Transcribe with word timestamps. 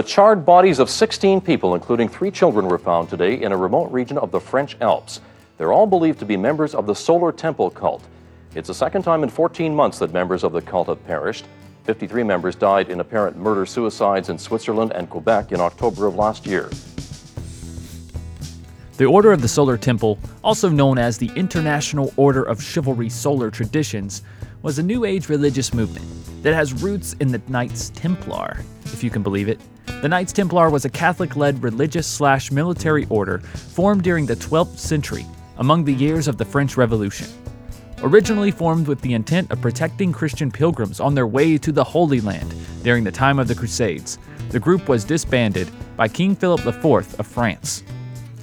The 0.00 0.06
charred 0.06 0.46
bodies 0.46 0.78
of 0.78 0.88
16 0.88 1.42
people, 1.42 1.74
including 1.74 2.08
three 2.08 2.30
children, 2.30 2.66
were 2.66 2.78
found 2.78 3.10
today 3.10 3.42
in 3.42 3.52
a 3.52 3.56
remote 3.58 3.92
region 3.92 4.16
of 4.16 4.30
the 4.30 4.40
French 4.40 4.74
Alps. 4.80 5.20
They're 5.58 5.74
all 5.74 5.86
believed 5.86 6.18
to 6.20 6.24
be 6.24 6.38
members 6.38 6.74
of 6.74 6.86
the 6.86 6.94
Solar 6.94 7.32
Temple 7.32 7.68
cult. 7.68 8.02
It's 8.54 8.68
the 8.68 8.74
second 8.74 9.02
time 9.02 9.22
in 9.24 9.28
14 9.28 9.76
months 9.76 9.98
that 9.98 10.10
members 10.10 10.42
of 10.42 10.52
the 10.52 10.62
cult 10.62 10.88
have 10.88 11.06
perished. 11.06 11.44
53 11.84 12.22
members 12.22 12.54
died 12.54 12.88
in 12.88 13.00
apparent 13.00 13.36
murder 13.36 13.66
suicides 13.66 14.30
in 14.30 14.38
Switzerland 14.38 14.92
and 14.94 15.10
Quebec 15.10 15.52
in 15.52 15.60
October 15.60 16.06
of 16.06 16.14
last 16.14 16.46
year. 16.46 16.70
The 18.96 19.04
Order 19.04 19.32
of 19.32 19.42
the 19.42 19.48
Solar 19.48 19.76
Temple, 19.76 20.18
also 20.42 20.70
known 20.70 20.96
as 20.96 21.18
the 21.18 21.30
International 21.36 22.10
Order 22.16 22.44
of 22.44 22.62
Chivalry 22.62 23.10
Solar 23.10 23.50
Traditions, 23.50 24.22
was 24.62 24.78
a 24.78 24.82
New 24.82 25.04
Age 25.04 25.28
religious 25.28 25.74
movement 25.74 26.06
that 26.42 26.54
has 26.54 26.72
roots 26.82 27.12
in 27.20 27.30
the 27.30 27.42
Knights 27.48 27.90
Templar, 27.90 28.64
if 28.86 29.04
you 29.04 29.10
can 29.10 29.22
believe 29.22 29.50
it. 29.50 29.60
The 30.00 30.08
Knights 30.08 30.32
Templar 30.32 30.70
was 30.70 30.86
a 30.86 30.88
Catholic 30.88 31.36
led 31.36 31.62
religious 31.62 32.06
slash 32.06 32.50
military 32.50 33.06
order 33.10 33.40
formed 33.40 34.02
during 34.02 34.24
the 34.24 34.36
12th 34.36 34.78
century, 34.78 35.26
among 35.58 35.84
the 35.84 35.92
years 35.92 36.26
of 36.26 36.38
the 36.38 36.44
French 36.46 36.78
Revolution. 36.78 37.26
Originally 38.02 38.50
formed 38.50 38.88
with 38.88 39.02
the 39.02 39.12
intent 39.12 39.50
of 39.50 39.60
protecting 39.60 40.10
Christian 40.10 40.50
pilgrims 40.50 41.00
on 41.00 41.14
their 41.14 41.26
way 41.26 41.58
to 41.58 41.70
the 41.70 41.84
Holy 41.84 42.22
Land 42.22 42.54
during 42.82 43.04
the 43.04 43.12
time 43.12 43.38
of 43.38 43.46
the 43.46 43.54
Crusades, 43.54 44.18
the 44.48 44.58
group 44.58 44.88
was 44.88 45.04
disbanded 45.04 45.68
by 45.98 46.08
King 46.08 46.34
Philip 46.34 46.64
IV 46.66 47.20
of 47.20 47.26
France. 47.26 47.82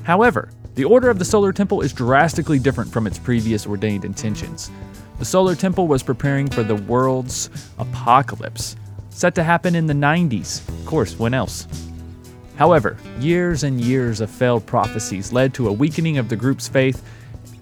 However, 0.04 0.52
the 0.76 0.86
Order 0.86 1.10
of 1.10 1.18
the 1.18 1.26
Solar 1.26 1.52
Temple 1.52 1.82
is 1.82 1.92
drastically 1.92 2.60
different 2.60 2.94
from 2.94 3.08
its 3.08 3.18
previous 3.18 3.66
ordained 3.66 4.06
intentions. 4.06 4.70
The 5.18 5.26
Solar 5.26 5.56
Temple 5.56 5.88
was 5.88 6.04
preparing 6.04 6.52
for 6.52 6.62
the 6.62 6.76
world's 6.76 7.50
apocalypse, 7.80 8.76
set 9.18 9.34
to 9.34 9.44
happen 9.44 9.74
in 9.74 9.88
the 9.88 9.94
90s. 9.96 10.68
Of 10.70 10.86
course, 10.86 11.18
when 11.18 11.34
else? 11.34 11.66
However, 12.56 12.98
years 13.20 13.64
and 13.64 13.82
years 13.82 14.22
of 14.22 14.30
failed 14.30 14.64
prophecies 14.68 15.34
led 15.34 15.56
to 15.56 15.70
a 15.70 15.72
weakening 15.72 16.20
of 16.20 16.30
the 16.30 16.36
group's 16.36 16.68
faith, 16.68 17.04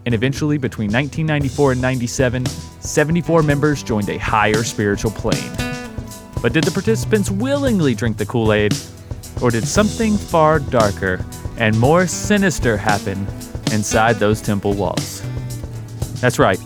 and 0.06 0.14
eventually, 0.14 0.58
between 0.58 0.92
1994 0.92 1.72
and 1.72 1.82
97, 1.82 2.46
74 2.46 3.42
members 3.42 3.84
joined 3.84 4.10
a 4.10 4.18
higher 4.18 4.66
spiritual 4.66 5.12
plane. 5.12 5.50
But 6.42 6.52
did 6.52 6.66
the 6.66 6.72
participants 6.72 7.32
willingly 7.32 7.96
drink 7.96 8.18
the 8.18 8.26
Kool 8.26 8.52
Aid, 8.52 8.76
or 9.42 9.50
did 9.50 9.66
something 9.66 10.18
far 10.18 10.60
darker 10.60 11.26
and 11.58 11.80
more 11.80 12.06
sinister 12.06 12.76
happen 12.76 13.26
inside 13.72 14.18
those 14.18 14.42
temple 14.42 14.74
walls? 14.74 15.24
That's 16.20 16.38
right, 16.38 16.60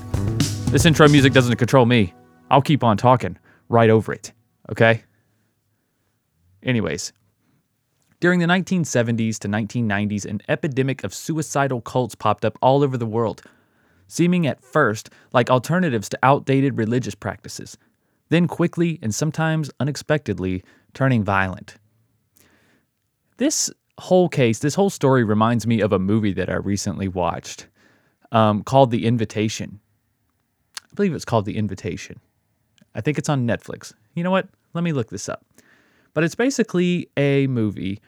this 0.72 0.88
intro 0.88 1.08
music 1.08 1.32
doesn't 1.32 1.58
control 1.58 1.86
me. 1.86 2.16
I'll 2.50 2.64
keep 2.64 2.84
on 2.84 2.98
talking 2.98 3.38
right 3.70 3.92
over 3.92 4.12
it, 4.12 4.34
okay? 4.70 5.04
Anyways, 6.64 7.14
during 8.20 8.40
the 8.40 8.46
1970s 8.46 9.40
to 9.40 9.48
1990s, 9.48 10.26
an 10.26 10.42
epidemic 10.50 11.04
of 11.04 11.14
suicidal 11.14 11.82
cults 11.82 12.16
popped 12.16 12.44
up 12.44 12.58
all 12.62 12.84
over 12.84 12.98
the 12.98 13.06
world, 13.06 13.42
seeming 14.08 14.46
at 14.46 14.62
first 14.62 15.10
like 15.32 15.50
alternatives 15.50 16.10
to 16.10 16.20
outdated 16.22 16.78
religious 16.78 17.16
practices, 17.16 17.78
then 18.30 18.48
quickly 18.48 19.00
and 19.02 19.16
sometimes 19.16 19.72
unexpectedly 19.80 20.64
turning 20.94 21.24
violent. 21.24 21.76
This 23.38 23.72
whole 23.98 24.28
case, 24.28 24.60
this 24.60 24.76
whole 24.76 24.90
story 24.90 25.24
reminds 25.24 25.66
me 25.66 25.80
of 25.80 25.94
a 25.94 26.00
movie 26.00 26.34
that 26.34 26.50
I 26.50 26.56
recently 26.56 27.08
watched 27.08 27.68
um, 28.34 28.64
called 28.64 28.92
The 28.92 29.06
Invitation. 29.06 29.80
I 30.84 30.94
believe 30.96 31.14
it's 31.14 31.26
called 31.26 31.46
The 31.46 31.58
Invitation. 31.58 32.20
I 32.96 33.02
think 33.02 33.18
it's 33.18 33.30
on 33.30 33.48
Netflix. 33.48 33.94
You 34.14 34.24
know 34.24 34.32
what? 34.32 34.50
Let 34.74 34.84
me 34.84 34.92
look 34.92 35.10
this 35.10 35.30
up. 35.30 35.46
But 36.14 36.24
it's 36.24 36.36
basically 36.36 37.10
a 37.18 37.48
movie 37.48 38.02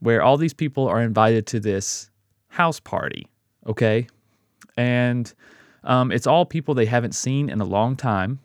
where 0.00 0.22
all 0.22 0.36
these 0.36 0.54
people 0.54 0.88
are 0.88 1.00
invited 1.00 1.46
to 1.48 1.60
this 1.60 2.10
house 2.48 2.80
party, 2.80 3.28
okay? 3.66 4.06
And 4.76 5.32
um, 5.84 6.10
it's 6.10 6.26
all 6.26 6.44
people 6.44 6.74
they 6.74 6.86
haven't 6.86 7.14
seen 7.14 7.48
in 7.48 7.60
a 7.60 7.64
long 7.64 7.96
time. 7.96 8.40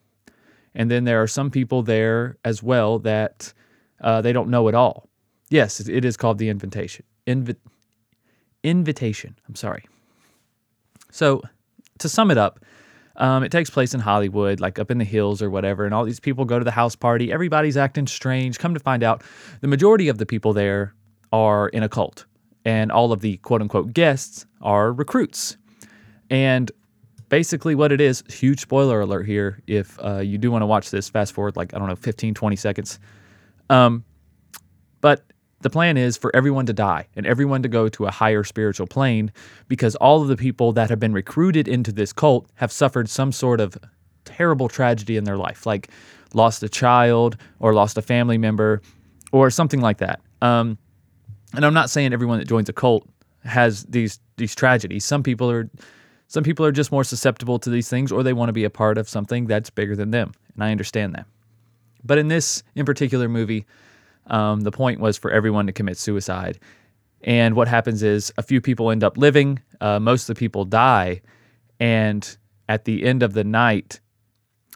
And 0.75 0.91
then 0.91 1.05
there 1.05 1.21
are 1.21 1.27
some 1.27 1.49
people 1.49 1.81
there 1.81 2.37
as 2.45 2.61
well 2.61 2.99
that 2.99 3.53
uh, 4.01 4.21
they 4.21 4.33
don't 4.33 4.49
know 4.49 4.67
at 4.67 4.75
all. 4.75 5.09
Yes, 5.49 5.79
it 5.79 6.05
is 6.05 6.17
called 6.17 6.37
The 6.37 6.49
Invitation. 6.49 7.05
Invi- 7.25 7.55
invitation. 8.63 9.37
I'm 9.47 9.55
sorry. 9.55 9.85
So, 11.09 11.41
to 11.99 12.09
sum 12.09 12.29
it 12.29 12.37
up, 12.37 12.59
um, 13.17 13.43
it 13.43 13.51
takes 13.51 13.69
place 13.69 13.93
in 13.93 13.99
Hollywood, 13.99 14.59
like 14.59 14.79
up 14.79 14.91
in 14.91 14.99
the 14.99 15.05
hills 15.05 15.41
or 15.41 15.49
whatever, 15.49 15.85
and 15.85 15.93
all 15.93 16.05
these 16.05 16.19
people 16.19 16.45
go 16.45 16.59
to 16.59 16.65
the 16.65 16.71
house 16.71 16.95
party. 16.95 17.31
Everybody's 17.31 17.77
acting 17.77 18.07
strange. 18.07 18.59
Come 18.59 18.73
to 18.73 18.79
find 18.79 19.03
out, 19.03 19.23
the 19.61 19.67
majority 19.67 20.07
of 20.07 20.17
the 20.17 20.25
people 20.25 20.53
there 20.53 20.93
are 21.31 21.69
in 21.69 21.83
a 21.83 21.89
cult, 21.89 22.25
and 22.63 22.91
all 22.91 23.11
of 23.11 23.21
the 23.21 23.37
quote 23.37 23.61
unquote 23.61 23.93
guests 23.93 24.45
are 24.61 24.93
recruits. 24.93 25.57
And 26.29 26.71
basically, 27.29 27.73
what 27.73 27.91
it 27.91 28.01
is 28.01 28.23
huge 28.29 28.59
spoiler 28.61 29.01
alert 29.01 29.25
here. 29.25 29.61
If 29.65 29.97
uh, 30.03 30.19
you 30.19 30.37
do 30.37 30.51
want 30.51 30.61
to 30.61 30.67
watch 30.67 30.91
this, 30.91 31.09
fast 31.09 31.33
forward 31.33 31.55
like, 31.55 31.73
I 31.73 31.79
don't 31.79 31.87
know, 31.87 31.95
15, 31.95 32.33
20 32.35 32.55
seconds. 32.55 32.99
Um, 33.69 34.05
but 35.01 35.23
the 35.61 35.69
plan 35.69 35.97
is 35.97 36.17
for 36.17 36.35
everyone 36.35 36.65
to 36.67 36.73
die 36.73 37.07
and 37.15 37.25
everyone 37.25 37.63
to 37.63 37.69
go 37.69 37.89
to 37.89 38.05
a 38.05 38.11
higher 38.11 38.43
spiritual 38.43 38.87
plane 38.87 39.31
because 39.67 39.95
all 39.95 40.21
of 40.21 40.27
the 40.27 40.37
people 40.37 40.71
that 40.73 40.89
have 40.89 40.99
been 40.99 41.13
recruited 41.13 41.67
into 41.67 41.91
this 41.91 42.13
cult 42.13 42.47
have 42.55 42.71
suffered 42.71 43.09
some 43.09 43.31
sort 43.31 43.59
of 43.59 43.77
terrible 44.25 44.67
tragedy 44.67 45.17
in 45.17 45.23
their 45.23 45.37
life, 45.37 45.65
like 45.65 45.89
lost 46.33 46.61
a 46.61 46.69
child 46.69 47.37
or 47.59 47.73
lost 47.73 47.97
a 47.97 48.01
family 48.01 48.37
member 48.37 48.81
or 49.31 49.49
something 49.49 49.81
like 49.81 49.97
that. 49.97 50.21
Um, 50.41 50.77
and 51.53 51.65
I'm 51.65 51.73
not 51.73 51.89
saying 51.89 52.13
everyone 52.13 52.39
that 52.39 52.47
joins 52.47 52.69
a 52.69 52.73
cult 52.73 53.07
has 53.43 53.83
these 53.85 54.19
these 54.35 54.53
tragedies. 54.53 55.05
Some 55.05 55.23
people 55.23 55.49
are 55.49 55.69
some 56.27 56.43
people 56.43 56.65
are 56.65 56.71
just 56.71 56.91
more 56.91 57.03
susceptible 57.03 57.57
to 57.59 57.69
these 57.69 57.89
things 57.89 58.11
or 58.11 58.21
they 58.21 58.33
want 58.33 58.49
to 58.49 58.53
be 58.53 58.65
a 58.65 58.69
part 58.69 58.97
of 58.97 59.09
something 59.09 59.47
that's 59.47 59.69
bigger 59.69 59.95
than 59.95 60.11
them. 60.11 60.33
And 60.53 60.63
I 60.63 60.71
understand 60.71 61.15
that. 61.15 61.25
But 62.03 62.17
in 62.17 62.27
this 62.27 62.63
in 62.75 62.85
particular 62.85 63.27
movie, 63.29 63.65
um, 64.27 64.61
the 64.61 64.71
point 64.71 64.99
was 64.99 65.17
for 65.17 65.31
everyone 65.31 65.67
to 65.67 65.73
commit 65.73 65.97
suicide. 65.97 66.59
And 67.23 67.55
what 67.55 67.67
happens 67.67 68.03
is 68.03 68.31
a 68.37 68.43
few 68.43 68.61
people 68.61 68.91
end 68.91 69.03
up 69.03 69.17
living, 69.17 69.59
uh, 69.81 69.99
most 69.99 70.29
of 70.29 70.35
the 70.35 70.39
people 70.39 70.65
die. 70.65 71.21
And 71.79 72.37
at 72.69 72.85
the 72.85 73.03
end 73.05 73.23
of 73.23 73.33
the 73.33 73.43
night, 73.43 73.99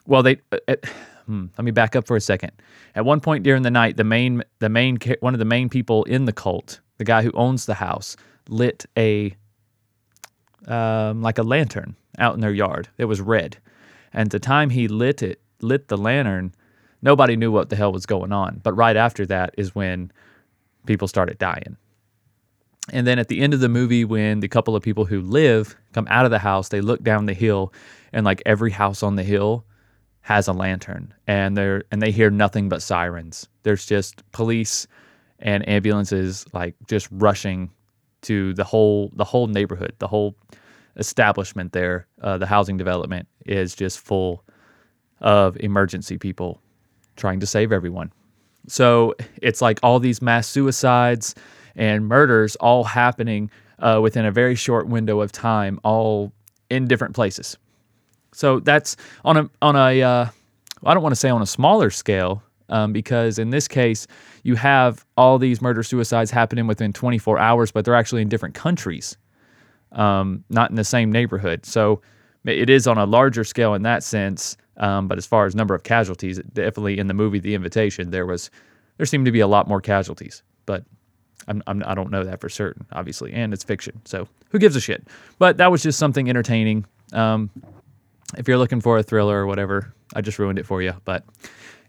well, 0.06 0.22
they. 0.22 0.38
Uh, 0.50 0.58
at, 0.68 0.84
hmm, 1.26 1.46
let 1.56 1.64
me 1.64 1.70
back 1.70 1.94
up 1.94 2.06
for 2.06 2.16
a 2.16 2.20
second. 2.20 2.52
At 2.94 3.04
one 3.04 3.20
point 3.20 3.44
during 3.44 3.62
the 3.62 3.70
night, 3.70 3.96
the 3.96 4.04
main, 4.04 4.42
the 4.58 4.68
main, 4.68 4.98
one 5.20 5.34
of 5.34 5.38
the 5.38 5.44
main 5.44 5.68
people 5.68 6.04
in 6.04 6.24
the 6.24 6.32
cult, 6.32 6.80
the 6.98 7.04
guy 7.04 7.22
who 7.22 7.32
owns 7.32 7.66
the 7.66 7.74
house, 7.74 8.16
lit 8.48 8.86
a, 8.98 9.34
um, 10.66 11.22
like 11.22 11.38
a 11.38 11.42
lantern 11.42 11.96
out 12.18 12.34
in 12.34 12.40
their 12.40 12.52
yard. 12.52 12.88
It 12.98 13.04
was 13.04 13.20
red, 13.20 13.58
and 14.12 14.30
the 14.30 14.40
time 14.40 14.70
he 14.70 14.88
lit 14.88 15.22
it, 15.22 15.40
lit 15.60 15.88
the 15.88 15.96
lantern, 15.96 16.54
nobody 17.02 17.36
knew 17.36 17.52
what 17.52 17.68
the 17.68 17.76
hell 17.76 17.92
was 17.92 18.06
going 18.06 18.32
on. 18.32 18.60
But 18.62 18.74
right 18.74 18.96
after 18.96 19.26
that 19.26 19.54
is 19.58 19.74
when 19.74 20.10
people 20.86 21.08
started 21.08 21.38
dying. 21.38 21.76
And 22.92 23.06
then 23.06 23.18
at 23.18 23.28
the 23.28 23.40
end 23.40 23.54
of 23.54 23.60
the 23.60 23.68
movie, 23.68 24.04
when 24.04 24.40
the 24.40 24.48
couple 24.48 24.74
of 24.74 24.82
people 24.82 25.04
who 25.04 25.20
live 25.20 25.76
come 25.92 26.06
out 26.10 26.24
of 26.24 26.30
the 26.30 26.38
house, 26.38 26.68
they 26.68 26.80
look 26.80 27.02
down 27.02 27.26
the 27.26 27.34
hill, 27.34 27.72
and 28.12 28.24
like 28.24 28.42
every 28.44 28.70
house 28.70 29.02
on 29.02 29.16
the 29.16 29.22
hill 29.22 29.64
has 30.22 30.48
a 30.48 30.52
lantern, 30.52 31.14
and 31.26 31.56
they're 31.56 31.84
and 31.92 32.02
they 32.02 32.10
hear 32.10 32.30
nothing 32.30 32.68
but 32.68 32.82
sirens. 32.82 33.48
There's 33.62 33.86
just 33.86 34.28
police 34.32 34.86
and 35.38 35.68
ambulances 35.68 36.44
like 36.52 36.74
just 36.88 37.08
rushing 37.12 37.70
to 38.22 38.52
the 38.54 38.64
whole 38.64 39.12
the 39.14 39.24
whole 39.24 39.46
neighborhood, 39.46 39.94
the 39.98 40.08
whole 40.08 40.34
establishment 40.96 41.72
there. 41.72 42.06
Uh, 42.20 42.38
the 42.38 42.46
housing 42.46 42.76
development 42.76 43.28
is 43.46 43.76
just 43.76 44.00
full 44.00 44.44
of 45.20 45.56
emergency 45.60 46.18
people 46.18 46.60
trying 47.16 47.40
to 47.40 47.46
save 47.46 47.72
everyone. 47.72 48.12
So 48.68 49.14
it's 49.40 49.60
like 49.60 49.80
all 49.82 49.98
these 49.98 50.22
mass 50.22 50.46
suicides 50.46 51.34
and 51.74 52.06
murders 52.06 52.56
all 52.56 52.84
happening 52.84 53.50
uh, 53.78 54.00
within 54.02 54.24
a 54.24 54.30
very 54.30 54.54
short 54.54 54.86
window 54.86 55.20
of 55.20 55.32
time, 55.32 55.80
all 55.82 56.32
in 56.70 56.86
different 56.86 57.14
places. 57.14 57.56
So 58.32 58.60
that's 58.60 58.96
on 59.24 59.36
a 59.36 59.50
on 59.60 59.76
a 59.76 60.02
uh, 60.02 60.26
I 60.84 60.94
don't 60.94 61.02
want 61.02 61.12
to 61.12 61.20
say 61.20 61.28
on 61.28 61.42
a 61.42 61.46
smaller 61.46 61.90
scale 61.90 62.42
um, 62.68 62.92
because 62.92 63.38
in 63.38 63.50
this 63.50 63.68
case 63.68 64.06
you 64.42 64.54
have 64.54 65.04
all 65.16 65.38
these 65.38 65.60
murder 65.60 65.82
suicides 65.82 66.30
happening 66.30 66.66
within 66.66 66.92
24 66.92 67.38
hours, 67.38 67.70
but 67.70 67.84
they're 67.84 67.94
actually 67.94 68.22
in 68.22 68.28
different 68.28 68.54
countries, 68.54 69.16
um, 69.92 70.44
not 70.48 70.70
in 70.70 70.76
the 70.76 70.84
same 70.84 71.12
neighborhood. 71.12 71.66
So 71.66 72.00
it 72.44 72.70
is 72.70 72.86
on 72.86 72.98
a 72.98 73.04
larger 73.04 73.44
scale 73.44 73.74
in 73.74 73.82
that 73.82 74.02
sense. 74.02 74.56
Um, 74.78 75.06
but 75.08 75.18
as 75.18 75.26
far 75.26 75.46
as 75.46 75.54
number 75.54 75.74
of 75.74 75.82
casualties, 75.82 76.38
definitely 76.52 76.98
in 76.98 77.06
the 77.06 77.14
movie 77.14 77.38
The 77.38 77.54
Invitation, 77.54 78.10
there 78.10 78.26
was 78.26 78.50
there 78.96 79.06
seemed 79.06 79.26
to 79.26 79.32
be 79.32 79.40
a 79.40 79.46
lot 79.46 79.68
more 79.68 79.80
casualties. 79.80 80.42
But 80.66 80.84
I'm, 81.48 81.62
I'm, 81.66 81.82
I 81.84 81.94
do 81.94 82.02
not 82.02 82.10
know 82.10 82.24
that 82.24 82.40
for 82.40 82.48
certain, 82.48 82.86
obviously, 82.92 83.32
and 83.32 83.52
it's 83.52 83.64
fiction, 83.64 84.00
so 84.04 84.28
who 84.50 84.58
gives 84.58 84.76
a 84.76 84.80
shit? 84.80 85.06
But 85.38 85.56
that 85.56 85.70
was 85.70 85.82
just 85.82 85.98
something 85.98 86.28
entertaining. 86.28 86.84
Um, 87.12 87.50
if 88.38 88.46
you're 88.48 88.58
looking 88.58 88.80
for 88.80 88.96
a 88.98 89.02
thriller 89.02 89.36
or 89.42 89.46
whatever, 89.46 89.92
I 90.14 90.20
just 90.20 90.38
ruined 90.38 90.58
it 90.58 90.66
for 90.66 90.80
you. 90.82 90.92
But, 91.04 91.24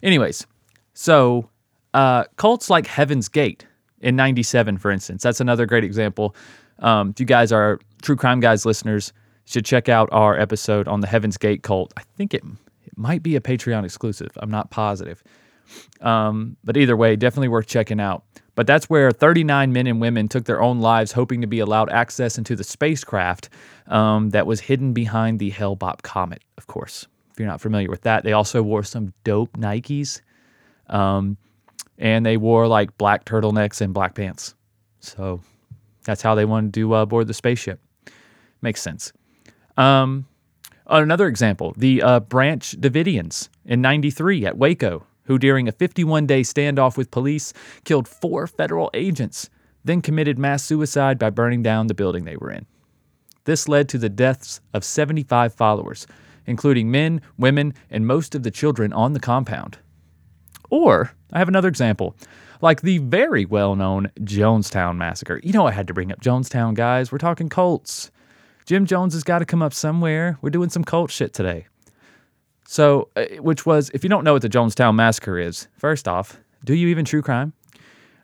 anyways, 0.02 0.46
so 0.94 1.50
Uh, 1.94 2.24
cults 2.38 2.70
like 2.72 2.88
Heaven's 2.88 3.30
Gate 3.30 3.68
in 4.02 4.16
97, 4.16 4.80
for 4.80 4.90
instance, 4.90 5.22
that's 5.22 5.40
another 5.40 5.68
great 5.68 5.84
example. 5.84 6.36
Um, 6.80 7.12
if 7.12 7.20
you 7.20 7.26
guys 7.28 7.52
are 7.52 7.80
true 8.02 8.16
crime 8.16 8.40
guys 8.40 8.66
listeners, 8.66 9.14
should 9.46 9.64
check 9.64 9.90
out 9.90 10.10
our 10.12 10.40
episode 10.40 10.88
on 10.88 11.02
the 11.02 11.08
Heaven's 11.08 11.38
Gate 11.38 11.62
cult. 11.62 11.94
I 11.96 12.02
think 12.18 12.34
it, 12.34 12.42
it 12.44 12.63
might 12.98 13.24
be 13.24 13.36
a 13.36 13.42
Patreon 13.42 13.86
exclusive. 13.86 14.32
I'm 14.38 14.52
not 14.52 14.72
positive. 14.72 15.24
Um, 16.02 16.58
but 16.64 16.78
either 16.78 16.96
way, 16.96 17.16
definitely 17.16 17.48
worth 17.48 17.68
checking 17.68 18.00
out. 18.00 18.24
But 18.56 18.68
that's 18.68 18.90
where 18.90 19.12
39 19.12 19.74
men 19.74 19.88
and 19.88 20.00
women 20.00 20.28
took 20.28 20.46
their 20.46 20.62
own 20.62 20.80
lives 20.80 21.12
hoping 21.12 21.42
to 21.42 21.48
be 21.48 21.60
allowed 21.60 21.90
access 21.90 22.38
into 22.38 22.56
the 22.56 22.64
spacecraft 22.64 23.50
um, 23.88 24.30
that 24.30 24.46
was 24.46 24.60
hidden 24.60 24.94
behind 24.94 25.40
the 25.40 25.50
Hale-Bopp 25.50 26.04
comet, 26.04 26.44
of 26.58 26.68
course. 26.68 27.08
If 27.32 27.40
you're 27.40 27.48
not 27.48 27.62
familiar 27.62 27.90
with 27.90 28.02
that, 28.02 28.24
they 28.24 28.34
also 28.34 28.62
wore 28.62 28.84
some 28.84 29.12
dope 29.24 29.58
Nikes. 29.58 30.22
Um, 30.88 31.38
and 31.98 32.26
they 32.26 32.38
wore 32.38 32.68
like 32.68 32.96
black 32.98 33.26
turtlenecks 33.26 33.82
and 33.82 33.94
black 33.94 34.14
pants. 34.14 34.54
So 35.00 35.42
that's 36.04 36.22
how 36.22 36.36
they 36.36 36.46
wanted 36.46 36.74
to 36.76 36.94
uh, 36.94 37.06
board 37.06 37.28
the 37.28 37.34
spaceship. 37.34 37.80
Makes 38.62 38.82
sense. 38.82 39.14
Um, 39.78 40.28
another 40.88 41.28
example 41.28 41.74
the 41.78 42.02
uh, 42.02 42.20
Branch 42.20 42.76
Davidians 42.80 43.50
in 43.66 43.82
93 43.82 44.46
at 44.46 44.58
Waco 44.58 45.06
who, 45.26 45.38
during 45.38 45.68
a 45.68 45.72
51 45.72 46.26
day 46.26 46.42
standoff 46.42 46.98
with 46.98 47.12
police, 47.12 47.54
killed 47.84 48.08
four 48.08 48.48
federal 48.48 48.90
agents, 48.94 49.50
then 49.84 50.02
committed 50.02 50.38
mass 50.38 50.64
suicide 50.64 51.20
by 51.20 51.30
burning 51.30 51.64
down 51.64 51.88
the 51.88 51.94
building 51.94 52.26
they 52.26 52.38
were 52.38 52.52
in. 52.52 52.66
This 53.46 53.68
led 53.68 53.90
to 53.90 53.98
the 53.98 54.10
deaths 54.10 54.62
of 54.74 54.84
75 54.84 55.54
followers, 55.54 56.08
including 56.46 56.90
men, 56.92 57.22
women, 57.38 57.74
and 57.90 58.08
most 58.08 58.36
of 58.36 58.44
the 58.44 58.52
children 58.52 58.94
on 58.94 59.14
the 59.14 59.20
compound. 59.20 59.78
Or, 60.70 61.14
I 61.32 61.40
have 61.40 61.50
another 61.50 61.68
example, 61.68 62.16
like 62.62 62.82
the 62.82 63.00
very 63.00 63.46
well 63.46 63.76
known 63.76 64.10
Jonestown 64.22 64.96
Massacre. 64.96 65.42
You 65.44 65.52
know, 65.52 65.68
I 65.68 65.72
had 65.72 65.88
to 65.88 65.94
bring 65.94 66.12
up 66.12 66.22
Jonestown, 66.22 66.74
guys. 66.74 67.12
We're 67.12 67.18
talking 67.18 67.50
cults. 67.50 68.12
Jim 68.66 68.86
Jones 68.86 69.14
has 69.14 69.24
got 69.24 69.40
to 69.40 69.46
come 69.46 69.62
up 69.62 69.74
somewhere. 69.74 70.38
We're 70.42 70.50
doing 70.50 70.70
some 70.70 70.84
cult 70.84 71.12
shit 71.12 71.34
today. 71.34 71.68
So, 72.66 73.10
uh, 73.16 73.26
which 73.40 73.66
was, 73.66 73.92
if 73.94 74.04
you 74.04 74.10
don't 74.10 74.24
know 74.24 74.34
what 74.34 74.42
the 74.42 74.50
Jonestown 74.50 74.96
Massacre 74.96 75.38
is, 75.38 75.68
first 75.78 76.08
off, 76.08 76.40
do 76.64 76.74
you 76.74 76.88
even 76.88 77.06
true 77.06 77.22
crime? 77.22 77.54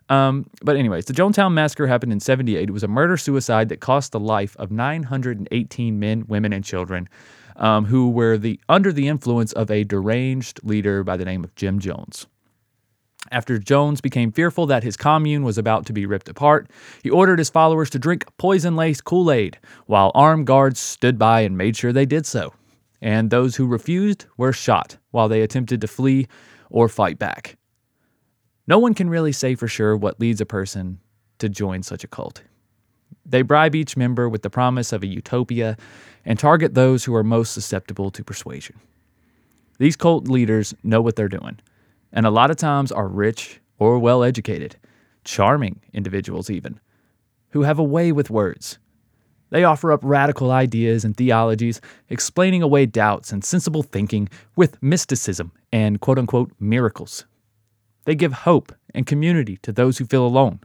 Um, 0.08 0.48
but, 0.62 0.76
anyways, 0.76 1.04
the 1.04 1.12
Jonestown 1.12 1.52
Massacre 1.52 1.86
happened 1.86 2.12
in 2.12 2.20
78. 2.20 2.68
It 2.68 2.72
was 2.72 2.82
a 2.82 2.88
murder 2.88 3.16
suicide 3.16 3.68
that 3.68 3.80
cost 3.80 4.12
the 4.12 4.20
life 4.20 4.56
of 4.56 4.70
918 4.70 6.00
men, 6.00 6.24
women, 6.26 6.52
and 6.52 6.64
children 6.64 7.08
um, 7.56 7.84
who 7.84 8.10
were 8.10 8.36
the, 8.38 8.58
under 8.68 8.92
the 8.92 9.06
influence 9.06 9.52
of 9.52 9.70
a 9.70 9.84
deranged 9.84 10.60
leader 10.64 11.04
by 11.04 11.16
the 11.16 11.24
name 11.24 11.44
of 11.44 11.54
Jim 11.54 11.78
Jones. 11.78 12.26
After 13.30 13.58
Jones 13.58 14.00
became 14.00 14.32
fearful 14.32 14.66
that 14.66 14.82
his 14.82 14.96
commune 14.96 15.44
was 15.44 15.58
about 15.58 15.86
to 15.86 15.92
be 15.92 16.06
ripped 16.06 16.28
apart, 16.28 16.70
he 17.02 17.10
ordered 17.10 17.38
his 17.38 17.50
followers 17.50 17.90
to 17.90 17.98
drink 17.98 18.24
poison 18.38 18.76
laced 18.76 19.04
Kool 19.04 19.30
Aid, 19.30 19.58
while 19.86 20.10
armed 20.14 20.46
guards 20.46 20.80
stood 20.80 21.18
by 21.18 21.42
and 21.42 21.56
made 21.56 21.76
sure 21.76 21.92
they 21.92 22.06
did 22.06 22.26
so 22.26 22.54
and 23.00 23.30
those 23.30 23.56
who 23.56 23.66
refused 23.66 24.26
were 24.36 24.52
shot 24.52 24.96
while 25.10 25.28
they 25.28 25.42
attempted 25.42 25.80
to 25.80 25.86
flee 25.86 26.26
or 26.68 26.88
fight 26.88 27.18
back. 27.18 27.56
No 28.66 28.78
one 28.78 28.94
can 28.94 29.10
really 29.10 29.32
say 29.32 29.54
for 29.54 29.68
sure 29.68 29.96
what 29.96 30.20
leads 30.20 30.40
a 30.40 30.46
person 30.46 31.00
to 31.38 31.48
join 31.48 31.82
such 31.82 32.04
a 32.04 32.08
cult. 32.08 32.42
They 33.24 33.42
bribe 33.42 33.74
each 33.74 33.96
member 33.96 34.28
with 34.28 34.42
the 34.42 34.50
promise 34.50 34.92
of 34.92 35.02
a 35.02 35.06
utopia 35.06 35.76
and 36.24 36.38
target 36.38 36.74
those 36.74 37.04
who 37.04 37.14
are 37.14 37.24
most 37.24 37.52
susceptible 37.52 38.10
to 38.10 38.24
persuasion. 38.24 38.78
These 39.78 39.96
cult 39.96 40.28
leaders 40.28 40.74
know 40.82 41.00
what 41.00 41.16
they're 41.16 41.28
doing, 41.28 41.58
and 42.12 42.26
a 42.26 42.30
lot 42.30 42.50
of 42.50 42.56
times 42.56 42.92
are 42.92 43.08
rich 43.08 43.60
or 43.78 43.98
well 43.98 44.22
educated, 44.22 44.76
charming 45.24 45.80
individuals, 45.92 46.50
even, 46.50 46.80
who 47.50 47.62
have 47.62 47.78
a 47.78 47.84
way 47.84 48.12
with 48.12 48.30
words 48.30 48.78
they 49.50 49.64
offer 49.64 49.92
up 49.92 50.00
radical 50.02 50.50
ideas 50.50 51.04
and 51.04 51.16
theologies, 51.16 51.80
explaining 52.08 52.62
away 52.62 52.86
doubts 52.86 53.32
and 53.32 53.44
sensible 53.44 53.82
thinking 53.82 54.28
with 54.56 54.82
mysticism 54.82 55.52
and 55.72 56.00
quote 56.00 56.18
unquote 56.18 56.52
miracles. 56.58 57.26
They 58.04 58.14
give 58.14 58.32
hope 58.32 58.72
and 58.94 59.06
community 59.06 59.58
to 59.58 59.72
those 59.72 59.98
who 59.98 60.06
feel 60.06 60.24
alone 60.24 60.60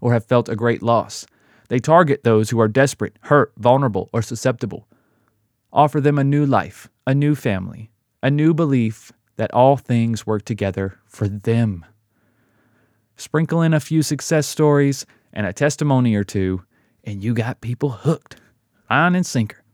or 0.00 0.12
have 0.12 0.24
felt 0.24 0.48
a 0.48 0.56
great 0.56 0.82
loss. 0.82 1.26
They 1.68 1.78
target 1.78 2.24
those 2.24 2.50
who 2.50 2.60
are 2.60 2.68
desperate, 2.68 3.16
hurt, 3.22 3.52
vulnerable, 3.56 4.08
or 4.12 4.22
susceptible. 4.22 4.88
Offer 5.72 6.00
them 6.00 6.18
a 6.18 6.24
new 6.24 6.44
life, 6.44 6.88
a 7.06 7.14
new 7.14 7.34
family, 7.34 7.90
a 8.22 8.30
new 8.30 8.52
belief 8.54 9.12
that 9.40 9.54
all 9.54 9.78
things 9.78 10.26
work 10.26 10.44
together 10.44 10.98
for 11.06 11.26
them. 11.26 11.86
Sprinkle 13.16 13.62
in 13.62 13.72
a 13.72 13.80
few 13.80 14.02
success 14.02 14.46
stories 14.46 15.06
and 15.32 15.46
a 15.46 15.52
testimony 15.54 16.14
or 16.14 16.24
two, 16.24 16.62
and 17.04 17.24
you 17.24 17.32
got 17.32 17.62
people 17.62 17.88
hooked, 17.88 18.36
line 18.90 19.14
and 19.14 19.24
sinker. 19.24 19.64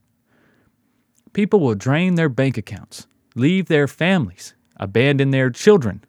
People 1.33 1.59
will 1.59 1.75
drain 1.75 2.15
their 2.15 2.29
bank 2.29 2.57
accounts, 2.57 3.07
leave 3.35 3.65
their 3.65 3.89
families, 3.89 4.55
abandon 4.77 5.31
their 5.31 5.49
children, 5.49 6.01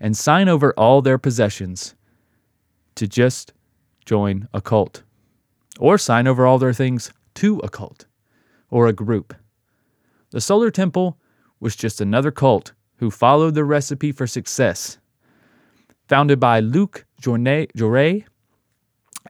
and 0.00 0.16
sign 0.16 0.48
over 0.48 0.72
all 0.76 1.00
their 1.00 1.16
possessions 1.16 1.94
to 2.96 3.06
just 3.06 3.52
join 4.04 4.48
a 4.52 4.60
cult, 4.60 5.04
or 5.78 5.98
sign 5.98 6.26
over 6.26 6.44
all 6.44 6.58
their 6.58 6.72
things 6.72 7.12
to 7.34 7.60
a 7.60 7.68
cult 7.68 8.06
or 8.72 8.88
a 8.88 8.92
group. 8.92 9.36
The 10.30 10.40
Solar 10.40 10.72
Temple 10.72 11.16
was 11.60 11.76
just 11.76 12.00
another 12.00 12.32
cult 12.32 12.72
who 12.96 13.10
followed 13.10 13.54
the 13.54 13.64
recipe 13.64 14.12
for 14.12 14.26
success. 14.26 14.98
Founded 16.08 16.38
by 16.38 16.60
Luc 16.60 17.06
Jouret, 17.20 18.24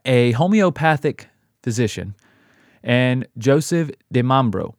a 0.03 0.31
homeopathic 0.31 1.27
physician, 1.63 2.15
and 2.83 3.27
Joseph 3.37 3.89
DeMambro, 4.13 4.73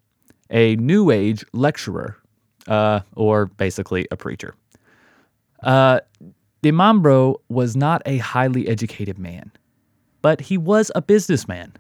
a 0.51 0.77
New 0.77 1.11
Age 1.11 1.45
lecturer, 1.53 2.17
uh, 2.69 3.01
or 3.15 3.47
basically 3.47 4.07
a 4.11 4.17
preacher. 4.17 4.55
Uh, 5.63 6.01
DeMambro 6.63 7.37
was 7.49 7.77
not 7.77 8.03
a 8.07 8.19
highly 8.19 8.69
educated 8.69 9.19
man, 9.19 9.51
but 10.23 10.41
he 10.43 10.59
was 10.59 10.91
a 10.95 11.03
businessman. 11.03 11.73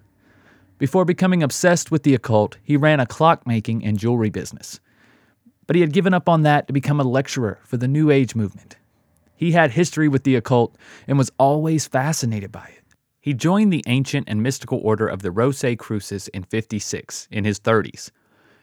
Before 0.78 1.04
becoming 1.04 1.42
obsessed 1.42 1.90
with 1.90 2.02
the 2.02 2.14
occult, 2.14 2.56
he 2.62 2.76
ran 2.76 3.00
a 3.00 3.06
clockmaking 3.06 3.86
and 3.86 3.98
jewelry 3.98 4.30
business. 4.30 4.80
But 5.66 5.76
he 5.76 5.82
had 5.82 5.92
given 5.92 6.14
up 6.14 6.28
on 6.28 6.42
that 6.42 6.66
to 6.66 6.72
become 6.72 7.00
a 7.00 7.04
lecturer 7.04 7.58
for 7.64 7.76
the 7.76 7.88
New 7.88 8.10
Age 8.10 8.34
movement. 8.34 8.76
He 9.36 9.52
had 9.52 9.72
history 9.72 10.08
with 10.08 10.24
the 10.24 10.36
occult 10.36 10.76
and 11.06 11.18
was 11.18 11.30
always 11.38 11.86
fascinated 11.86 12.50
by 12.50 12.72
it. 12.76 12.82
He 13.20 13.34
joined 13.34 13.72
the 13.72 13.82
ancient 13.86 14.28
and 14.28 14.42
mystical 14.42 14.80
order 14.82 15.08
of 15.08 15.22
the 15.22 15.32
Rosicrucians 15.32 16.28
in 16.28 16.44
56, 16.44 17.26
in 17.30 17.44
his 17.44 17.58
30s, 17.58 18.10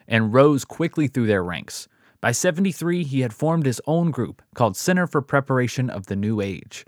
and 0.08 0.32
rose 0.32 0.64
quickly 0.64 1.06
through 1.06 1.26
their 1.26 1.44
ranks. 1.44 1.86
By 2.20 2.32
73, 2.32 3.04
he 3.04 3.20
had 3.20 3.34
formed 3.34 3.66
his 3.66 3.82
own 3.86 4.10
group 4.10 4.40
called 4.54 4.78
Center 4.78 5.06
for 5.06 5.20
Preparation 5.20 5.90
of 5.90 6.06
the 6.06 6.16
New 6.16 6.40
Age. 6.40 6.86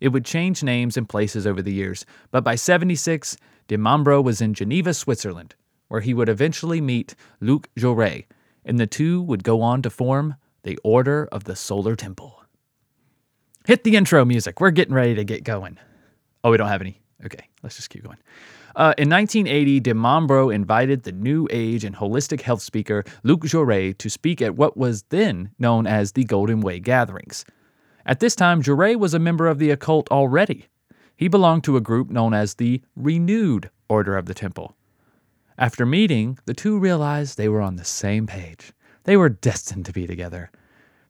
It 0.00 0.08
would 0.08 0.24
change 0.24 0.62
names 0.62 0.96
and 0.96 1.06
places 1.06 1.46
over 1.46 1.60
the 1.60 1.74
years, 1.74 2.06
but 2.30 2.42
by 2.42 2.54
76, 2.54 3.36
de 3.68 3.76
Mambro 3.76 4.24
was 4.24 4.40
in 4.40 4.54
Geneva, 4.54 4.94
Switzerland, 4.94 5.54
where 5.88 6.00
he 6.00 6.14
would 6.14 6.30
eventually 6.30 6.80
meet 6.80 7.14
Luc 7.40 7.68
Jouret, 7.76 8.24
and 8.64 8.78
the 8.78 8.86
two 8.86 9.22
would 9.22 9.44
go 9.44 9.62
on 9.62 9.82
to 9.82 9.90
form 9.90 10.36
the 10.62 10.78
Order 10.84 11.28
of 11.32 11.44
the 11.44 11.56
Solar 11.56 11.96
Temple. 11.96 12.44
Hit 13.66 13.84
the 13.84 13.96
intro 13.96 14.24
music. 14.24 14.60
We're 14.60 14.70
getting 14.70 14.94
ready 14.94 15.14
to 15.14 15.24
get 15.24 15.44
going. 15.44 15.78
Oh, 16.42 16.50
we 16.50 16.56
don't 16.56 16.68
have 16.68 16.80
any. 16.80 17.00
Okay, 17.24 17.48
let's 17.62 17.76
just 17.76 17.90
keep 17.90 18.02
going. 18.02 18.16
Uh, 18.76 18.94
in 18.96 19.10
1980, 19.10 19.80
de 19.80 19.94
Mambro 19.94 20.54
invited 20.54 21.02
the 21.02 21.12
New 21.12 21.48
Age 21.50 21.84
and 21.84 21.96
holistic 21.96 22.42
health 22.42 22.62
speaker 22.62 23.04
Luc 23.24 23.42
Jouret 23.42 23.98
to 23.98 24.08
speak 24.08 24.40
at 24.40 24.56
what 24.56 24.76
was 24.76 25.02
then 25.10 25.50
known 25.58 25.86
as 25.86 26.12
the 26.12 26.24
Golden 26.24 26.60
Way 26.60 26.78
Gatherings. 26.78 27.44
At 28.06 28.20
this 28.20 28.34
time, 28.34 28.62
Jouret 28.62 28.98
was 28.98 29.12
a 29.12 29.18
member 29.18 29.48
of 29.48 29.58
the 29.58 29.70
occult 29.70 30.10
already. 30.10 30.66
He 31.16 31.28
belonged 31.28 31.64
to 31.64 31.76
a 31.76 31.82
group 31.82 32.10
known 32.10 32.32
as 32.32 32.54
the 32.54 32.80
Renewed 32.96 33.70
Order 33.88 34.16
of 34.16 34.26
the 34.26 34.34
Temple. 34.34 34.74
After 35.60 35.84
meeting, 35.84 36.38
the 36.46 36.54
two 36.54 36.78
realized 36.78 37.36
they 37.36 37.50
were 37.50 37.60
on 37.60 37.76
the 37.76 37.84
same 37.84 38.26
page. 38.26 38.72
They 39.04 39.14
were 39.14 39.28
destined 39.28 39.84
to 39.84 39.92
be 39.92 40.06
together. 40.06 40.50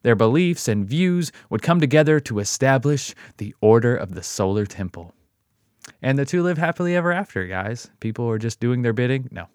Their 0.03 0.15
beliefs 0.15 0.67
and 0.67 0.85
views 0.85 1.31
would 1.49 1.61
come 1.61 1.79
together 1.79 2.19
to 2.19 2.39
establish 2.39 3.15
the 3.37 3.55
Order 3.61 3.95
of 3.95 4.13
the 4.13 4.21
Solar 4.21 4.65
Temple. 4.65 5.13
And 6.01 6.19
the 6.19 6.25
two 6.25 6.43
live 6.43 6.57
happily 6.57 6.97
ever 6.97 7.13
after, 7.13 7.47
guys. 7.47 7.89
People 8.01 8.29
are 8.29 8.37
just 8.37 8.59
doing 8.59 8.81
their 8.81 8.91
bidding. 8.91 9.29
No. 9.31 9.47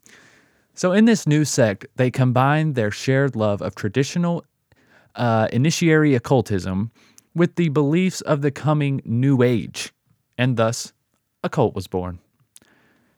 So, 0.72 0.92
in 0.92 1.04
this 1.04 1.26
new 1.26 1.44
sect, 1.44 1.84
they 1.96 2.10
combined 2.10 2.74
their 2.74 2.90
shared 2.90 3.36
love 3.36 3.60
of 3.60 3.74
traditional 3.74 4.46
uh, 5.14 5.48
initiatory 5.52 6.14
occultism 6.14 6.90
with 7.34 7.56
the 7.56 7.68
beliefs 7.68 8.22
of 8.22 8.40
the 8.40 8.50
coming 8.50 9.02
New 9.04 9.42
Age, 9.42 9.92
and 10.38 10.56
thus 10.56 10.94
a 11.44 11.50
cult 11.50 11.74
was 11.74 11.86
born. 11.86 12.18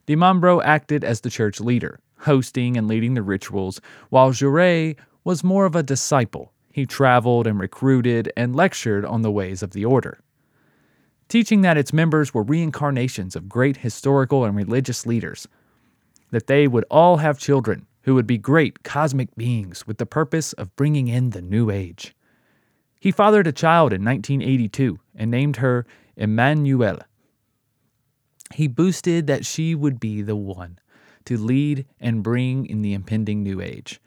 DeMambro 0.09 0.61
acted 0.63 1.03
as 1.05 1.21
the 1.21 1.29
church 1.29 1.61
leader, 1.61 1.99
hosting 2.17 2.75
and 2.75 2.87
leading 2.87 3.13
the 3.13 3.21
rituals, 3.21 3.79
while 4.09 4.31
Jouret 4.31 4.97
was 5.23 5.43
more 5.43 5.65
of 5.65 5.75
a 5.75 5.83
disciple. 5.83 6.51
He 6.71 6.85
traveled 6.87 7.47
and 7.47 7.59
recruited 7.59 8.33
and 8.35 8.55
lectured 8.55 9.05
on 9.05 9.21
the 9.21 9.31
ways 9.31 9.63
of 9.63 9.71
the 9.71 9.85
order. 9.85 10.19
teaching 11.29 11.61
that 11.61 11.77
its 11.77 11.93
members 11.93 12.33
were 12.33 12.43
reincarnations 12.43 13.35
of 13.35 13.47
great 13.47 13.77
historical 13.77 14.43
and 14.43 14.55
religious 14.55 15.05
leaders, 15.05 15.47
that 16.31 16.47
they 16.47 16.67
would 16.67 16.85
all 16.89 17.17
have 17.17 17.39
children 17.39 17.85
who 18.03 18.15
would 18.15 18.27
be 18.27 18.37
great 18.37 18.83
cosmic 18.83 19.33
beings 19.35 19.85
with 19.85 19.97
the 19.97 20.05
purpose 20.05 20.53
of 20.53 20.75
bringing 20.75 21.07
in 21.07 21.29
the 21.29 21.41
new 21.41 21.69
age. 21.69 22.15
He 22.99 23.11
fathered 23.11 23.47
a 23.47 23.51
child 23.51 23.93
in 23.93 24.03
1982 24.03 24.99
and 25.15 25.31
named 25.31 25.57
her 25.57 25.85
Emmanuelle. 26.17 27.01
He 28.53 28.67
boosted 28.67 29.27
that 29.27 29.45
she 29.45 29.75
would 29.75 29.99
be 29.99 30.21
the 30.21 30.35
one 30.35 30.79
to 31.25 31.37
lead 31.37 31.85
and 31.99 32.23
bring 32.23 32.65
in 32.65 32.81
the 32.81 32.93
impending 32.93 33.43
new 33.43 33.61
age. 33.61 34.01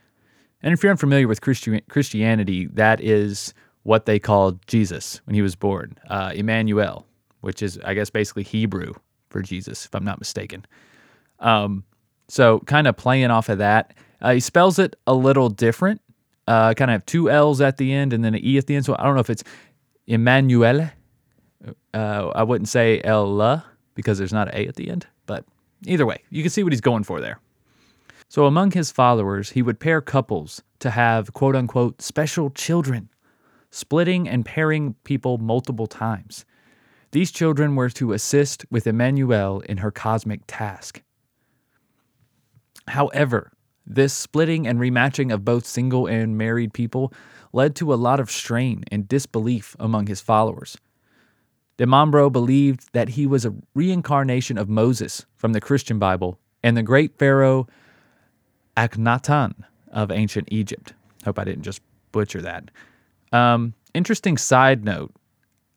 And 0.63 0.73
if 0.73 0.83
you're 0.83 0.93
unfamiliar 0.93 1.29
with 1.29 1.41
Christi- 1.41 1.83
Christianity, 1.89 2.67
that 2.67 3.01
is 3.01 3.55
what 3.83 4.07
they 4.07 4.19
called 4.19 4.65
Jesus 4.67 5.21
when 5.25 5.35
he 5.35 5.43
was 5.43 5.57
born, 5.57 5.99
uh, 6.09 6.33
Emmanuel, 6.35 7.07
which 7.41 7.63
is, 7.63 7.79
I 7.85 7.95
guess, 7.95 8.11
basically 8.11 8.45
Hebrew 8.45 8.95
for 9.29 9.43
Jesus, 9.43 9.87
if 9.87 9.95
I'm 9.95 10.05
not 10.05 10.19
mistaken. 10.19 10.65
Um, 11.41 11.85
so, 12.29 12.61
kind 12.61 12.87
of 12.87 12.97
playing 12.97 13.31
off 13.31 13.49
of 13.49 13.59
that, 13.59 13.95
uh, 14.21 14.33
he 14.33 14.41
spells 14.41 14.79
it 14.79 14.97
a 15.07 15.15
little 15.15 15.49
different. 15.49 16.01
Uh, 16.47 16.75
kind 16.75 16.91
of 16.91 16.95
have 16.95 17.07
two 17.07 17.31
L's 17.31 17.61
at 17.61 17.77
the 17.77 17.93
end 17.93 18.13
and 18.13 18.25
then 18.25 18.35
an 18.35 18.45
E 18.45 18.59
at 18.59 18.67
the 18.67 18.77
end. 18.77 18.85
So, 18.85 18.95
I 18.99 19.05
don't 19.05 19.15
know 19.15 19.21
if 19.21 19.31
it's 19.31 19.45
Emmanuel. 20.07 20.91
Uh, 21.95 22.29
I 22.35 22.43
wouldn't 22.43 22.69
say 22.69 23.01
Ella 23.05 23.65
because 23.95 24.19
there's 24.19 24.33
not 24.33 24.49
an 24.49 24.55
A 24.55 24.69
at 24.69 24.77
the 24.77 24.91
end, 24.91 25.07
but 25.27 25.45
either 25.87 26.07
way, 26.07 26.23
you 26.31 26.43
can 26.43 26.51
see 26.51 26.63
what 26.63 26.73
he's 26.73 26.81
going 26.81 27.05
for 27.05 27.21
there. 27.21 27.39
So, 28.29 28.47
among 28.47 28.71
his 28.71 28.91
followers, 28.91 29.51
he 29.51 29.63
would 29.63 29.79
pair 29.79 30.01
couples 30.01 30.63
to 30.79 30.91
have 30.91 31.33
quote 31.33 31.55
unquote 31.55 32.01
special 32.01 32.51
children, 32.51 33.11
splitting 33.71 34.29
and 34.29 34.45
pairing 34.45 34.95
people 35.05 35.39
multiple 35.39 35.87
times. 35.87 36.45
These 37.11 37.31
children 37.31 37.77
were 37.77 37.91
to 37.91 38.13
assist 38.13 38.65
with 38.71 38.87
Emmanuelle 38.87 39.63
in 39.67 39.79
her 39.79 39.91
cosmic 39.91 40.41
task. 40.47 41.03
However, 42.89 43.53
this 43.87 44.15
splitting 44.15 44.67
and 44.67 44.79
rematching 44.79 45.33
of 45.33 45.45
both 45.45 45.67
single 45.67 46.07
and 46.07 46.39
married 46.39 46.73
people 46.73 47.13
led 47.53 47.77
to 47.77 47.93
a 47.93 47.97
lot 47.97 48.19
of 48.19 48.31
strain 48.31 48.85
and 48.91 49.07
disbelief 49.07 49.77
among 49.79 50.07
his 50.07 50.21
followers. 50.21 50.79
Di 51.79 51.85
Mambro 51.85 52.31
believed 52.31 52.93
that 52.93 53.11
he 53.11 53.27
was 53.27 53.45
a 53.45 53.55
reincarnation 53.75 54.59
of 54.59 54.69
Moses 54.69 55.25
from 55.37 55.53
the 55.53 55.61
Christian 55.61 55.99
Bible 55.99 56.39
and 56.63 56.77
the 56.77 56.83
great 56.83 57.19
pharaoh 57.19 57.67
Akhenaten 58.77 59.55
of 59.91 60.11
ancient 60.11 60.49
Egypt. 60.51 60.93
Hope 61.25 61.39
I 61.39 61.45
didn't 61.45 61.63
just 61.63 61.83
butcher 62.13 62.43
that. 62.43 62.71
Um, 63.33 63.75
interesting 63.95 64.37
side 64.37 64.85
note 64.85 65.13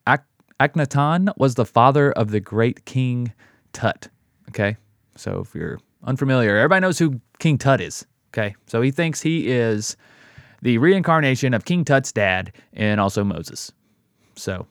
Ak- 0.07 0.25
Akhenaten 0.59 1.33
was 1.37 1.55
the 1.55 1.65
father 1.65 2.11
of 2.11 2.31
the 2.31 2.39
great 2.39 2.85
king 2.85 3.33
Tut. 3.73 4.09
Okay, 4.49 4.77
so 5.15 5.39
if 5.39 5.53
you're 5.53 5.79
unfamiliar, 6.03 6.57
everybody 6.57 6.81
knows 6.81 6.99
who 6.99 7.19
King 7.39 7.57
Tut 7.57 7.81
is. 7.81 8.05
Okay, 8.29 8.55
so 8.67 8.81
he 8.81 8.91
thinks 8.91 9.21
he 9.21 9.49
is 9.49 9.97
the 10.61 10.77
reincarnation 10.77 11.53
of 11.53 11.65
King 11.65 11.85
Tut's 11.85 12.11
dad 12.11 12.51
and 12.73 12.99
also 12.99 13.23
Moses. 13.23 13.71
So, 14.35 14.67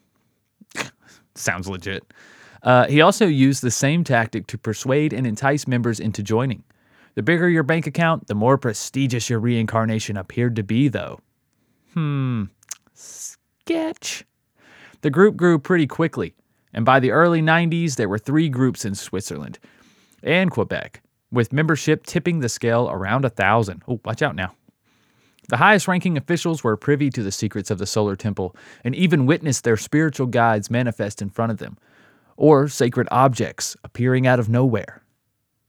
sounds 1.35 1.69
legit. 1.69 2.05
Uh, 2.63 2.87
he 2.87 3.01
also 3.01 3.27
used 3.27 3.63
the 3.63 3.71
same 3.71 4.05
tactic 4.05 4.47
to 4.47 4.59
persuade 4.59 5.13
and 5.13 5.27
entice 5.27 5.67
members 5.67 6.01
into 6.01 6.23
joining. 6.23 6.65
The 7.15 7.23
bigger 7.23 7.49
your 7.49 7.63
bank 7.63 7.87
account, 7.87 8.27
the 8.27 8.35
more 8.35 8.59
prestigious 8.59 9.31
your 9.31 9.39
reincarnation 9.39 10.17
appeared 10.17 10.57
to 10.57 10.63
be, 10.63 10.89
though. 10.89 11.21
Hmm, 11.93 12.45
sketch. 12.95 14.25
The 15.03 15.11
group 15.11 15.37
grew 15.37 15.59
pretty 15.59 15.87
quickly, 15.87 16.35
and 16.73 16.85
by 16.85 16.99
the 16.99 17.11
early 17.11 17.43
90s, 17.43 17.97
there 17.97 18.09
were 18.09 18.19
three 18.19 18.49
groups 18.49 18.85
in 18.85 18.95
Switzerland 18.95 19.59
and 20.23 20.51
Quebec, 20.51 21.03
with 21.31 21.53
membership 21.53 22.07
tipping 22.07 22.41
the 22.41 22.49
scale 22.49 22.89
around 22.91 23.25
a 23.25 23.31
thousand. 23.31 23.83
Oh, 23.87 24.01
watch 24.05 24.23
out 24.23 24.35
now. 24.35 24.55
The 25.49 25.59
highest 25.59 25.89
ranking 25.89 26.17
officials 26.17 26.65
were 26.65 26.77
privy 26.77 27.11
to 27.11 27.23
the 27.23 27.33
secrets 27.33 27.71
of 27.71 27.79
the 27.79 27.87
solar 27.87 28.17
temple 28.17 28.57
and 28.83 28.95
even 28.95 29.27
witnessed 29.27 29.65
their 29.65 29.77
spiritual 29.77 30.27
guides 30.27 30.71
manifest 30.71 31.21
in 31.21 31.31
front 31.31 31.53
of 31.53 31.59
them, 31.59 31.77
or 32.37 32.69
sacred 32.69 33.09
objects 33.11 33.77
appearing 33.85 34.27
out 34.27 34.41
of 34.41 34.49
nowhere. 34.49 35.03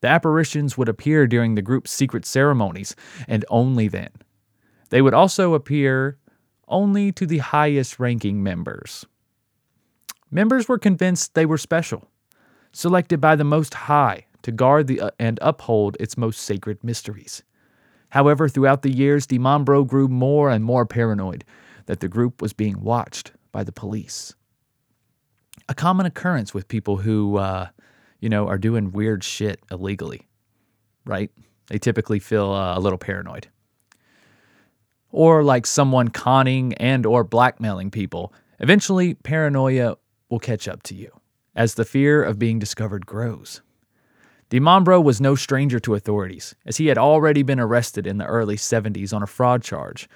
The 0.01 0.07
apparitions 0.07 0.77
would 0.77 0.89
appear 0.89 1.27
during 1.27 1.55
the 1.55 1.61
group's 1.61 1.91
secret 1.91 2.25
ceremonies, 2.25 2.95
and 3.27 3.43
only 3.49 3.87
then. 3.87 4.09
They 4.89 5.01
would 5.01 5.13
also 5.13 5.53
appear 5.53 6.17
only 6.67 7.11
to 7.13 7.25
the 7.25 7.39
highest 7.39 7.99
ranking 7.99 8.43
members. 8.43 9.05
Members 10.31 10.67
were 10.67 10.79
convinced 10.79 11.33
they 11.33 11.45
were 11.45 11.57
special, 11.57 12.09
selected 12.71 13.19
by 13.19 13.35
the 13.35 13.43
Most 13.43 13.73
High 13.73 14.25
to 14.41 14.51
guard 14.51 14.87
the, 14.87 15.01
uh, 15.01 15.11
and 15.19 15.39
uphold 15.41 15.97
its 15.99 16.17
most 16.17 16.41
sacred 16.41 16.83
mysteries. 16.83 17.43
However, 18.15 18.49
throughout 18.49 18.81
the 18.81 18.89
years, 18.89 19.27
DiMambro 19.27 19.85
grew 19.85 20.07
more 20.07 20.49
and 20.49 20.63
more 20.63 20.85
paranoid 20.85 21.43
that 21.85 21.99
the 21.99 22.07
group 22.07 22.41
was 22.41 22.53
being 22.53 22.81
watched 22.81 23.33
by 23.51 23.63
the 23.63 23.71
police. 23.71 24.33
A 25.69 25.75
common 25.75 26.05
occurrence 26.05 26.53
with 26.53 26.67
people 26.67 26.97
who 26.97 27.37
uh, 27.37 27.67
you 28.25 28.29
know, 28.29 28.47
are 28.47 28.57
doing 28.57 28.91
weird 28.91 29.23
shit 29.23 29.59
illegally, 29.69 30.27
right? 31.05 31.29
They 31.67 31.77
typically 31.77 32.17
feel 32.19 32.51
uh, 32.51 32.75
a 32.75 32.79
little 32.79 32.97
paranoid. 32.97 33.47
Or 35.11 35.43
like 35.43 35.67
someone 35.67 36.07
conning 36.07 36.73
and 36.75 37.05
or 37.05 37.23
blackmailing 37.23 37.91
people. 37.91 38.33
Eventually, 38.59 39.13
paranoia 39.13 39.97
will 40.29 40.39
catch 40.39 40.67
up 40.67 40.81
to 40.83 40.95
you 40.95 41.11
as 41.55 41.75
the 41.75 41.85
fear 41.85 42.23
of 42.23 42.39
being 42.39 42.59
discovered 42.59 43.05
grows. 43.05 43.61
Di 44.49 44.59
Mambro 44.59 45.03
was 45.03 45.19
no 45.19 45.33
stranger 45.33 45.79
to 45.79 45.95
authorities, 45.95 46.55
as 46.65 46.77
he 46.77 46.87
had 46.87 46.97
already 46.97 47.41
been 47.41 47.59
arrested 47.59 48.05
in 48.05 48.19
the 48.19 48.25
early 48.25 48.55
70s 48.55 49.13
on 49.13 49.23
a 49.23 49.27
fraud 49.27 49.63
charge 49.63 50.07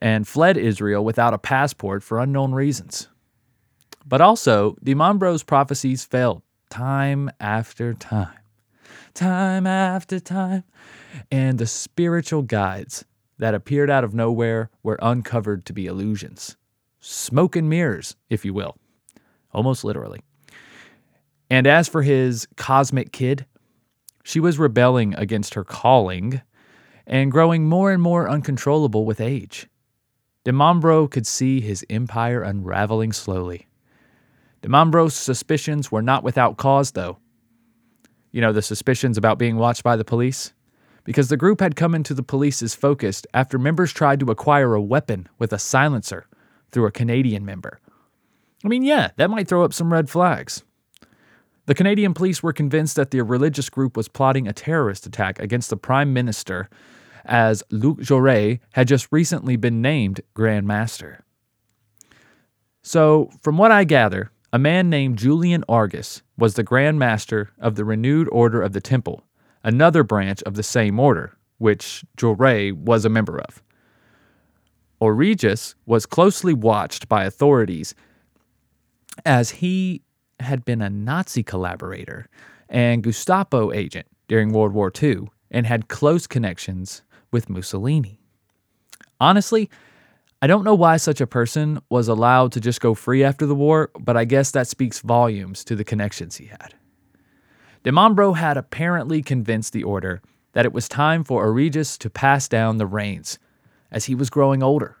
and 0.00 0.26
fled 0.26 0.56
Israel 0.56 1.04
without 1.04 1.34
a 1.34 1.38
passport 1.38 2.02
for 2.02 2.18
unknown 2.18 2.52
reasons. 2.52 3.08
But 4.06 4.22
also, 4.22 4.76
DiMambro's 4.84 5.42
prophecies 5.42 6.04
failed 6.04 6.42
time 6.70 7.30
after 7.40 7.92
time, 7.94 8.38
time 9.12 9.66
after 9.66 10.18
time. 10.18 10.64
And 11.30 11.58
the 11.58 11.66
spiritual 11.66 12.42
guides 12.42 13.04
that 13.38 13.54
appeared 13.54 13.90
out 13.90 14.04
of 14.04 14.14
nowhere 14.14 14.70
were 14.82 14.98
uncovered 15.02 15.64
to 15.66 15.72
be 15.72 15.86
illusions. 15.86 16.56
Smoke 17.00 17.54
and 17.54 17.68
mirrors, 17.68 18.16
if 18.30 18.44
you 18.44 18.54
will, 18.54 18.76
almost 19.52 19.84
literally. 19.84 20.20
And 21.50 21.66
as 21.66 21.86
for 21.86 22.02
his 22.02 22.48
cosmic 22.56 23.12
kid, 23.12 23.46
she 24.24 24.40
was 24.40 24.58
rebelling 24.58 25.14
against 25.14 25.54
her 25.54 25.62
calling 25.62 26.40
and 27.06 27.30
growing 27.30 27.68
more 27.68 27.92
and 27.92 28.02
more 28.02 28.28
uncontrollable 28.28 29.04
with 29.04 29.20
age. 29.20 29.68
Di 30.44 30.50
Mambro 30.50 31.08
could 31.08 31.26
see 31.26 31.60
his 31.60 31.84
empire 31.88 32.42
unraveling 32.42 33.12
slowly. 33.12 33.68
Di 34.62 34.68
Mambro's 34.68 35.14
suspicions 35.14 35.92
were 35.92 36.02
not 36.02 36.24
without 36.24 36.56
cause, 36.56 36.92
though. 36.92 37.18
You 38.32 38.40
know, 38.40 38.52
the 38.52 38.62
suspicions 38.62 39.18
about 39.18 39.38
being 39.38 39.56
watched 39.56 39.84
by 39.84 39.94
the 39.94 40.04
police? 40.04 40.54
Because 41.04 41.28
the 41.28 41.36
group 41.36 41.60
had 41.60 41.76
come 41.76 41.94
into 41.94 42.14
the 42.14 42.22
police's 42.22 42.74
focus 42.74 43.22
after 43.34 43.58
members 43.58 43.92
tried 43.92 44.20
to 44.20 44.30
acquire 44.30 44.74
a 44.74 44.82
weapon 44.82 45.28
with 45.38 45.52
a 45.52 45.58
silencer 45.58 46.26
through 46.72 46.86
a 46.86 46.90
Canadian 46.90 47.44
member. 47.44 47.78
I 48.64 48.68
mean, 48.68 48.82
yeah, 48.82 49.10
that 49.16 49.28
might 49.28 49.48
throw 49.48 49.64
up 49.64 49.74
some 49.74 49.92
red 49.92 50.08
flags. 50.08 50.64
The 51.66 51.74
Canadian 51.74 52.12
police 52.12 52.42
were 52.42 52.52
convinced 52.52 52.96
that 52.96 53.10
the 53.10 53.22
religious 53.22 53.70
group 53.70 53.96
was 53.96 54.08
plotting 54.08 54.46
a 54.46 54.52
terrorist 54.52 55.06
attack 55.06 55.38
against 55.38 55.70
the 55.70 55.76
Prime 55.76 56.12
Minister, 56.12 56.68
as 57.24 57.62
Luc 57.70 58.00
Jouret 58.00 58.60
had 58.72 58.86
just 58.86 59.08
recently 59.10 59.56
been 59.56 59.80
named 59.80 60.20
Grand 60.34 60.66
Master. 60.66 61.24
So, 62.82 63.30
from 63.40 63.56
what 63.56 63.70
I 63.70 63.84
gather, 63.84 64.30
a 64.52 64.58
man 64.58 64.90
named 64.90 65.16
Julien 65.16 65.64
Origas 65.66 66.20
was 66.36 66.54
the 66.54 66.62
Grand 66.62 66.98
Master 66.98 67.50
of 67.58 67.76
the 67.76 67.84
Renewed 67.84 68.28
Order 68.30 68.60
of 68.60 68.74
the 68.74 68.80
Temple, 68.80 69.24
another 69.62 70.04
branch 70.04 70.42
of 70.42 70.54
the 70.54 70.62
same 70.62 71.00
order, 71.00 71.36
which 71.56 72.04
Joret 72.18 72.76
was 72.76 73.06
a 73.06 73.08
member 73.08 73.40
of. 73.40 73.62
Origas 75.00 75.74
was 75.86 76.04
closely 76.04 76.52
watched 76.52 77.08
by 77.08 77.24
authorities 77.24 77.94
as 79.24 79.50
he 79.50 80.02
had 80.40 80.64
been 80.64 80.82
a 80.82 80.90
Nazi 80.90 81.42
collaborator 81.42 82.28
and 82.68 83.02
Gestapo 83.02 83.72
agent 83.72 84.06
during 84.28 84.52
World 84.52 84.72
War 84.72 84.92
II 85.02 85.28
and 85.50 85.66
had 85.66 85.88
close 85.88 86.26
connections 86.26 87.02
with 87.30 87.48
Mussolini. 87.48 88.20
Honestly, 89.20 89.70
I 90.42 90.46
don't 90.46 90.64
know 90.64 90.74
why 90.74 90.98
such 90.98 91.20
a 91.20 91.26
person 91.26 91.80
was 91.88 92.08
allowed 92.08 92.52
to 92.52 92.60
just 92.60 92.80
go 92.80 92.94
free 92.94 93.24
after 93.24 93.46
the 93.46 93.54
war, 93.54 93.90
but 93.98 94.16
I 94.16 94.24
guess 94.24 94.50
that 94.50 94.68
speaks 94.68 95.00
volumes 95.00 95.64
to 95.64 95.76
the 95.76 95.84
connections 95.84 96.36
he 96.36 96.46
had. 96.46 96.74
Di 97.82 97.90
Mambro 97.90 98.36
had 98.36 98.56
apparently 98.56 99.22
convinced 99.22 99.72
the 99.72 99.84
order 99.84 100.20
that 100.52 100.64
it 100.64 100.72
was 100.72 100.88
time 100.88 101.24
for 101.24 101.46
Origas 101.46 101.98
to 101.98 102.10
pass 102.10 102.48
down 102.48 102.78
the 102.78 102.86
reins, 102.86 103.38
as 103.90 104.06
he 104.06 104.14
was 104.14 104.30
growing 104.30 104.62
older. 104.62 104.96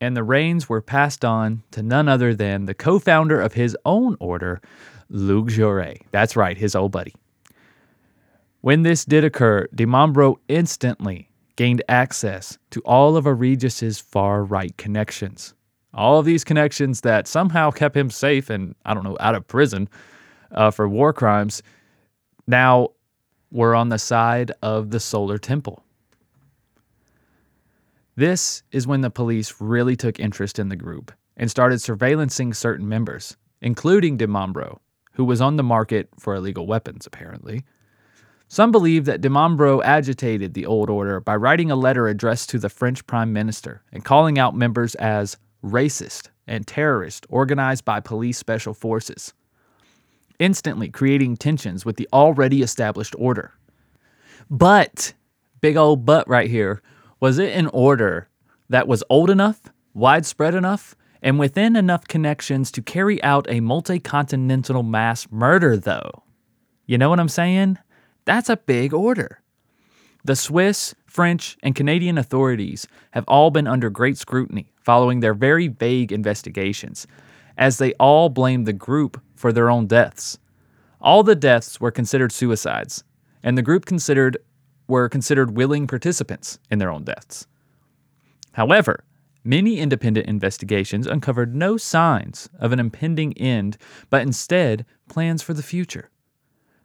And 0.00 0.16
the 0.16 0.24
reins 0.24 0.68
were 0.68 0.82
passed 0.82 1.24
on 1.24 1.62
to 1.70 1.82
none 1.82 2.08
other 2.08 2.34
than 2.34 2.66
the 2.66 2.74
co 2.74 2.98
founder 2.98 3.40
of 3.40 3.54
his 3.54 3.76
own 3.84 4.16
order, 4.20 4.60
Luc 5.08 5.48
Jouret. 5.48 6.02
That's 6.10 6.36
right, 6.36 6.56
his 6.56 6.74
old 6.74 6.92
buddy. 6.92 7.14
When 8.60 8.82
this 8.82 9.04
did 9.04 9.24
occur, 9.24 9.68
Di 9.74 9.84
Mambro 9.86 10.36
instantly 10.48 11.28
gained 11.56 11.82
access 11.88 12.58
to 12.70 12.80
all 12.80 13.16
of 13.16 13.26
Origas's 13.26 14.00
far 14.00 14.42
right 14.42 14.76
connections. 14.76 15.54
All 15.92 16.18
of 16.18 16.26
these 16.26 16.42
connections 16.42 17.02
that 17.02 17.28
somehow 17.28 17.70
kept 17.70 17.96
him 17.96 18.10
safe 18.10 18.50
and, 18.50 18.74
I 18.84 18.94
don't 18.94 19.04
know, 19.04 19.16
out 19.20 19.36
of 19.36 19.46
prison 19.46 19.88
uh, 20.50 20.70
for 20.70 20.88
war 20.88 21.12
crimes 21.12 21.62
now 22.46 22.88
were 23.50 23.74
on 23.74 23.90
the 23.90 23.98
side 23.98 24.50
of 24.62 24.90
the 24.90 24.98
Solar 24.98 25.38
Temple. 25.38 25.83
This 28.16 28.62
is 28.70 28.86
when 28.86 29.00
the 29.00 29.10
police 29.10 29.54
really 29.58 29.96
took 29.96 30.20
interest 30.20 30.58
in 30.58 30.68
the 30.68 30.76
group 30.76 31.10
and 31.36 31.50
started 31.50 31.80
surveillancing 31.80 32.54
certain 32.54 32.88
members, 32.88 33.36
including 33.60 34.16
Di 34.16 34.26
Mambro, 34.26 34.78
who 35.14 35.24
was 35.24 35.40
on 35.40 35.56
the 35.56 35.64
market 35.64 36.08
for 36.18 36.34
illegal 36.36 36.66
weapons, 36.66 37.06
apparently. 37.06 37.64
Some 38.46 38.70
believe 38.70 39.04
that 39.06 39.20
Di 39.20 39.28
Mambro 39.28 39.82
agitated 39.82 40.54
the 40.54 40.66
old 40.66 40.90
order 40.90 41.18
by 41.18 41.34
writing 41.34 41.72
a 41.72 41.76
letter 41.76 42.06
addressed 42.06 42.50
to 42.50 42.58
the 42.58 42.68
French 42.68 43.04
Prime 43.06 43.32
Minister 43.32 43.82
and 43.90 44.04
calling 44.04 44.38
out 44.38 44.54
members 44.54 44.94
as 44.96 45.36
racist 45.64 46.28
and 46.46 46.66
terrorist 46.66 47.26
organized 47.28 47.84
by 47.84 47.98
police 47.98 48.38
special 48.38 48.74
forces, 48.74 49.34
instantly 50.38 50.88
creating 50.88 51.36
tensions 51.36 51.84
with 51.84 51.96
the 51.96 52.08
already 52.12 52.62
established 52.62 53.16
order. 53.18 53.54
But, 54.48 55.14
big 55.60 55.76
old 55.76 56.04
but 56.04 56.28
right 56.28 56.50
here, 56.50 56.80
was 57.24 57.38
it 57.38 57.56
an 57.56 57.68
order 57.68 58.28
that 58.68 58.86
was 58.86 59.02
old 59.08 59.30
enough, 59.30 59.62
widespread 59.94 60.54
enough, 60.54 60.94
and 61.22 61.38
within 61.38 61.74
enough 61.74 62.06
connections 62.06 62.70
to 62.70 62.82
carry 62.82 63.22
out 63.22 63.46
a 63.48 63.60
multi 63.60 63.98
continental 63.98 64.82
mass 64.82 65.26
murder, 65.30 65.74
though? 65.74 66.22
You 66.84 66.98
know 66.98 67.08
what 67.08 67.18
I'm 67.18 67.30
saying? 67.30 67.78
That's 68.26 68.50
a 68.50 68.58
big 68.58 68.92
order. 68.92 69.40
The 70.22 70.36
Swiss, 70.36 70.94
French, 71.06 71.56
and 71.62 71.74
Canadian 71.74 72.18
authorities 72.18 72.86
have 73.12 73.24
all 73.26 73.50
been 73.50 73.66
under 73.66 73.88
great 73.88 74.18
scrutiny 74.18 74.70
following 74.82 75.20
their 75.20 75.32
very 75.32 75.68
vague 75.68 76.12
investigations, 76.12 77.06
as 77.56 77.78
they 77.78 77.94
all 77.94 78.28
blamed 78.28 78.66
the 78.66 78.74
group 78.74 79.18
for 79.34 79.50
their 79.50 79.70
own 79.70 79.86
deaths. 79.86 80.38
All 81.00 81.22
the 81.22 81.34
deaths 81.34 81.80
were 81.80 81.90
considered 81.90 82.32
suicides, 82.32 83.02
and 83.42 83.56
the 83.56 83.62
group 83.62 83.86
considered 83.86 84.36
were 84.86 85.08
considered 85.08 85.56
willing 85.56 85.86
participants 85.86 86.58
in 86.70 86.78
their 86.78 86.90
own 86.90 87.04
deaths. 87.04 87.46
However, 88.52 89.04
many 89.42 89.78
independent 89.78 90.26
investigations 90.26 91.06
uncovered 91.06 91.54
no 91.54 91.76
signs 91.76 92.48
of 92.58 92.72
an 92.72 92.80
impending 92.80 93.36
end, 93.38 93.76
but 94.10 94.22
instead 94.22 94.86
plans 95.08 95.42
for 95.42 95.54
the 95.54 95.62
future. 95.62 96.10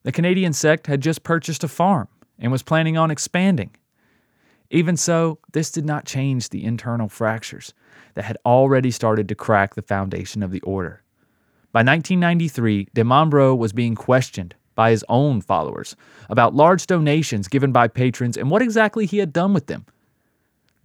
The 0.04 0.12
Canadian 0.12 0.54
sect 0.54 0.88
had 0.88 1.02
just 1.02 1.24
purchased 1.24 1.64
a 1.64 1.68
farm 1.68 2.08
and 2.38 2.52
was 2.52 2.64
planning 2.64 2.98
on 2.98 3.12
expanding. 3.12 3.72
Even 4.72 4.96
so, 4.96 5.40
this 5.52 5.72
did 5.72 5.86
not 5.86 6.06
change 6.06 6.50
the 6.50 6.64
internal 6.64 7.10
fractures 7.10 7.74
that 8.14 8.26
had 8.26 8.38
already 8.46 8.92
started 8.92 9.28
to 9.28 9.36
crack 9.36 9.76
the 9.76 9.82
foundation 9.82 10.44
of 10.44 10.52
the 10.52 10.62
order. 10.62 11.04
By 11.72 11.80
1993, 11.80 12.90
De 12.94 13.04
Mambro 13.04 13.58
was 13.58 13.74
being 13.74 13.96
questioned 13.96 14.56
by 14.80 14.92
his 14.92 15.04
own 15.10 15.42
followers 15.42 15.98
about 16.30 16.56
large 16.56 16.88
donations 16.88 17.50
given 17.50 17.74
by 17.74 17.86
patrons 17.86 18.38
and 18.38 18.50
what 18.50 18.62
exactly 18.62 19.06
he 19.06 19.18
had 19.18 19.34
done 19.34 19.54
with 19.54 19.68
them. 19.68 19.86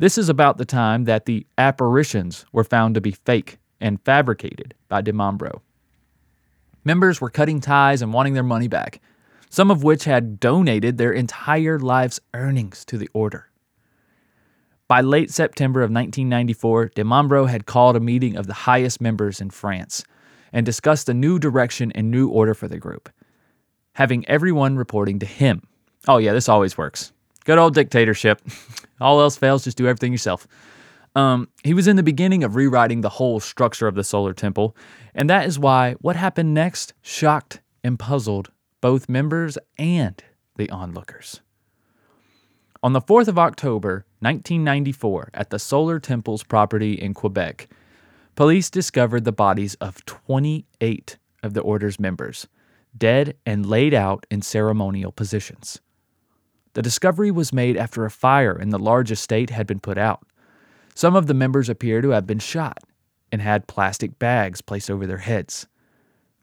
This 0.00 0.18
is 0.18 0.28
about 0.28 0.58
the 0.58 0.64
time 0.64 1.04
that 1.04 1.26
the 1.26 1.46
apparitions 1.58 2.44
were 2.50 2.64
found 2.64 2.96
to 2.96 3.00
be 3.00 3.12
fake 3.12 3.58
and 3.80 4.02
fabricated 4.04 4.74
by 4.88 5.00
De 5.00 5.12
Mambro. 5.12 5.60
Members 6.84 7.20
were 7.20 7.30
cutting 7.30 7.60
ties 7.60 8.02
and 8.02 8.12
wanting 8.12 8.34
their 8.34 8.42
money 8.42 8.66
back, 8.66 9.00
some 9.48 9.70
of 9.70 9.84
which 9.84 10.02
had 10.02 10.40
donated 10.40 10.98
their 10.98 11.12
entire 11.12 11.78
life's 11.78 12.19
earnings 12.34 12.84
to 12.86 12.99
the 12.99 13.08
order. 13.14 13.49
By 14.88 15.02
late 15.02 15.30
September 15.30 15.82
of 15.82 15.92
1994, 15.92 16.88
De 16.97 17.04
Mambro 17.04 17.49
had 17.49 17.66
called 17.66 17.95
a 17.95 18.00
meeting 18.00 18.34
of 18.34 18.49
the 18.49 18.54
highest 18.54 19.00
members 19.00 19.40
in 19.40 19.50
France 19.50 20.02
and 20.52 20.66
discussed 20.66 21.08
a 21.08 21.14
new 21.14 21.38
direction 21.38 21.92
and 21.92 22.10
new 22.10 22.26
order 22.26 22.54
for 22.54 22.66
the 22.66 22.78
group, 22.78 23.08
having 23.95 24.28
everyone 24.28 24.76
reporting 24.76 25.19
to 25.21 25.26
him. 25.26 25.63
Oh, 26.07 26.19
yeah, 26.19 26.33
this 26.33 26.49
always 26.49 26.76
works. 26.76 27.13
Good 27.45 27.59
old 27.59 27.75
dictatorship. 27.75 28.43
All 29.00 29.21
else 29.21 29.37
fails, 29.37 29.65
just 29.65 29.76
do 29.76 29.87
everything 29.87 30.13
yourself. 30.13 30.47
Um, 31.17 31.49
he 31.63 31.75
was 31.75 31.87
in 31.89 31.97
the 31.97 32.02
beginning 32.02 32.43
of 32.45 32.57
rewriting 32.57 33.00
the 33.00 33.09
whole 33.09 33.41
structure 33.41 33.87
of 33.87 33.95
the 33.95 34.04
solar 34.04 34.33
temple, 34.33 34.76
and 35.15 35.30
that 35.30 35.47
is 35.47 35.59
why 35.59 35.95
what 36.00 36.17
happened 36.17 36.54
next 36.54 36.93
shocked 37.02 37.61
and 37.85 37.99
puzzled 37.99 38.50
both 38.80 39.09
members 39.09 39.57
and 39.78 40.23
the 40.57 40.69
onlookers. 40.71 41.41
On 42.83 42.93
the 42.93 43.00
4th 43.00 43.28
of 43.28 43.39
October, 43.39 44.04
1994, 44.21 45.30
at 45.33 45.50
the 45.50 45.59
Solar 45.59 45.99
Temple's 45.99 46.43
property 46.43 46.93
in 46.93 47.15
Quebec, 47.15 47.69
police 48.35 48.69
discovered 48.69 49.25
the 49.25 49.33
bodies 49.33 49.75
of 49.76 50.04
28 50.04 51.17
of 51.43 51.54
the 51.54 51.63
order's 51.63 51.99
members, 51.99 52.47
dead 52.97 53.37
and 53.45 53.67
laid 53.67 53.95
out 53.95 54.26
in 54.30 54.43
ceremonial 54.43 55.13
positions. 55.13 55.80
The 56.75 56.83
discovery 56.83 57.30
was 57.30 57.52
made 57.52 57.76
after 57.76 58.04
a 58.04 58.11
fire 58.11 58.59
in 58.59 58.71
the 58.71 58.78
large 58.78 59.11
estate 59.11 59.50
had 59.50 59.67
been 59.67 59.80
put 59.80 59.97
out. 59.97 60.26
Some 60.95 61.17
of 61.17 61.26
the 61.26 61.35
members 61.35 61.69
appear 61.69 62.00
to 62.02 62.11
have 62.11 62.26
been 62.26 62.39
shot 62.39 62.78
and 63.30 63.41
had 63.41 63.67
plastic 63.67 64.19
bags 64.19 64.61
placed 64.61 64.91
over 64.91 65.07
their 65.07 65.19
heads. 65.19 65.67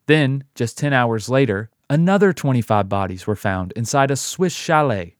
Then, 0.07 0.43
just 0.55 0.77
10 0.77 0.93
hours 0.93 1.29
later, 1.29 1.69
another 1.89 2.33
25 2.33 2.89
bodies 2.89 3.27
were 3.27 3.35
found 3.35 3.71
inside 3.73 4.11
a 4.11 4.15
Swiss 4.15 4.53
chalet 4.53 5.15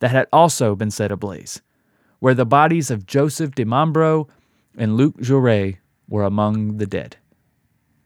that 0.00 0.10
had 0.10 0.26
also 0.32 0.74
been 0.74 0.90
set 0.90 1.12
ablaze, 1.12 1.62
where 2.18 2.34
the 2.34 2.46
bodies 2.46 2.90
of 2.90 3.06
Joseph 3.06 3.54
de 3.54 3.64
Mambro 3.64 4.28
and 4.76 4.96
Luc 4.96 5.16
Jouret 5.18 5.78
were 6.08 6.24
among 6.24 6.78
the 6.78 6.86
dead. 6.86 7.16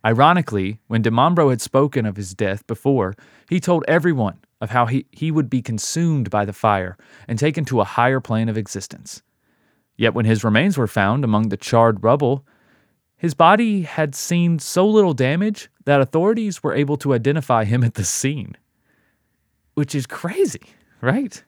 Ironically, 0.06 0.78
when 0.86 1.02
de 1.02 1.10
Mambro 1.10 1.50
had 1.50 1.60
spoken 1.60 2.06
of 2.06 2.14
his 2.14 2.32
death 2.32 2.64
before, 2.68 3.16
he 3.48 3.58
told 3.58 3.84
everyone 3.88 4.38
of 4.60 4.70
how 4.70 4.86
he, 4.86 5.04
he 5.10 5.32
would 5.32 5.50
be 5.50 5.60
consumed 5.60 6.30
by 6.30 6.44
the 6.44 6.52
fire 6.52 6.96
and 7.26 7.40
taken 7.40 7.64
to 7.64 7.80
a 7.80 7.84
higher 7.84 8.20
plane 8.20 8.48
of 8.48 8.56
existence. 8.56 9.22
Yet 9.96 10.14
when 10.14 10.24
his 10.24 10.44
remains 10.44 10.78
were 10.78 10.86
found 10.86 11.24
among 11.24 11.48
the 11.48 11.56
charred 11.56 12.04
rubble, 12.04 12.46
his 13.16 13.34
body 13.34 13.82
had 13.82 14.14
seen 14.14 14.60
so 14.60 14.86
little 14.86 15.12
damage 15.12 15.70
that 15.86 16.00
authorities 16.00 16.62
were 16.62 16.74
able 16.74 16.96
to 16.98 17.12
identify 17.12 17.64
him 17.64 17.82
at 17.82 17.94
the 17.94 18.04
scene. 18.04 18.56
Which 19.74 19.92
is 19.92 20.06
crazy, 20.06 20.62
right? 21.00 21.42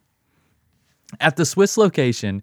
At 1.21 1.37
the 1.37 1.47
Swiss 1.47 1.77
location, 1.77 2.43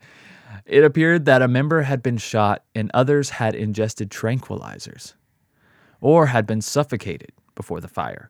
it 0.66 0.86
appeared 0.86 1.26
that 1.26 1.42
a 1.42 1.50
member 1.50 1.82
had 1.82 2.02
been 2.02 2.18
shot 2.18 2.64
and 2.74 2.90
others 2.94 3.32
had 3.32 3.54
ingested 3.54 4.10
tranquilizers 4.10 5.14
or 6.02 6.28
had 6.28 6.46
been 6.46 6.62
suffocated 6.62 7.32
before 7.56 7.80
the 7.80 7.88
fire. 7.88 8.30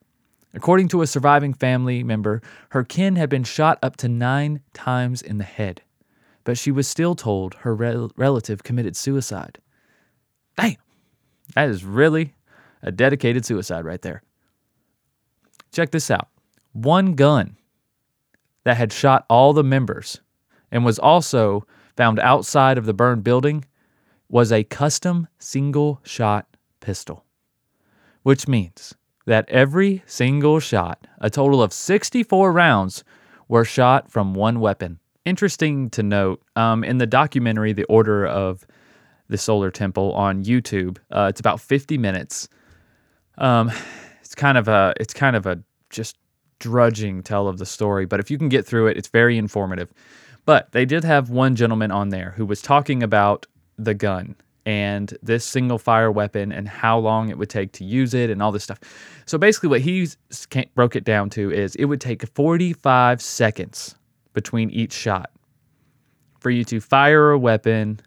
According 0.53 0.87
to 0.89 1.01
a 1.01 1.07
surviving 1.07 1.53
family 1.53 2.03
member, 2.03 2.41
her 2.69 2.83
kin 2.83 3.15
had 3.15 3.29
been 3.29 3.43
shot 3.43 3.77
up 3.83 3.97
to 3.97 4.07
nine 4.07 4.61
times 4.73 5.21
in 5.21 5.37
the 5.37 5.43
head 5.43 5.81
but 6.45 6.57
she 6.57 6.71
was 6.71 6.87
still 6.87 7.15
told 7.15 7.55
her 7.55 7.75
rel- 7.75 8.11
relative 8.15 8.63
committed 8.63 8.95
suicide. 8.95 9.57
Damn, 10.55 10.77
that 11.55 11.67
is 11.67 11.83
really 11.83 12.35
a 12.81 12.91
dedicated 12.91 13.45
suicide 13.45 13.83
right 13.83 14.01
there. 14.01 14.21
Check 15.73 15.91
this 15.91 16.09
out 16.09 16.29
one 16.71 17.15
gun 17.15 17.57
that 18.63 18.77
had 18.77 18.93
shot 18.93 19.25
all 19.29 19.53
the 19.53 19.63
members 19.63 20.21
and 20.71 20.85
was 20.85 20.99
also 20.99 21.65
found 21.97 22.19
outside 22.19 22.77
of 22.77 22.85
the 22.85 22.93
burned 22.93 23.23
building 23.23 23.65
was 24.29 24.51
a 24.51 24.63
custom 24.63 25.27
single 25.39 25.99
shot 26.03 26.47
pistol, 26.79 27.24
which 28.25 28.47
means 28.47 28.93
that 29.25 29.49
every 29.49 30.03
single 30.05 30.59
shot, 30.59 31.07
a 31.19 31.29
total 31.29 31.63
of 31.63 31.71
64 31.71 32.51
rounds, 32.51 33.03
were 33.47 33.63
shot 33.63 34.11
from 34.11 34.33
one 34.33 34.59
weapon 34.59 34.99
interesting 35.25 35.89
to 35.89 36.03
note 36.03 36.41
um, 36.55 36.83
in 36.83 36.99
the 36.99 37.07
documentary, 37.07 37.73
The 37.73 37.83
Order 37.85 38.25
of 38.25 38.65
the 39.27 39.37
Solar 39.37 39.71
Temple 39.71 40.13
on 40.13 40.43
YouTube. 40.43 40.97
Uh, 41.11 41.27
it's 41.29 41.39
about 41.39 41.59
50 41.59 41.97
minutes. 41.97 42.47
Um, 43.37 43.71
it's 44.21 44.35
kind 44.35 44.57
of 44.57 44.67
a 44.67 44.93
it's 44.99 45.13
kind 45.13 45.35
of 45.35 45.45
a 45.45 45.61
just 45.89 46.17
drudging 46.59 47.23
tell 47.23 47.47
of 47.47 47.57
the 47.57 47.65
story, 47.65 48.05
but 48.05 48.19
if 48.19 48.31
you 48.31 48.37
can 48.37 48.49
get 48.49 48.65
through 48.65 48.87
it, 48.87 48.97
it's 48.97 49.09
very 49.09 49.37
informative. 49.37 49.91
But 50.45 50.71
they 50.71 50.85
did 50.85 51.03
have 51.03 51.29
one 51.29 51.55
gentleman 51.55 51.91
on 51.91 52.09
there 52.09 52.33
who 52.37 52.45
was 52.45 52.61
talking 52.61 53.01
about 53.01 53.47
the 53.77 53.95
gun 53.95 54.35
and 54.65 55.15
this 55.21 55.45
single 55.45 55.77
fire 55.77 56.11
weapon 56.11 56.51
and 56.51 56.67
how 56.67 56.97
long 56.97 57.29
it 57.29 57.37
would 57.37 57.49
take 57.49 57.71
to 57.73 57.83
use 57.83 58.13
it 58.13 58.29
and 58.29 58.41
all 58.41 58.51
this 58.51 58.63
stuff. 58.63 58.79
So 59.25 59.37
basically, 59.37 59.69
what 59.69 59.81
he 59.81 60.07
broke 60.73 60.95
it 60.95 61.03
down 61.03 61.29
to 61.31 61.51
is 61.51 61.75
it 61.75 61.85
would 61.85 62.01
take 62.01 62.25
45 62.35 63.21
seconds 63.21 63.95
between 64.33 64.69
each 64.71 64.93
shot 64.93 65.31
for 66.39 66.49
you 66.49 66.63
to 66.65 66.79
fire 66.79 67.31
a 67.31 67.39
weapon 67.39 67.99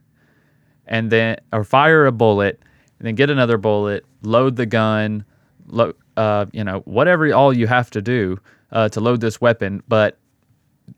and 0.86 1.10
then 1.10 1.36
or 1.52 1.64
fire 1.64 2.06
a 2.06 2.12
bullet 2.12 2.60
and 2.98 3.06
then 3.06 3.14
get 3.14 3.30
another 3.30 3.58
bullet, 3.58 4.04
load 4.22 4.56
the 4.56 4.66
gun, 4.66 5.24
lo- 5.66 5.94
uh, 6.16 6.46
you 6.52 6.64
know, 6.64 6.80
whatever 6.80 7.32
all 7.32 7.52
you 7.52 7.66
have 7.68 7.90
to 7.90 8.02
do 8.02 8.38
uh, 8.72 8.88
to 8.88 9.00
load 9.00 9.20
this 9.20 9.40
weapon. 9.40 9.82
But 9.86 10.18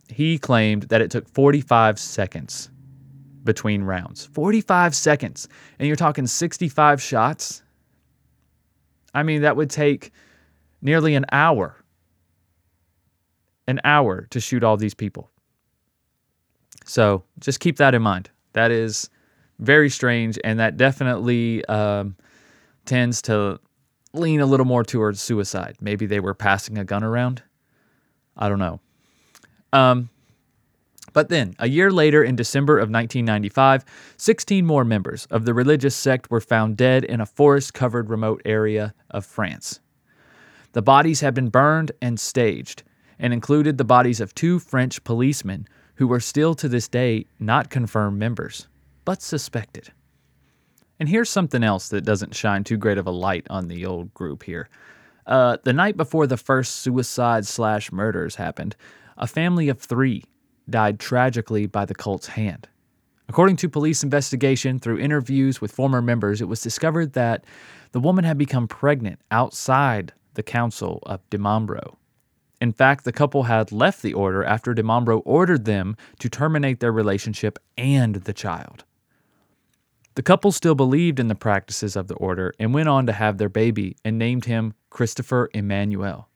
he 0.09 0.39
claimed 0.39 0.85
that 0.85 1.01
it 1.03 1.11
took 1.11 1.29
45 1.29 1.99
seconds 1.99 2.71
between 3.45 3.83
rounds. 3.83 4.27
45 4.27 4.95
seconds. 4.95 5.49
And 5.79 5.87
you're 5.87 5.97
talking 5.97 6.27
65 6.27 7.01
shots. 7.01 7.63
I 9.15 9.23
mean, 9.23 9.43
that 9.43 9.57
would 9.57 9.71
take 9.71 10.13
nearly 10.83 11.15
an 11.15 11.27
hour. 11.33 11.77
An 13.67 13.81
hour 13.85 14.27
to 14.31 14.41
shoot 14.41 14.65
all 14.65 14.77
these 14.77 14.95
people. 14.95 15.31
So 16.85 17.25
just 17.39 17.61
keep 17.61 17.77
that 17.77 17.95
in 17.95 18.03
mind. 18.03 18.31
That 18.53 18.71
is 18.71 19.11
very 19.61 19.91
strange, 19.91 20.39
and 20.43 20.59
that 20.59 20.77
definitely 20.77 21.65
um, 21.67 22.17
tends 22.85 23.23
to 23.23 23.61
lean 24.13 24.41
a 24.41 24.47
little 24.47 24.67
more 24.67 24.83
towards 24.83 25.21
suicide. 25.21 25.77
Maybe 25.81 26.07
they 26.07 26.19
were 26.19 26.35
passing 26.35 26.79
a 26.79 26.85
gun 26.85 27.05
around. 27.05 27.43
I 28.37 28.49
don't 28.49 28.59
know. 28.59 28.81
Um, 29.73 30.09
but 31.13 31.29
then, 31.29 31.55
a 31.59 31.69
year 31.69 31.91
later, 31.91 32.23
in 32.23 32.37
December 32.37 32.79
of 32.79 32.91
1995, 32.91 33.85
16 34.17 34.65
more 34.65 34.85
members 34.85 35.27
of 35.27 35.45
the 35.45 35.55
religious 35.55 35.97
sect 35.97 36.31
were 36.31 36.41
found 36.41 36.77
dead 36.77 37.05
in 37.05 37.21
a 37.21 37.27
forest 37.27 37.75
covered 37.75 38.09
remote 38.11 38.43
area 38.45 38.95
of 39.11 39.25
France. 39.25 39.81
The 40.73 40.83
bodies 40.83 41.21
had 41.21 41.35
been 41.35 41.49
burned 41.49 41.93
and 42.01 42.19
staged, 42.19 42.83
and 43.19 43.33
included 43.33 43.77
the 43.77 43.85
bodies 43.85 44.21
of 44.21 44.35
two 44.35 44.59
French 44.59 45.05
policemen 45.05 45.67
who 45.97 46.07
were 46.07 46.21
still 46.21 46.55
to 46.55 46.69
this 46.69 46.89
day 46.89 47.27
not 47.39 47.69
confirmed 47.69 48.19
members, 48.19 48.69
but 49.05 49.21
suspected. 49.21 49.93
And 50.99 51.09
here's 51.09 51.31
something 51.31 51.63
else 51.63 51.89
that 51.89 52.05
doesn't 52.05 52.35
shine 52.35 52.65
too 52.65 52.77
great 52.77 52.99
of 52.99 53.07
a 53.07 53.11
light 53.11 53.47
on 53.51 53.69
the 53.69 53.85
old 53.85 54.13
group 54.15 54.43
here. 54.43 54.69
Uh, 55.27 55.59
the 55.65 55.73
night 55.73 55.97
before 55.97 56.27
the 56.27 56.37
first 56.37 56.77
suicide 56.77 57.47
slash 57.47 57.93
murders 57.93 58.37
happened, 58.37 58.77
a 59.17 59.27
family 59.27 59.69
of 59.69 59.79
three 59.79 60.25
died 60.71 60.99
tragically 60.99 61.67
by 61.67 61.85
the 61.85 61.95
cult's 61.95 62.29
hand. 62.29 62.69
According 63.29 63.57
to 63.57 63.69
police 63.69 64.03
investigation 64.03 64.79
through 64.79 64.99
interviews 64.99 65.61
with 65.61 65.71
former 65.73 66.03
members, 66.03 66.41
it 66.41 66.49
was 66.49 66.63
discovered 66.63 67.13
that 67.13 67.45
the 67.93 68.01
woman 68.01 68.25
had 68.25 68.39
become 68.39 68.67
pregnant 68.67 69.21
outside 69.31 70.13
the 70.35 70.43
council 70.43 71.01
of 71.05 71.29
Dimambro. 71.31 71.97
In 72.61 72.73
fact, 72.73 73.05
the 73.05 73.13
couple 73.13 73.45
had 73.45 73.73
left 73.73 74.03
the 74.03 74.15
order 74.15 74.45
after 74.45 74.75
Dimambro 74.75 75.23
ordered 75.25 75.65
them 75.65 75.97
to 76.19 76.29
terminate 76.29 76.81
their 76.81 76.93
relationship 76.93 77.59
and 77.79 78.17
the 78.17 78.33
child. 78.33 78.85
The 80.15 80.23
couple 80.23 80.53
still 80.53 80.75
believed 80.75 81.21
in 81.21 81.29
the 81.29 81.35
practices 81.35 81.97
of 81.97 82.09
the 82.09 82.17
order 82.17 82.53
and 82.59 82.75
went 82.75 82.89
on 82.89 83.07
to 83.07 83.13
have 83.13 83.39
their 83.39 83.49
baby 83.49 83.97
and 84.05 84.19
named 84.19 84.45
him 84.45 84.75
Christopher 84.91 85.49
Emmanuel. 85.55 86.29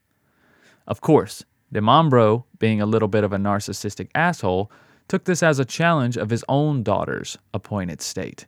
Of 0.86 1.00
course, 1.00 1.44
Dimambro, 1.74 2.44
being 2.58 2.80
a 2.80 2.86
little 2.86 3.08
bit 3.08 3.24
of 3.24 3.32
a 3.32 3.36
narcissistic 3.36 4.08
asshole, 4.14 4.70
took 5.08 5.24
this 5.24 5.42
as 5.42 5.58
a 5.58 5.64
challenge 5.64 6.16
of 6.16 6.30
his 6.30 6.44
own 6.48 6.82
daughter's 6.82 7.36
appointed 7.52 8.00
state. 8.00 8.46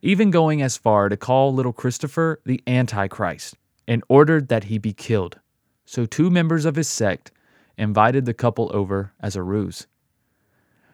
Even 0.00 0.30
going 0.30 0.62
as 0.62 0.76
far 0.76 1.08
to 1.08 1.16
call 1.16 1.52
little 1.52 1.72
Christopher 1.72 2.40
the 2.46 2.62
Antichrist 2.66 3.56
and 3.88 4.04
ordered 4.08 4.48
that 4.48 4.64
he 4.64 4.78
be 4.78 4.92
killed. 4.92 5.40
So, 5.84 6.06
two 6.06 6.30
members 6.30 6.64
of 6.64 6.76
his 6.76 6.88
sect 6.88 7.32
invited 7.76 8.24
the 8.24 8.34
couple 8.34 8.70
over 8.72 9.12
as 9.20 9.34
a 9.34 9.42
ruse. 9.42 9.86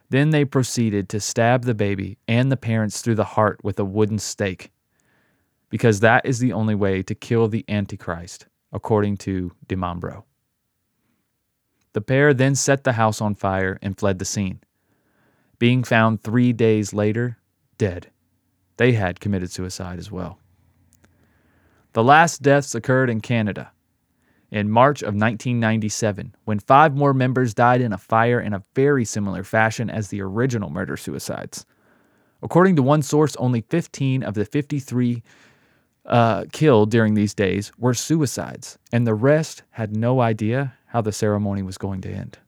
Then 0.08 0.30
they 0.30 0.46
proceeded 0.46 1.10
to 1.10 1.20
stab 1.20 1.64
the 1.64 1.74
baby 1.74 2.18
and 2.26 2.50
the 2.50 2.56
parents 2.56 3.02
through 3.02 3.16
the 3.16 3.24
heart 3.24 3.62
with 3.62 3.78
a 3.78 3.84
wooden 3.84 4.18
stake, 4.18 4.72
because 5.68 6.00
that 6.00 6.24
is 6.24 6.38
the 6.38 6.54
only 6.54 6.74
way 6.74 7.02
to 7.02 7.14
kill 7.14 7.48
the 7.48 7.66
Antichrist, 7.68 8.46
according 8.72 9.18
to 9.18 9.52
Dimambro. 9.66 10.24
The 11.92 12.00
pair 12.00 12.34
then 12.34 12.54
set 12.54 12.84
the 12.84 12.92
house 12.92 13.20
on 13.20 13.34
fire 13.34 13.78
and 13.82 13.98
fled 13.98 14.18
the 14.18 14.24
scene. 14.24 14.60
Being 15.58 15.82
found 15.82 16.22
three 16.22 16.52
days 16.52 16.92
later, 16.92 17.38
dead. 17.78 18.10
They 18.76 18.92
had 18.92 19.20
committed 19.20 19.50
suicide 19.50 19.98
as 19.98 20.10
well. 20.10 20.38
The 21.94 22.04
last 22.04 22.42
deaths 22.42 22.74
occurred 22.74 23.10
in 23.10 23.20
Canada 23.20 23.72
in 24.50 24.70
March 24.70 25.02
of 25.02 25.08
1997 25.08 26.34
when 26.44 26.58
five 26.58 26.94
more 26.94 27.12
members 27.12 27.54
died 27.54 27.80
in 27.80 27.92
a 27.92 27.98
fire 27.98 28.40
in 28.40 28.54
a 28.54 28.62
very 28.74 29.04
similar 29.04 29.42
fashion 29.42 29.90
as 29.90 30.08
the 30.08 30.22
original 30.22 30.70
murder 30.70 30.96
suicides. 30.96 31.66
According 32.42 32.76
to 32.76 32.82
one 32.82 33.02
source, 33.02 33.34
only 33.36 33.62
15 33.62 34.22
of 34.22 34.34
the 34.34 34.44
53 34.44 35.22
uh, 36.06 36.44
killed 36.52 36.90
during 36.90 37.14
these 37.14 37.34
days 37.34 37.72
were 37.76 37.94
suicides, 37.94 38.78
and 38.92 39.06
the 39.06 39.14
rest 39.14 39.64
had 39.70 39.96
no 39.96 40.20
idea 40.20 40.77
how 40.88 41.00
the 41.00 41.12
ceremony 41.12 41.62
was 41.62 41.78
going 41.78 42.00
to 42.02 42.10
end. 42.10 42.38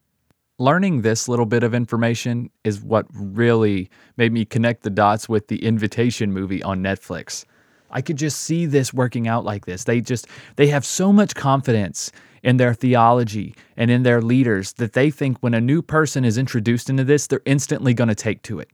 Learning 0.59 1.01
this 1.01 1.27
little 1.27 1.45
bit 1.45 1.63
of 1.63 1.73
information 1.73 2.49
is 2.63 2.81
what 2.81 3.07
really 3.13 3.89
made 4.17 4.31
me 4.31 4.45
connect 4.45 4.83
the 4.83 4.89
dots 4.89 5.27
with 5.27 5.47
the 5.47 5.63
Invitation 5.65 6.31
movie 6.31 6.61
on 6.61 6.83
Netflix. 6.83 7.45
I 7.89 8.01
could 8.01 8.17
just 8.17 8.41
see 8.41 8.65
this 8.65 8.93
working 8.93 9.27
out 9.27 9.43
like 9.43 9.65
this. 9.65 9.83
They 9.85 10.01
just 10.01 10.27
they 10.55 10.67
have 10.67 10.85
so 10.85 11.11
much 11.11 11.35
confidence 11.35 12.11
in 12.43 12.57
their 12.57 12.73
theology 12.73 13.55
and 13.77 13.91
in 13.91 14.03
their 14.03 14.21
leaders 14.21 14.73
that 14.73 14.93
they 14.93 15.11
think 15.11 15.37
when 15.39 15.53
a 15.53 15.61
new 15.61 15.81
person 15.81 16.25
is 16.25 16.37
introduced 16.37 16.89
into 16.89 17.03
this, 17.03 17.27
they're 17.27 17.41
instantly 17.45 17.93
going 17.93 18.07
to 18.07 18.15
take 18.15 18.41
to 18.43 18.59
it. 18.59 18.69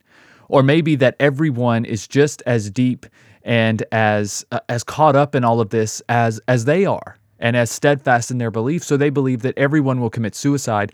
Or 0.50 0.64
maybe 0.64 0.96
that 0.96 1.16
everyone 1.20 1.84
is 1.84 2.08
just 2.08 2.42
as 2.46 2.70
deep 2.70 3.06
and 3.44 3.84
as 3.92 4.46
uh, 4.52 4.60
as 4.70 4.84
caught 4.84 5.16
up 5.16 5.36
in 5.36 5.44
all 5.44 5.62
of 5.62 5.70
this 5.70 6.02
as 6.10 6.40
as 6.48 6.66
they 6.66 6.86
are 6.86 7.18
and 7.40 7.56
as 7.56 7.70
steadfast 7.70 8.32
in 8.32 8.38
their 8.38 8.52
belief 8.52 8.84
so 8.84 8.98
they 8.98 9.10
believe 9.10 9.42
that 9.42 9.58
everyone 9.58 10.00
will 10.00 10.10
commit 10.10 10.36
suicide 10.36 10.92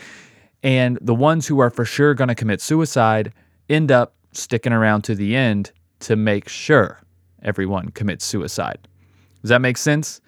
and 0.63 0.97
the 1.01 1.13
ones 1.13 1.45
who 1.45 1.59
are 1.59 1.69
for 1.69 1.85
sure 1.85 2.13
going 2.13 2.29
to 2.29 2.35
commit 2.35 2.61
suicide 2.61 3.33
end 3.69 3.91
up 3.91 4.15
sticking 4.31 4.73
around 4.73 5.03
to 5.03 5.15
the 5.15 5.35
end 5.35 5.71
to 5.99 6.15
make 6.15 6.47
sure 6.47 7.01
everyone 7.41 7.89
commits 7.89 8.25
suicide. 8.25 8.87
Does 9.41 9.49
that 9.49 9.61
make 9.61 9.77
sense? 9.77 10.21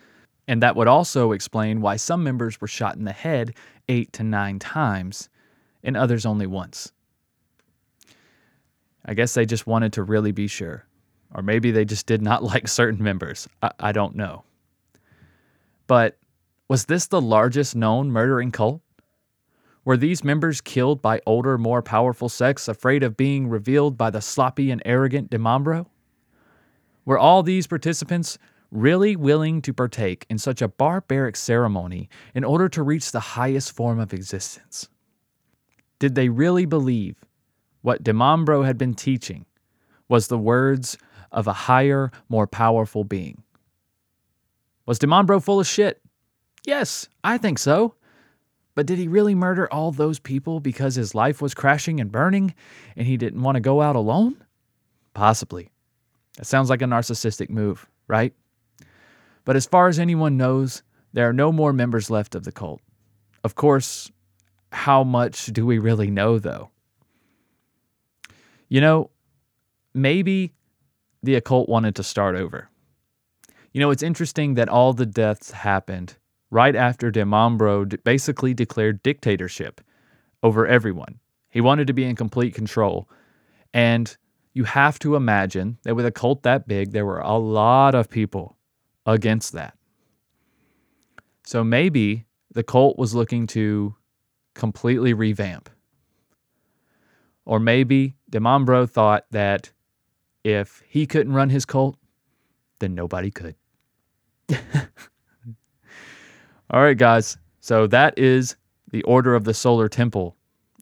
And 0.47 0.61
that 0.61 0.75
would 0.75 0.87
also 0.87 1.31
explain 1.31 1.81
why 1.81 1.95
some 1.95 2.23
members 2.23 2.59
were 2.61 2.67
shot 2.67 2.95
in 2.97 3.05
the 3.05 3.11
head 3.11 3.55
8 3.87 4.11
to 4.13 4.23
9 4.23 4.59
times 4.59 5.29
and 5.83 5.97
others 5.97 6.25
only 6.25 6.47
once. 6.47 6.91
I 9.05 9.13
guess 9.13 9.33
they 9.33 9.45
just 9.45 9.67
wanted 9.67 9.93
to 9.93 10.03
really 10.03 10.31
be 10.31 10.47
sure. 10.47 10.85
Or 11.33 11.41
maybe 11.41 11.71
they 11.71 11.85
just 11.85 12.05
did 12.05 12.21
not 12.21 12.43
like 12.53 12.67
certain 12.67 13.01
members. 13.03 13.47
I, 13.63 13.71
I 13.79 13.91
don't 13.91 14.15
know. 14.15 14.43
But 15.87 16.17
was 16.67 16.85
this 16.85 17.05
the 17.07 17.21
largest 17.21 17.75
known 17.75 18.11
murdering 18.11 18.51
cult? 18.51 18.81
Were 19.83 19.97
these 19.97 20.23
members 20.23 20.61
killed 20.61 21.01
by 21.01 21.21
older, 21.27 21.59
more 21.59 21.83
powerful 21.83 22.27
sects 22.27 22.67
afraid 22.67 23.03
of 23.03 23.15
being 23.15 23.47
revealed 23.47 23.97
by 23.97 24.09
the 24.09 24.21
sloppy 24.21 24.71
and 24.71 24.81
arrogant 24.83 25.29
Dimambro? 25.29 25.85
Were 27.05 27.19
all 27.19 27.43
these 27.43 27.67
participants 27.67 28.39
really 28.71 29.15
willing 29.15 29.61
to 29.61 29.73
partake 29.73 30.25
in 30.27 30.39
such 30.39 30.59
a 30.61 30.67
barbaric 30.67 31.35
ceremony 31.35 32.09
in 32.33 32.43
order 32.43 32.67
to 32.69 32.81
reach 32.81 33.11
the 33.11 33.19
highest 33.19 33.73
form 33.73 33.99
of 33.99 34.11
existence? 34.11 34.89
Did 35.99 36.15
they 36.15 36.29
really 36.29 36.65
believe 36.65 37.23
what 37.83 38.03
Dimambro 38.03 38.65
had 38.65 38.79
been 38.79 38.95
teaching 38.95 39.45
was 40.09 40.27
the 40.27 40.37
words 40.37 40.97
of 41.31 41.45
a 41.45 41.53
higher, 41.53 42.11
more 42.27 42.47
powerful 42.47 43.03
being? 43.03 43.43
Was 44.85 44.99
Dimambro 44.99 45.41
full 45.41 45.59
of 45.59 45.67
shit? 45.67 46.01
Yes, 46.65 47.07
I 47.23 47.37
think 47.37 47.59
so. 47.59 47.95
But 48.75 48.85
did 48.85 48.99
he 48.99 49.07
really 49.07 49.35
murder 49.35 49.71
all 49.71 49.91
those 49.91 50.19
people 50.19 50.59
because 50.59 50.95
his 50.95 51.15
life 51.15 51.41
was 51.41 51.53
crashing 51.53 51.99
and 51.99 52.11
burning 52.11 52.53
and 52.95 53.07
he 53.07 53.17
didn't 53.17 53.41
want 53.41 53.55
to 53.55 53.61
go 53.61 53.81
out 53.81 53.95
alone? 53.95 54.43
Possibly. 55.13 55.69
That 56.37 56.45
sounds 56.45 56.69
like 56.69 56.81
a 56.81 56.85
narcissistic 56.85 57.49
move, 57.49 57.87
right? 58.07 58.33
But 59.45 59.55
as 59.55 59.65
far 59.65 59.87
as 59.87 59.97
anyone 59.97 60.37
knows, 60.37 60.83
there 61.13 61.29
are 61.29 61.33
no 61.33 61.51
more 61.51 61.71
members 61.71 62.09
left 62.09 62.35
of 62.35 62.43
the 62.43 62.51
cult. 62.51 62.81
Of 63.43 63.55
course, 63.55 64.11
how 64.71 65.03
much 65.03 65.45
do 65.45 65.65
we 65.65 65.77
really 65.77 66.11
know, 66.11 66.39
though? 66.39 66.71
You 68.67 68.81
know, 68.81 69.11
maybe 69.93 70.53
the 71.23 71.35
occult 71.35 71.69
wanted 71.69 71.95
to 71.95 72.03
start 72.03 72.35
over. 72.35 72.69
You 73.75 73.81
know, 73.81 73.91
it's 73.91 74.03
interesting 74.03 74.53
that 74.53 74.69
all 74.69 74.93
the 74.93 75.05
deaths 75.05 75.51
happened 75.51 76.15
right 76.49 76.77
after 76.77 77.11
Dimambro 77.11 78.01
basically 78.05 78.53
declared 78.53 79.03
dictatorship 79.03 79.81
over 80.41 80.65
everyone. 80.65 81.19
He 81.49 81.59
wanted 81.59 81.87
to 81.87 81.93
be 81.93 82.05
in 82.05 82.15
complete 82.15 82.55
control. 82.55 83.09
And 83.73 84.15
you 84.53 84.63
have 84.63 84.97
to 84.99 85.17
imagine 85.17 85.77
that 85.83 85.93
with 85.93 86.05
a 86.05 86.11
cult 86.13 86.43
that 86.43 86.69
big, 86.69 86.93
there 86.93 87.05
were 87.05 87.19
a 87.19 87.35
lot 87.35 87.95
of 87.95 88.09
people 88.09 88.55
against 89.05 89.51
that. 89.51 89.77
So 91.45 91.61
maybe 91.61 92.27
the 92.53 92.63
cult 92.63 92.97
was 92.97 93.13
looking 93.13 93.45
to 93.47 93.93
completely 94.53 95.11
revamp. 95.11 95.69
Or 97.43 97.59
maybe 97.59 98.15
Dimambro 98.31 98.89
thought 98.89 99.25
that 99.31 99.73
if 100.45 100.81
he 100.87 101.05
couldn't 101.05 101.33
run 101.33 101.49
his 101.49 101.65
cult, 101.65 101.97
then 102.79 102.95
nobody 102.95 103.31
could. 103.31 103.55
All 106.69 106.81
right, 106.81 106.97
guys. 106.97 107.37
So 107.59 107.87
that 107.87 108.17
is 108.17 108.55
the 108.91 109.03
Order 109.03 109.35
of 109.35 109.43
the 109.43 109.53
Solar 109.53 109.89
Temple, 109.89 110.35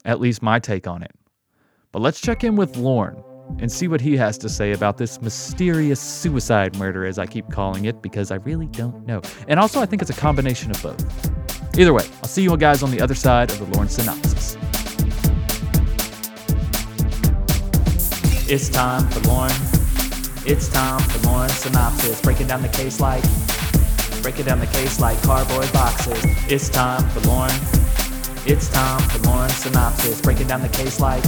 at 0.06 0.20
least 0.20 0.42
my 0.42 0.60
take 0.60 0.88
on 0.88 1.04
it. 1.04 1.12
But 1.92 2.02
let's 2.02 2.20
check 2.20 2.44
in 2.44 2.56
with 2.56 2.76
Lorne 2.78 3.24
and 3.60 3.72
see 3.72 3.88
what 3.88 4.02
he 4.02 4.18
has 4.18 4.38
to 4.40 4.50
say 4.50 4.72
about 4.72 4.98
this 4.98 5.22
mysterious 5.22 6.00
suicide 6.00 6.76
murder, 6.78 7.06
as 7.06 7.20
I 7.20 7.26
keep 7.26 7.50
calling 7.50 7.86
it, 7.86 8.02
because 8.02 8.32
I 8.32 8.36
really 8.36 8.68
don't 8.68 9.06
know. 9.06 9.22
And 9.48 9.60
also, 9.60 9.80
I 9.80 9.86
think 9.86 10.02
it's 10.02 10.12
a 10.12 10.16
combination 10.16 10.72
of 10.72 10.82
both. 10.82 11.78
Either 11.78 11.94
way, 11.94 12.06
I'll 12.22 12.30
see 12.30 12.44
you 12.44 12.56
guys 12.58 12.84
on 12.84 12.92
the 12.92 13.02
other 13.02 13.16
side 13.16 13.52
of 13.52 13.60
the 13.60 13.66
Lorne 13.76 13.90
synopsis. 13.90 14.58
It's 18.50 18.70
time 18.70 19.08
for 19.10 19.20
Lorne. 19.28 19.73
It's 20.46 20.68
time 20.68 21.00
for 21.00 21.30
Lorne 21.30 21.48
synopsis, 21.48 22.20
breaking 22.20 22.48
down 22.48 22.62
the 22.62 22.68
case 22.68 23.00
like 23.00 23.24
breaking 24.22 24.44
down 24.44 24.60
the 24.60 24.68
case 24.68 25.00
like 25.00 25.22
cardboard 25.24 25.72
boxes. 25.72 26.22
It's 26.52 26.68
time 26.68 27.08
for 27.12 27.22
Lorne. 27.22 27.50
It's 28.46 28.68
time 28.68 29.02
for 29.08 29.20
Lorne 29.20 29.50
synopsis, 29.50 30.20
breaking 30.22 30.48
down 30.48 30.62
the 30.62 30.68
case 30.68 31.00
like 31.00 31.24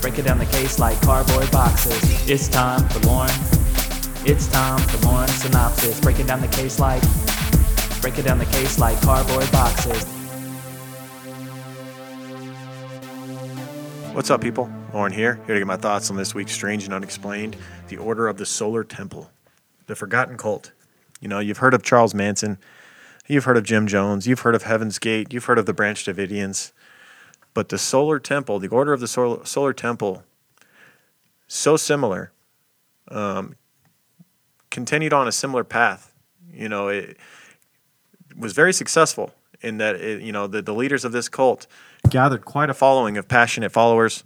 breaking 0.00 0.24
down 0.24 0.38
the 0.38 0.46
case 0.46 0.78
like 0.78 1.00
cardboard 1.02 1.50
boxes. 1.50 2.30
It's 2.30 2.46
time 2.46 2.88
for 2.90 3.00
Lorne. 3.00 3.30
It's 4.24 4.46
time 4.46 4.78
for 4.78 5.04
Lorne 5.08 5.26
synopsis, 5.26 6.00
breaking 6.00 6.26
down 6.26 6.40
the 6.40 6.48
case 6.48 6.78
like 6.78 7.02
breaking 8.00 8.22
down 8.22 8.38
the 8.38 8.46
case 8.46 8.78
like 8.78 9.00
cardboard 9.00 9.50
boxes. 9.50 10.04
What's 14.14 14.30
up, 14.30 14.40
people? 14.42 14.70
Lorne 14.92 15.10
here, 15.10 15.40
here 15.46 15.54
to 15.54 15.60
get 15.60 15.66
my 15.66 15.76
thoughts 15.76 16.10
on 16.10 16.16
this 16.16 16.34
week's 16.34 16.52
Strange 16.52 16.84
and 16.84 16.92
Unexplained 16.92 17.56
The 17.92 17.98
Order 17.98 18.26
of 18.26 18.38
the 18.38 18.46
Solar 18.46 18.84
Temple, 18.84 19.30
the 19.86 19.94
Forgotten 19.94 20.38
Cult. 20.38 20.72
You 21.20 21.28
know, 21.28 21.40
you've 21.40 21.58
heard 21.58 21.74
of 21.74 21.82
Charles 21.82 22.14
Manson, 22.14 22.56
you've 23.28 23.44
heard 23.44 23.58
of 23.58 23.64
Jim 23.64 23.86
Jones, 23.86 24.26
you've 24.26 24.40
heard 24.40 24.54
of 24.54 24.62
Heaven's 24.62 24.98
Gate, 24.98 25.30
you've 25.30 25.44
heard 25.44 25.58
of 25.58 25.66
the 25.66 25.74
Branch 25.74 26.02
Davidians, 26.02 26.72
but 27.52 27.68
the 27.68 27.76
Solar 27.76 28.18
Temple, 28.18 28.58
the 28.58 28.68
Order 28.68 28.94
of 28.94 29.00
the 29.00 29.06
Solar, 29.06 29.44
Solar 29.44 29.74
Temple, 29.74 30.22
so 31.46 31.76
similar, 31.76 32.32
um, 33.08 33.56
continued 34.70 35.12
on 35.12 35.28
a 35.28 35.32
similar 35.32 35.62
path. 35.62 36.14
You 36.50 36.70
know, 36.70 36.88
it 36.88 37.18
was 38.34 38.54
very 38.54 38.72
successful 38.72 39.34
in 39.60 39.76
that, 39.76 39.96
it, 39.96 40.22
you 40.22 40.32
know, 40.32 40.46
the, 40.46 40.62
the 40.62 40.72
leaders 40.72 41.04
of 41.04 41.12
this 41.12 41.28
cult 41.28 41.66
gathered 42.08 42.46
quite 42.46 42.70
a 42.70 42.74
following 42.74 43.18
of 43.18 43.28
passionate 43.28 43.70
followers. 43.70 44.24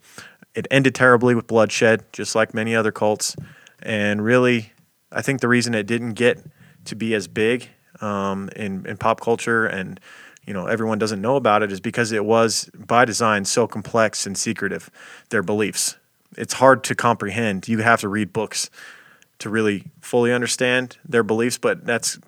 It 0.54 0.68
ended 0.70 0.94
terribly 0.94 1.34
with 1.34 1.48
bloodshed, 1.48 2.04
just 2.12 2.36
like 2.36 2.54
many 2.54 2.74
other 2.74 2.92
cults. 2.92 3.36
And 3.82 4.24
really, 4.24 4.72
I 5.12 5.22
think 5.22 5.40
the 5.40 5.48
reason 5.48 5.74
it 5.74 5.86
didn't 5.86 6.14
get 6.14 6.44
to 6.86 6.96
be 6.96 7.14
as 7.14 7.28
big 7.28 7.68
um, 8.00 8.48
in, 8.56 8.86
in 8.86 8.96
pop 8.96 9.20
culture 9.20 9.66
and 9.66 9.98
you 10.46 10.52
know 10.52 10.66
everyone 10.66 10.98
doesn't 10.98 11.20
know 11.20 11.36
about 11.36 11.62
it 11.62 11.72
is 11.72 11.80
because 11.80 12.12
it 12.12 12.24
was 12.24 12.70
by 12.74 13.04
design 13.04 13.44
so 13.44 13.66
complex 13.66 14.26
and 14.26 14.38
secretive 14.38 14.90
their 15.30 15.42
beliefs. 15.42 15.96
It's 16.36 16.54
hard 16.54 16.84
to 16.84 16.94
comprehend. 16.94 17.66
You 17.66 17.78
have 17.78 18.00
to 18.00 18.08
read 18.08 18.32
books 18.32 18.70
to 19.38 19.50
really 19.50 19.84
fully 20.00 20.32
understand 20.32 20.96
their 21.06 21.22
beliefs 21.22 21.58
but 21.58 21.84
that's 21.84 22.18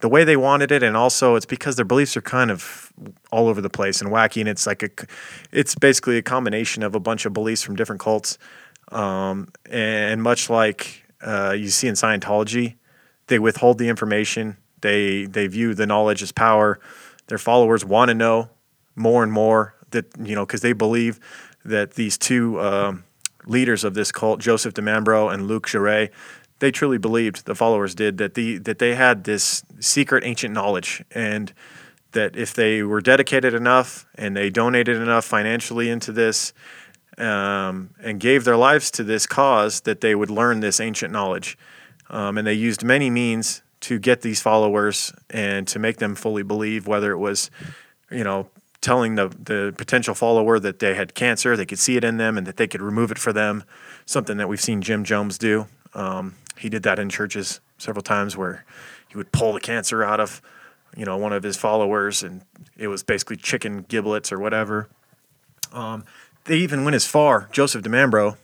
the 0.00 0.08
way 0.08 0.24
they 0.24 0.36
wanted 0.36 0.72
it 0.72 0.82
and 0.82 0.96
also 0.96 1.36
it's 1.36 1.46
because 1.46 1.76
their 1.76 1.84
beliefs 1.84 2.16
are 2.16 2.22
kind 2.22 2.50
of 2.50 2.92
all 3.30 3.46
over 3.46 3.60
the 3.60 3.70
place 3.70 4.00
and 4.00 4.10
wacky 4.10 4.40
and 4.40 4.48
it's 4.48 4.66
like 4.66 4.82
a 4.82 4.90
it's 5.52 5.74
basically 5.76 6.18
a 6.18 6.22
combination 6.22 6.82
of 6.82 6.94
a 6.94 7.00
bunch 7.00 7.24
of 7.24 7.32
beliefs 7.32 7.62
from 7.62 7.76
different 7.76 8.00
cults 8.00 8.36
um, 8.92 9.48
and 9.70 10.22
much 10.22 10.50
like 10.50 11.04
uh, 11.22 11.54
you 11.56 11.68
see 11.68 11.88
in 11.88 11.94
scientology 11.94 12.76
they 13.28 13.38
withhold 13.38 13.78
the 13.78 13.88
information. 13.88 14.56
They 14.80 15.26
they 15.26 15.46
view 15.46 15.74
the 15.74 15.86
knowledge 15.86 16.22
as 16.22 16.32
power. 16.32 16.78
Their 17.28 17.38
followers 17.38 17.84
want 17.84 18.08
to 18.10 18.14
know 18.14 18.50
more 18.94 19.22
and 19.22 19.32
more 19.32 19.74
that 19.90 20.06
you 20.22 20.34
know 20.34 20.44
because 20.44 20.60
they 20.60 20.72
believe 20.72 21.18
that 21.64 21.94
these 21.94 22.18
two 22.18 22.60
um, 22.60 23.04
leaders 23.46 23.84
of 23.84 23.94
this 23.94 24.12
cult 24.12 24.40
joseph 24.40 24.74
dimambro 24.74 25.32
and 25.32 25.46
Luc 25.46 25.66
jouret 25.66 26.10
they 26.58 26.70
truly 26.70 26.98
believed 26.98 27.46
the 27.46 27.54
followers 27.54 27.94
did 27.94 28.18
that 28.18 28.34
the 28.34 28.58
that 28.58 28.78
they 28.78 28.94
had 28.94 29.24
this 29.24 29.64
secret 29.80 30.24
ancient 30.24 30.52
knowledge 30.52 31.02
and 31.12 31.52
that 32.12 32.36
if 32.36 32.52
they 32.52 32.82
were 32.82 33.00
dedicated 33.00 33.54
enough 33.54 34.04
and 34.16 34.36
they 34.36 34.50
donated 34.50 34.96
enough 34.96 35.24
financially 35.24 35.88
into 35.88 36.12
this 36.12 36.52
um, 37.18 37.90
and 38.02 38.20
gave 38.20 38.44
their 38.44 38.56
lives 38.56 38.90
to 38.92 39.04
this 39.04 39.26
cause 39.26 39.82
that 39.82 40.00
they 40.00 40.14
would 40.14 40.30
learn 40.30 40.60
this 40.60 40.80
ancient 40.80 41.12
knowledge 41.12 41.58
um, 42.10 42.38
and 42.38 42.46
they 42.46 42.54
used 42.54 42.82
many 42.82 43.10
means 43.10 43.62
to 43.80 43.98
get 43.98 44.22
these 44.22 44.40
followers 44.40 45.12
and 45.30 45.66
to 45.68 45.78
make 45.78 45.98
them 45.98 46.14
fully 46.14 46.42
believe 46.42 46.86
whether 46.86 47.12
it 47.12 47.18
was 47.18 47.50
you 48.10 48.24
know 48.24 48.48
telling 48.80 49.14
the, 49.14 49.28
the 49.28 49.72
potential 49.78 50.14
follower 50.14 50.58
that 50.58 50.78
they 50.78 50.94
had 50.94 51.14
cancer 51.14 51.56
they 51.56 51.66
could 51.66 51.78
see 51.78 51.96
it 51.96 52.04
in 52.04 52.16
them 52.16 52.38
and 52.38 52.46
that 52.46 52.56
they 52.56 52.66
could 52.66 52.82
remove 52.82 53.10
it 53.10 53.18
for 53.18 53.32
them 53.32 53.64
something 54.06 54.36
that 54.38 54.48
we've 54.48 54.60
seen 54.60 54.80
jim 54.80 55.04
jones 55.04 55.36
do 55.38 55.66
um, 55.94 56.34
he 56.58 56.68
did 56.68 56.82
that 56.84 56.98
in 56.98 57.08
churches 57.08 57.60
several 57.78 58.02
times 58.02 58.36
where 58.36 58.64
he 59.08 59.16
would 59.16 59.32
pull 59.32 59.52
the 59.52 59.60
cancer 59.60 60.02
out 60.02 60.20
of, 60.20 60.40
you 60.96 61.04
know, 61.04 61.16
one 61.16 61.32
of 61.32 61.42
his 61.42 61.56
followers, 61.56 62.22
and 62.22 62.42
it 62.76 62.88
was 62.88 63.02
basically 63.02 63.36
chicken 63.36 63.84
giblets 63.88 64.32
or 64.32 64.38
whatever. 64.38 64.88
Um, 65.72 66.04
they 66.44 66.56
even 66.56 66.84
went 66.84 66.94
as 66.94 67.06
far, 67.06 67.48
Joseph 67.52 67.82
DiMambro, 67.82 68.36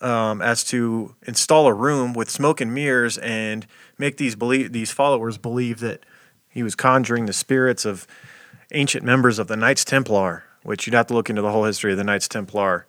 um, 0.00 0.42
as 0.42 0.62
to 0.64 1.14
install 1.26 1.66
a 1.66 1.72
room 1.72 2.12
with 2.12 2.30
smoke 2.30 2.60
and 2.60 2.74
mirrors 2.74 3.18
and 3.18 3.66
make 3.98 4.16
these 4.16 4.36
believe 4.36 4.72
these 4.72 4.92
followers 4.92 5.38
believe 5.38 5.80
that 5.80 6.04
he 6.48 6.62
was 6.62 6.74
conjuring 6.74 7.26
the 7.26 7.32
spirits 7.32 7.84
of 7.84 8.06
ancient 8.72 9.04
members 9.04 9.38
of 9.38 9.48
the 9.48 9.56
Knights 9.56 9.84
Templar, 9.84 10.44
which 10.62 10.86
you'd 10.86 10.94
have 10.94 11.06
to 11.08 11.14
look 11.14 11.30
into 11.30 11.42
the 11.42 11.50
whole 11.50 11.64
history 11.64 11.92
of 11.92 11.98
the 11.98 12.04
Knights 12.04 12.28
Templar 12.28 12.86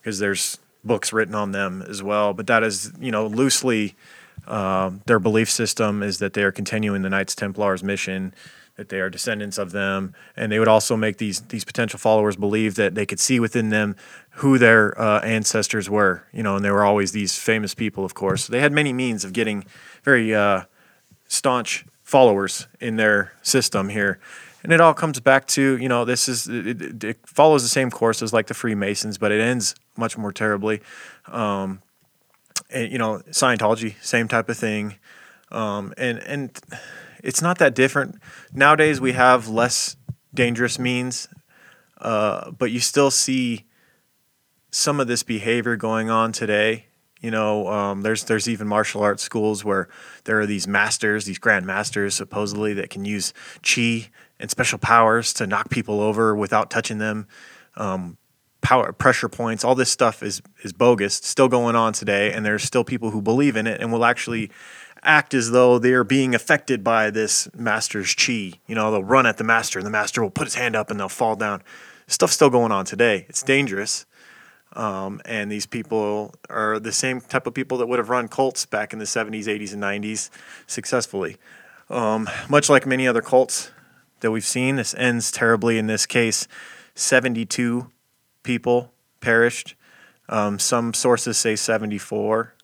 because 0.00 0.18
there's 0.18 0.58
books 0.84 1.12
written 1.12 1.34
on 1.34 1.52
them 1.52 1.82
as 1.88 2.02
well. 2.02 2.32
But 2.32 2.46
that 2.46 2.62
is, 2.62 2.92
you 3.00 3.10
know, 3.10 3.26
loosely 3.26 3.94
uh, 4.46 4.90
their 5.06 5.18
belief 5.18 5.50
system 5.50 6.02
is 6.02 6.18
that 6.18 6.32
they 6.32 6.42
are 6.42 6.52
continuing 6.52 7.02
the 7.02 7.10
Knights 7.10 7.34
Templars 7.34 7.82
mission, 7.82 8.34
that 8.78 8.88
they 8.88 9.00
are 9.00 9.10
descendants 9.10 9.58
of 9.58 9.72
them, 9.72 10.14
and 10.34 10.50
they 10.50 10.58
would 10.58 10.68
also 10.68 10.96
make 10.96 11.18
these 11.18 11.42
these 11.42 11.66
potential 11.66 11.98
followers 11.98 12.36
believe 12.36 12.76
that 12.76 12.94
they 12.94 13.04
could 13.04 13.20
see 13.20 13.38
within 13.38 13.68
them 13.68 13.94
who 14.36 14.56
their 14.56 14.98
uh, 14.98 15.20
ancestors 15.20 15.90
were. 15.90 16.24
You 16.32 16.42
know, 16.42 16.56
and 16.56 16.64
they 16.64 16.70
were 16.70 16.84
always 16.84 17.12
these 17.12 17.38
famous 17.38 17.74
people, 17.74 18.06
of 18.06 18.14
course. 18.14 18.46
They 18.46 18.60
had 18.60 18.72
many 18.72 18.94
means 18.94 19.24
of 19.24 19.34
getting 19.34 19.66
very 20.02 20.34
uh, 20.34 20.62
staunch 21.26 21.84
followers 22.02 22.66
in 22.80 22.96
their 22.96 23.34
system 23.42 23.90
here 23.90 24.18
and 24.62 24.72
it 24.72 24.80
all 24.80 24.94
comes 24.94 25.20
back 25.20 25.46
to 25.46 25.78
you 25.78 25.88
know 25.88 26.04
this 26.04 26.28
is 26.28 26.48
it, 26.48 27.04
it, 27.04 27.18
follows 27.26 27.62
the 27.62 27.68
same 27.68 27.90
course 27.90 28.22
as 28.22 28.32
like 28.32 28.46
the 28.46 28.54
Freemasons, 28.54 29.18
but 29.18 29.32
it 29.32 29.40
ends 29.40 29.74
much 29.96 30.18
more 30.18 30.32
terribly. 30.32 30.80
Um, 31.26 31.82
and, 32.70 32.92
you 32.92 32.98
know, 32.98 33.22
Scientology, 33.30 33.94
same 34.02 34.28
type 34.28 34.48
of 34.48 34.58
thing, 34.58 34.96
um, 35.50 35.94
and 35.96 36.18
and 36.18 36.60
it's 37.22 37.42
not 37.42 37.58
that 37.58 37.74
different 37.74 38.16
nowadays. 38.52 39.00
We 39.00 39.12
have 39.12 39.48
less 39.48 39.96
dangerous 40.34 40.78
means, 40.78 41.28
uh, 42.00 42.50
but 42.52 42.70
you 42.70 42.80
still 42.80 43.10
see 43.10 43.66
some 44.70 45.00
of 45.00 45.06
this 45.06 45.22
behavior 45.22 45.76
going 45.76 46.10
on 46.10 46.32
today. 46.32 46.86
You 47.20 47.32
know, 47.32 47.66
um, 47.68 48.02
there's 48.02 48.24
there's 48.24 48.48
even 48.48 48.68
martial 48.68 49.02
arts 49.02 49.22
schools 49.22 49.64
where 49.64 49.88
there 50.24 50.38
are 50.38 50.46
these 50.46 50.68
masters, 50.68 51.24
these 51.24 51.38
grand 51.38 51.66
masters, 51.66 52.14
supposedly 52.14 52.74
that 52.74 52.90
can 52.90 53.04
use 53.04 53.32
chi 53.62 54.10
and 54.38 54.50
special 54.50 54.78
powers 54.78 55.32
to 55.34 55.46
knock 55.46 55.68
people 55.68 56.00
over 56.00 56.36
without 56.36 56.70
touching 56.70 56.98
them. 56.98 57.26
Um, 57.76 58.18
power 58.60 58.92
pressure 58.92 59.28
points, 59.28 59.64
all 59.64 59.74
this 59.74 59.90
stuff 59.90 60.22
is 60.22 60.42
is 60.62 60.72
bogus, 60.72 61.14
still 61.14 61.48
going 61.48 61.74
on 61.74 61.92
today, 61.92 62.32
and 62.32 62.46
there's 62.46 62.62
still 62.62 62.84
people 62.84 63.10
who 63.10 63.20
believe 63.20 63.56
in 63.56 63.66
it 63.66 63.80
and 63.80 63.92
will 63.92 64.04
actually 64.04 64.50
act 65.02 65.34
as 65.34 65.50
though 65.50 65.78
they 65.78 65.92
are 65.92 66.04
being 66.04 66.34
affected 66.34 66.82
by 66.82 67.10
this 67.10 67.48
master's 67.54 68.14
chi. 68.14 68.52
You 68.66 68.74
know, 68.74 68.90
they'll 68.90 69.04
run 69.04 69.26
at 69.26 69.36
the 69.36 69.44
master, 69.44 69.78
and 69.78 69.86
the 69.86 69.90
master 69.90 70.22
will 70.22 70.30
put 70.30 70.46
his 70.46 70.54
hand 70.54 70.76
up 70.76 70.90
and 70.90 70.98
they'll 70.98 71.08
fall 71.08 71.36
down. 71.36 71.62
Stuff's 72.06 72.34
still 72.34 72.50
going 72.50 72.72
on 72.72 72.84
today. 72.84 73.26
It's 73.28 73.42
dangerous. 73.42 74.06
Um, 74.74 75.20
and 75.24 75.50
these 75.50 75.66
people 75.66 76.34
are 76.50 76.78
the 76.78 76.92
same 76.92 77.20
type 77.20 77.46
of 77.46 77.54
people 77.54 77.78
that 77.78 77.86
would 77.86 77.98
have 77.98 78.10
run 78.10 78.28
cults 78.28 78.66
back 78.66 78.92
in 78.92 78.98
the 78.98 79.04
70s, 79.04 79.44
80s, 79.44 79.72
and 79.72 79.82
90s 79.82 80.30
successfully. 80.66 81.36
Um, 81.90 82.28
much 82.48 82.68
like 82.68 82.86
many 82.86 83.08
other 83.08 83.22
cults, 83.22 83.70
that 84.20 84.30
we've 84.30 84.44
seen. 84.44 84.76
This 84.76 84.94
ends 84.94 85.30
terribly 85.30 85.78
in 85.78 85.86
this 85.86 86.06
case. 86.06 86.48
72 86.94 87.90
people 88.42 88.92
perished. 89.20 89.74
Um, 90.28 90.58
some 90.58 90.92
sources 90.94 91.38
say 91.38 91.56
74. 91.56 92.54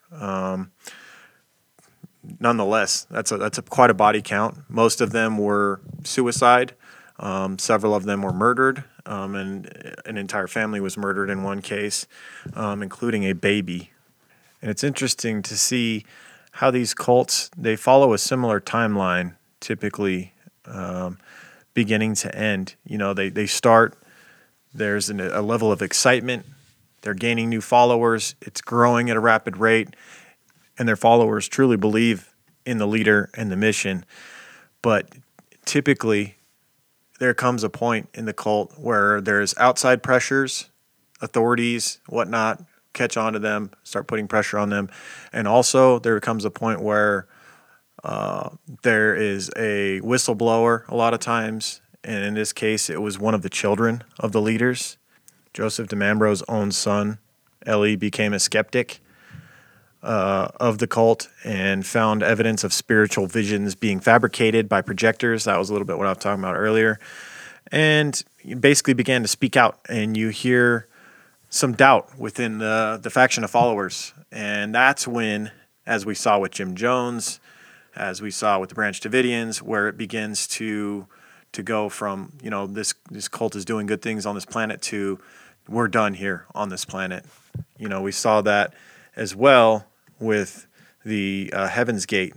Nonetheless, 2.41 3.07
that's 3.11 3.33
a, 3.33 3.37
that's 3.37 3.59
a, 3.59 3.63
quite 3.63 3.91
a 3.91 3.95
body 3.95 4.23
count. 4.23 4.59
Most 4.69 5.01
of 5.01 5.13
them 5.13 5.39
were 5.39 5.81
suicide. 6.05 6.75
Um, 7.19 7.59
several 7.59 7.95
of 7.95 8.05
them 8.05 8.23
were 8.23 8.33
murdered, 8.33 8.85
um, 9.07 9.35
and 9.35 9.97
an 10.05 10.17
entire 10.17 10.49
family 10.49 10.81
was 10.81 10.97
murdered 10.97 11.31
in 11.31 11.43
one 11.43 11.63
case, 11.63 12.07
um, 12.55 12.83
including 12.83 13.25
a 13.25 13.35
baby. 13.35 13.93
And 14.61 14.71
it's 14.71 14.83
interesting 14.83 15.43
to 15.43 15.57
see 15.57 16.05
how 16.53 16.71
these 16.71 16.95
cults 16.95 17.51
they 17.57 17.77
follow 17.77 18.13
a 18.13 18.19
similar 18.19 18.61
timeline, 18.61 19.37
typically 19.61 20.33
um, 20.67 21.19
beginning 21.73 22.15
to 22.17 22.35
end. 22.35 22.75
You 22.85 22.99
know, 22.99 23.15
they 23.15 23.29
they 23.29 23.47
start. 23.47 23.97
There's 24.73 25.09
an, 25.09 25.21
a 25.21 25.43
level 25.43 25.71
of 25.71 25.83
excitement. 25.83 26.47
They're 27.03 27.15
gaining 27.15 27.49
new 27.49 27.61
followers. 27.61 28.35
It's 28.41 28.61
growing 28.61 29.11
at 29.11 29.17
a 29.17 29.21
rapid 29.21 29.57
rate, 29.59 29.95
and 30.79 30.89
their 30.89 30.97
followers 30.97 31.49
truly 31.49 31.77
believe 31.77 32.35
in 32.67 32.79
the 32.79 32.87
leader 32.87 33.31
and 33.35 33.51
the 33.51 33.57
mission. 33.57 34.05
But 34.83 35.09
typically, 35.65 36.37
there 37.19 37.35
comes 37.35 37.65
a 37.65 37.71
point 37.71 38.09
in 38.15 38.25
the 38.25 38.33
cult 38.33 38.73
where 38.79 39.21
there's 39.21 39.57
outside 39.57 40.03
pressures, 40.03 40.71
authorities, 41.21 42.01
whatnot, 42.09 42.63
catch 42.93 43.17
on 43.17 43.33
to 43.33 43.39
them, 43.39 43.71
start 43.83 44.07
putting 44.07 44.29
pressure 44.29 44.59
on 44.59 44.71
them. 44.71 44.89
And 45.33 45.47
also, 45.47 45.99
there 45.99 46.19
comes 46.21 46.45
a 46.45 46.51
point 46.51 46.81
where 46.81 47.27
uh, 48.03 48.51
there 48.83 49.15
is 49.15 49.51
a 49.57 50.01
whistleblower 50.01 50.87
a 50.89 50.95
lot 50.95 51.15
of 51.15 51.21
times. 51.21 51.81
And 52.03 52.25
in 52.25 52.35
this 52.35 52.53
case, 52.53 52.91
it 52.91 53.01
was 53.01 53.19
one 53.19 53.35
of 53.35 53.43
the 53.43 53.49
children 53.49 54.05
of 54.21 54.33
the 54.33 54.41
leaders. 54.41 54.99
Joseph 55.55 55.89
Di 55.89 55.97
Mambro's 55.97 56.43
own 56.49 56.73
son, 56.73 57.19
Elie, 57.65 57.97
became 57.97 58.33
a 58.33 58.39
skeptic 58.39 59.01
uh, 60.05 60.49
of 60.61 60.79
the 60.79 60.87
cult 60.87 61.29
and 61.45 61.85
found 61.87 62.23
evidence 62.23 62.63
of 62.63 62.73
spiritual 62.73 63.27
visions 63.27 63.75
being 63.75 63.99
fabricated 63.99 64.69
by 64.69 64.83
projectors. 64.83 65.45
That 65.45 65.59
was 65.59 65.71
a 65.71 65.73
little 65.73 65.87
bit 65.87 65.97
what 65.97 66.07
I 66.07 66.11
was 66.11 66.19
talking 66.19 66.43
about 66.45 66.57
earlier. 66.57 67.01
And 67.73 68.23
basically 68.61 68.93
began 68.93 69.23
to 69.23 69.29
speak 69.29 69.57
out, 69.57 69.81
and 69.89 70.17
you 70.17 70.29
hear 70.29 70.87
some 71.49 71.73
doubt 71.73 72.19
within 72.19 72.59
the, 72.59 73.01
the 73.03 73.09
faction 73.09 73.43
of 73.43 73.51
followers. 73.51 74.13
And 74.31 74.75
that's 74.75 75.09
when, 75.09 75.51
as 75.87 76.05
we 76.05 76.15
saw 76.15 76.39
with 76.39 76.53
Jim 76.53 76.75
Jones, 76.75 77.41
as 77.97 78.21
we 78.21 78.31
saw 78.31 78.59
with 78.59 78.69
the 78.69 78.75
Branch 78.75 79.01
Davidians, 79.01 79.63
where 79.63 79.89
it 79.89 79.97
begins 79.97 80.47
to 80.49 81.07
to 81.53 81.63
go 81.63 81.89
from 81.89 82.33
you 82.43 82.51
know 82.51 82.67
this 82.67 82.95
this 83.13 83.29
cult 83.29 83.55
is 83.55 83.65
doing 83.65 83.87
good 83.87 84.03
things 84.03 84.27
on 84.27 84.35
this 84.35 84.45
planet 84.45 84.83
to 84.83 85.21
we're 85.69 85.87
done 85.87 86.15
here 86.15 86.47
on 86.53 86.69
this 86.69 86.85
planet. 86.85 87.25
You 87.79 87.89
know, 87.89 88.03
we 88.03 88.13
saw 88.13 88.43
that 88.43 88.75
as 89.17 89.35
well 89.35 89.87
with 90.19 90.67
the 91.05 91.51
uh, 91.53 91.69
Heaven's 91.69 92.07
Gate 92.07 92.35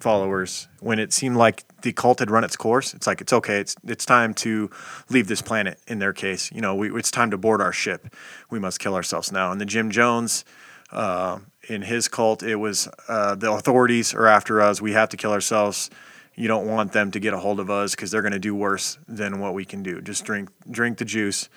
followers 0.00 0.68
when 0.80 0.98
it 0.98 1.12
seemed 1.12 1.36
like 1.36 1.64
the 1.82 1.92
cult 1.92 2.18
had 2.18 2.30
run 2.30 2.44
its 2.44 2.56
course. 2.56 2.94
It's 2.94 3.06
like 3.06 3.20
it's 3.20 3.32
okay. 3.32 3.60
It's 3.60 3.76
it's 3.84 4.04
time 4.04 4.34
to 4.34 4.70
leave 5.08 5.28
this 5.28 5.42
planet. 5.42 5.78
In 5.86 5.98
their 5.98 6.12
case, 6.12 6.50
you 6.52 6.60
know, 6.60 6.74
we, 6.74 6.90
it's 6.96 7.10
time 7.10 7.30
to 7.30 7.38
board 7.38 7.60
our 7.60 7.72
ship. 7.72 8.14
We 8.50 8.58
must 8.58 8.80
kill 8.80 8.94
ourselves 8.94 9.30
now. 9.30 9.52
And 9.52 9.60
the 9.60 9.66
Jim 9.66 9.90
Jones, 9.90 10.44
uh, 10.92 11.40
in 11.68 11.82
his 11.82 12.08
cult, 12.08 12.42
it 12.42 12.56
was 12.56 12.88
uh, 13.08 13.34
the 13.34 13.52
authorities 13.52 14.14
are 14.14 14.26
after 14.26 14.60
us. 14.60 14.80
We 14.80 14.92
have 14.92 15.08
to 15.10 15.16
kill 15.16 15.32
ourselves. 15.32 15.90
You 16.34 16.48
don't 16.48 16.66
want 16.66 16.92
them 16.92 17.10
to 17.10 17.20
get 17.20 17.34
a 17.34 17.38
hold 17.38 17.60
of 17.60 17.70
us 17.70 17.94
because 17.94 18.10
they're 18.10 18.22
going 18.22 18.32
to 18.32 18.38
do 18.38 18.54
worse 18.54 18.98
than 19.06 19.40
what 19.40 19.52
we 19.54 19.64
can 19.64 19.82
do. 19.82 20.00
Just 20.00 20.24
drink 20.24 20.48
drink 20.70 20.98
the 20.98 21.04
juice, 21.04 21.48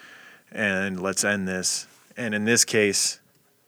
and 0.51 1.01
let's 1.01 1.23
end 1.23 1.47
this. 1.47 1.87
And 2.15 2.35
in 2.35 2.45
this 2.45 2.65
case, 2.65 3.19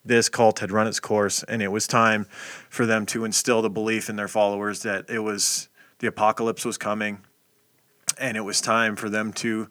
this 0.06 0.30
cult 0.30 0.60
had 0.60 0.72
run 0.72 0.88
its 0.88 1.00
course, 1.00 1.44
and 1.44 1.62
it 1.62 1.70
was 1.70 1.88
time 1.88 2.26
for 2.70 2.86
them 2.86 3.06
to 3.08 3.26
instill 3.26 3.62
the 3.62 3.70
belief 3.70 4.10
in 4.10 4.16
their 4.16 4.28
followers 4.28 4.84
that 4.84 5.10
it 5.10 5.20
was 5.20 5.68
the 6.00 6.08
apocalypse 6.08 6.64
was 6.64 6.78
coming, 6.78 7.20
and 8.20 8.38
it 8.38 8.42
was 8.42 8.62
time 8.62 8.96
for 8.96 9.10
them 9.10 9.34
to 9.34 9.70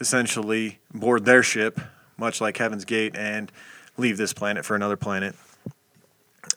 essentially 0.00 0.78
board 0.92 1.24
their 1.24 1.42
ship, 1.42 1.80
much 2.16 2.40
like 2.40 2.56
Heaven's 2.56 2.84
Gate, 2.84 3.16
and 3.16 3.50
leave 3.96 4.16
this 4.16 4.32
planet 4.32 4.64
for 4.64 4.74
another 4.74 4.96
planet. 4.96 5.34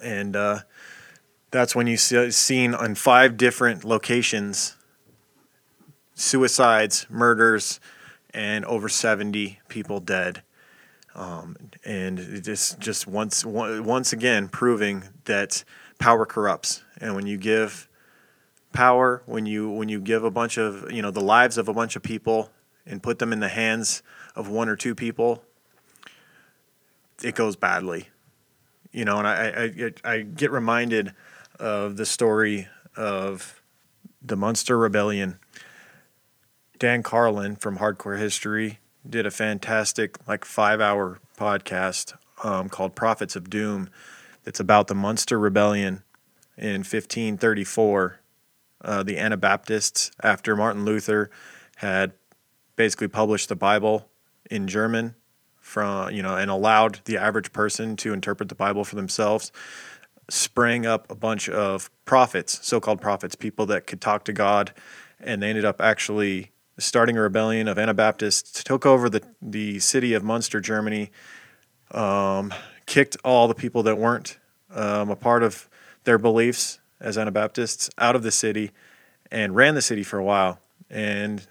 And 0.02 0.36
uh, 0.36 0.60
that's 1.52 1.76
when 1.76 1.88
you 1.88 1.98
see 1.98 2.32
seen 2.32 2.74
on 2.74 2.96
five 2.96 3.38
different 3.38 3.84
locations 3.84 4.76
suicides, 6.16 7.08
murders, 7.10 7.80
and 8.34 8.66
over 8.66 8.90
70 8.90 9.60
people 9.68 10.00
dead. 10.00 10.44
Um, 11.15 11.56
and 11.86 12.43
just 12.43 12.80
just 12.80 13.06
once 13.06 13.45
once 13.45 14.13
again 14.13 14.47
proving 14.47 15.04
that 15.26 15.63
power 15.99 16.26
corrupts, 16.26 16.84
and 16.99 17.15
when 17.15 17.28
you 17.28 17.38
give 17.38 17.88
power, 18.71 19.21
when 19.28 19.45
you 19.45 19.69
when 19.69 19.89
you 19.89 20.02
give 20.02 20.23
a 20.23 20.32
bunch 20.32 20.58
of 20.58 20.91
you 20.91 21.02
know 21.02 21.12
the 21.12 21.21
lives 21.21 21.58
of 21.58 21.67
a 21.67 21.73
bunch 21.73 21.95
of 21.95 22.02
people 22.02 22.49
and 22.86 23.02
put 23.02 23.19
them 23.19 23.32
in 23.32 23.39
the 23.39 23.49
hands 23.49 24.02
of 24.36 24.49
one 24.49 24.67
or 24.67 24.76
two 24.76 24.95
people, 24.95 25.43
it 27.23 27.36
goes 27.36 27.56
badly. 27.56 28.10
You 28.91 29.06
know, 29.06 29.19
and 29.19 29.28
I 29.28 29.91
I, 30.04 30.13
I 30.15 30.21
get 30.21 30.52
reminded 30.52 31.13
of 31.60 31.95
the 31.97 32.06
story 32.06 32.67
of 32.97 33.62
the 34.21 34.36
Munster 34.36 34.78
Rebellion. 34.78 35.39
Dan 36.80 37.04
Carlin 37.04 37.56
from 37.56 37.78
Hardcore 37.78 38.19
History 38.19 38.80
did 39.08 39.26
a 39.26 39.32
fantastic 39.32 40.18
like 40.28 40.46
five 40.46 40.80
hour 40.80 41.20
podcast 41.38 42.13
um, 42.44 42.70
called 42.70 42.96
Prophets 42.96 43.36
of 43.36 43.50
Doom 43.50 43.89
that's 44.44 44.60
about 44.60 44.88
the 44.88 44.96
Munster 44.96 45.39
Rebellion 45.39 46.04
in 46.58 46.82
1534. 46.82 48.20
Uh, 48.82 49.02
the 49.02 49.18
Anabaptists, 49.18 50.12
after 50.22 50.56
Martin 50.56 50.84
Luther 50.84 51.30
had 51.78 52.12
basically 52.76 53.08
published 53.08 53.48
the 53.50 53.56
Bible 53.56 54.10
in 54.52 54.68
German 54.68 55.16
from 55.56 56.12
you 56.12 56.22
know 56.22 56.36
and 56.36 56.52
allowed 56.52 57.00
the 57.06 57.18
average 57.18 57.54
person 57.54 57.96
to 57.96 58.12
interpret 58.12 58.50
the 58.50 58.56
Bible 58.56 58.84
for 58.84 58.96
themselves, 58.96 59.52
sprang 60.30 60.86
up 60.86 61.10
a 61.10 61.16
bunch 61.16 61.48
of 61.48 61.89
prophets, 62.06 62.60
so-called 62.66 63.02
prophets, 63.02 63.36
people 63.36 63.66
that 63.68 63.88
could 63.88 64.02
talk 64.02 64.26
to 64.26 64.34
God, 64.34 64.74
and 65.20 65.42
they 65.42 65.50
ended 65.50 65.66
up 65.66 65.82
actually 65.82 66.52
starting 66.78 67.18
a 67.18 67.22
rebellion 67.22 67.68
of 67.68 67.78
Anabaptists, 67.78 68.64
took 68.64 68.86
over 68.86 69.10
the, 69.10 69.22
the 69.42 69.80
city 69.80 70.14
of 70.14 70.24
Munster, 70.24 70.60
Germany, 70.60 71.12
um, 71.92 72.54
kicked 72.86 73.18
all 73.24 73.48
the 73.48 73.56
people 73.56 73.84
that 73.84 73.98
weren't 73.98 74.40
um, 74.72 75.10
a 75.10 75.16
part 75.16 75.44
of 75.44 75.70
their 76.04 76.18
beliefs 76.18 76.80
as 77.00 77.18
Anabaptists 77.18 77.90
out 77.98 78.16
of 78.16 78.24
the 78.24 78.32
city 78.32 78.72
and 79.32 79.56
ran 79.56 79.76
the 79.76 79.82
city 79.82 80.04
for 80.04 80.18
a 80.18 80.24
while. 80.24 80.60
And 80.90 81.46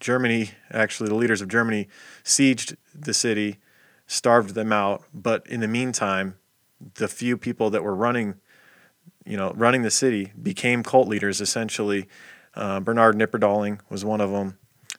Germany, 0.00 0.50
actually, 0.70 1.08
the 1.08 1.14
leaders 1.14 1.40
of 1.40 1.48
Germany 1.48 1.88
sieged 2.24 2.76
the 2.94 3.14
city, 3.14 3.58
starved 4.06 4.54
them 4.54 4.72
out. 4.72 5.04
But 5.14 5.46
in 5.46 5.60
the 5.60 5.68
meantime, 5.68 6.36
the 6.94 7.08
few 7.08 7.36
people 7.36 7.70
that 7.70 7.84
were 7.84 7.94
running, 7.94 8.34
you 9.24 9.36
know, 9.36 9.52
running 9.54 9.82
the 9.82 9.90
city 9.90 10.32
became 10.40 10.82
cult 10.82 11.06
leaders 11.06 11.40
essentially 11.40 12.08
uh, 12.54 12.80
Bernard 12.80 13.16
Knipperdolling 13.16 13.80
was 13.88 14.04
one 14.04 14.20
of 14.20 14.30
them, 14.30 14.58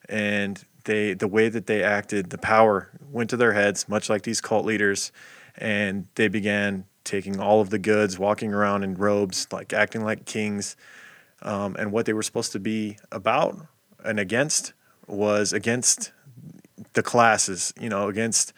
and 0.09 0.63
they 0.85 1.13
the 1.13 1.27
way 1.27 1.49
that 1.49 1.67
they 1.67 1.83
acted, 1.83 2.29
the 2.29 2.37
power 2.37 2.89
went 3.11 3.29
to 3.29 3.37
their 3.37 3.53
heads, 3.53 3.87
much 3.87 4.09
like 4.09 4.23
these 4.23 4.41
cult 4.41 4.65
leaders, 4.65 5.11
and 5.55 6.07
they 6.15 6.27
began 6.27 6.85
taking 7.03 7.39
all 7.39 7.61
of 7.61 7.69
the 7.69 7.79
goods, 7.79 8.17
walking 8.17 8.53
around 8.53 8.83
in 8.83 8.95
robes, 8.95 9.47
like 9.51 9.73
acting 9.73 10.03
like 10.03 10.25
kings, 10.25 10.75
um, 11.41 11.75
and 11.77 11.91
what 11.91 12.05
they 12.05 12.13
were 12.13 12.23
supposed 12.23 12.51
to 12.53 12.59
be 12.59 12.97
about 13.11 13.57
and 14.03 14.19
against 14.19 14.73
was 15.07 15.53
against 15.53 16.11
the 16.93 17.03
classes, 17.03 17.73
you 17.79 17.89
know, 17.89 18.07
against 18.07 18.53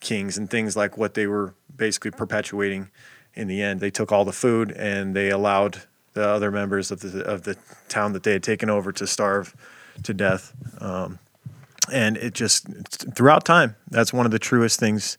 kings 0.00 0.36
and 0.36 0.50
things 0.50 0.76
like 0.76 0.96
what 0.96 1.14
they 1.14 1.26
were 1.26 1.54
basically 1.74 2.10
perpetuating 2.10 2.90
in 3.34 3.48
the 3.48 3.62
end. 3.62 3.80
They 3.80 3.90
took 3.90 4.12
all 4.12 4.24
the 4.24 4.32
food 4.32 4.72
and 4.72 5.14
they 5.14 5.30
allowed 5.30 5.82
the 6.16 6.26
other 6.26 6.50
members 6.50 6.90
of 6.90 7.00
the 7.00 7.22
of 7.22 7.42
the 7.42 7.56
town 7.88 8.12
that 8.14 8.24
they 8.24 8.32
had 8.32 8.42
taken 8.42 8.68
over 8.68 8.90
to 8.90 9.06
starve 9.06 9.54
to 10.02 10.12
death. 10.12 10.52
Um, 10.80 11.18
and 11.92 12.16
it 12.16 12.34
just 12.34 12.66
throughout 13.14 13.44
time, 13.44 13.76
that's 13.90 14.12
one 14.12 14.26
of 14.26 14.32
the 14.32 14.38
truest 14.38 14.80
things 14.80 15.16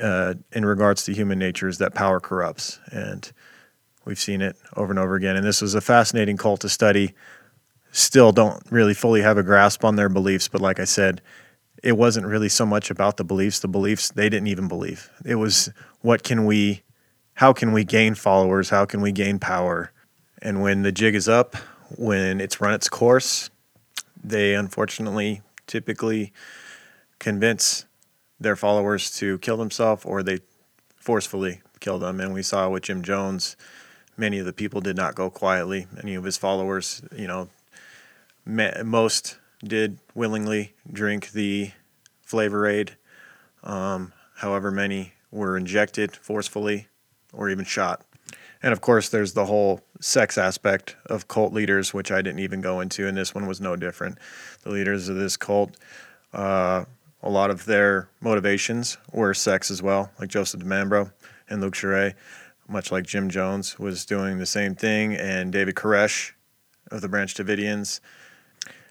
uh, 0.00 0.34
in 0.52 0.64
regards 0.64 1.04
to 1.04 1.12
human 1.12 1.38
nature 1.38 1.66
is 1.66 1.78
that 1.78 1.94
power 1.94 2.20
corrupts, 2.20 2.78
and 2.92 3.32
we've 4.04 4.20
seen 4.20 4.42
it 4.42 4.54
over 4.76 4.92
and 4.92 4.98
over 4.98 5.16
again. 5.16 5.34
And 5.34 5.44
this 5.44 5.60
was 5.60 5.74
a 5.74 5.80
fascinating 5.80 6.36
cult 6.36 6.60
to 6.60 6.68
study. 6.68 7.14
Still, 7.90 8.30
don't 8.30 8.62
really 8.70 8.94
fully 8.94 9.22
have 9.22 9.38
a 9.38 9.42
grasp 9.42 9.84
on 9.84 9.96
their 9.96 10.10
beliefs, 10.10 10.46
but 10.46 10.60
like 10.60 10.78
I 10.78 10.84
said, 10.84 11.20
it 11.82 11.96
wasn't 11.96 12.26
really 12.26 12.50
so 12.50 12.66
much 12.66 12.90
about 12.90 13.16
the 13.16 13.24
beliefs. 13.24 13.60
The 13.60 13.68
beliefs 13.68 14.10
they 14.10 14.28
didn't 14.28 14.48
even 14.48 14.68
believe. 14.68 15.10
It 15.24 15.36
was 15.36 15.70
what 16.02 16.22
can 16.22 16.44
we, 16.44 16.82
how 17.34 17.52
can 17.54 17.72
we 17.72 17.82
gain 17.82 18.14
followers? 18.14 18.68
How 18.68 18.84
can 18.84 19.00
we 19.00 19.10
gain 19.10 19.38
power? 19.38 19.90
And 20.40 20.62
when 20.62 20.82
the 20.82 20.92
jig 20.92 21.14
is 21.14 21.28
up, 21.28 21.56
when 21.96 22.40
it's 22.40 22.60
run 22.60 22.74
its 22.74 22.88
course, 22.88 23.50
they 24.22 24.54
unfortunately 24.54 25.42
typically 25.66 26.32
convince 27.18 27.84
their 28.40 28.56
followers 28.56 29.10
to 29.18 29.38
kill 29.38 29.56
themselves 29.56 30.04
or 30.04 30.22
they 30.22 30.40
forcefully 30.96 31.60
kill 31.80 31.98
them. 31.98 32.20
And 32.20 32.32
we 32.32 32.42
saw 32.42 32.68
with 32.68 32.84
Jim 32.84 33.02
Jones, 33.02 33.56
many 34.16 34.38
of 34.38 34.46
the 34.46 34.52
people 34.52 34.80
did 34.80 34.96
not 34.96 35.14
go 35.14 35.30
quietly. 35.30 35.86
Many 35.92 36.14
of 36.14 36.24
his 36.24 36.36
followers, 36.36 37.02
you 37.16 37.26
know, 37.26 37.48
most 38.46 39.38
did 39.64 39.98
willingly 40.14 40.74
drink 40.90 41.32
the 41.32 41.72
flavor 42.22 42.66
aid. 42.66 42.96
Um, 43.64 44.12
however, 44.36 44.70
many 44.70 45.14
were 45.30 45.56
injected 45.56 46.14
forcefully 46.16 46.88
or 47.32 47.50
even 47.50 47.64
shot. 47.64 48.02
And 48.62 48.72
of 48.72 48.80
course, 48.80 49.08
there's 49.08 49.34
the 49.34 49.46
whole 49.46 49.80
sex 50.00 50.36
aspect 50.36 50.96
of 51.06 51.28
cult 51.28 51.52
leaders, 51.52 51.94
which 51.94 52.10
I 52.10 52.22
didn't 52.22 52.40
even 52.40 52.60
go 52.60 52.80
into, 52.80 53.06
and 53.06 53.16
this 53.16 53.34
one 53.34 53.46
was 53.46 53.60
no 53.60 53.76
different. 53.76 54.18
The 54.62 54.70
leaders 54.70 55.08
of 55.08 55.16
this 55.16 55.36
cult, 55.36 55.76
uh, 56.32 56.84
a 57.22 57.30
lot 57.30 57.50
of 57.50 57.64
their 57.64 58.08
motivations 58.20 58.98
were 59.12 59.34
sex 59.34 59.70
as 59.70 59.82
well, 59.82 60.10
like 60.18 60.28
Joseph 60.28 60.60
Di 60.60 60.66
Mambro 60.66 61.12
and 61.48 61.60
Luc 61.60 61.74
Jouret, 61.74 62.14
much 62.68 62.92
like 62.92 63.06
Jim 63.06 63.30
Jones 63.30 63.78
was 63.78 64.04
doing 64.04 64.38
the 64.38 64.46
same 64.46 64.74
thing, 64.74 65.14
and 65.14 65.52
David 65.52 65.74
Koresh 65.74 66.32
of 66.90 67.00
the 67.00 67.08
Branch 67.08 67.32
Davidians. 67.32 68.00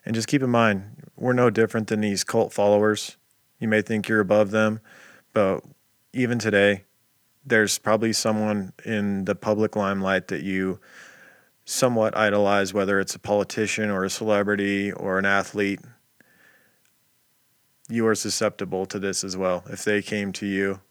And 0.06 0.16
just 0.16 0.28
keep 0.28 0.42
in 0.42 0.50
mind, 0.50 1.04
we're 1.18 1.34
no 1.34 1.50
different 1.50 1.88
than 1.88 2.02
these 2.02 2.24
cult 2.24 2.54
followers. 2.54 3.18
You 3.60 3.68
may 3.68 3.82
think 3.82 4.08
you're 4.08 4.20
above 4.20 4.52
them, 4.52 4.80
but 5.34 5.64
even 6.14 6.40
today, 6.40 6.84
there's 7.48 7.78
probably 7.78 8.12
someone 8.12 8.74
in 8.84 9.26
the 9.26 9.36
public 9.36 9.76
limelight 9.76 10.28
that 10.28 10.44
you 10.44 10.80
somewhat 11.64 12.16
idolize, 12.16 12.74
whether 12.74 13.00
it's 13.00 13.16
a 13.16 13.20
politician 13.20 13.90
or 13.90 14.04
a 14.04 14.10
celebrity 14.10 14.92
or 14.92 15.18
an 15.18 15.26
athlete. 15.26 15.80
You 17.90 18.06
are 18.08 18.16
susceptible 18.16 18.86
to 18.88 19.00
this 19.00 19.24
as 19.24 19.38
well. 19.38 19.64
If 19.70 19.86
they 19.86 20.02
came 20.02 20.34
to 20.34 20.46
you 20.46 20.82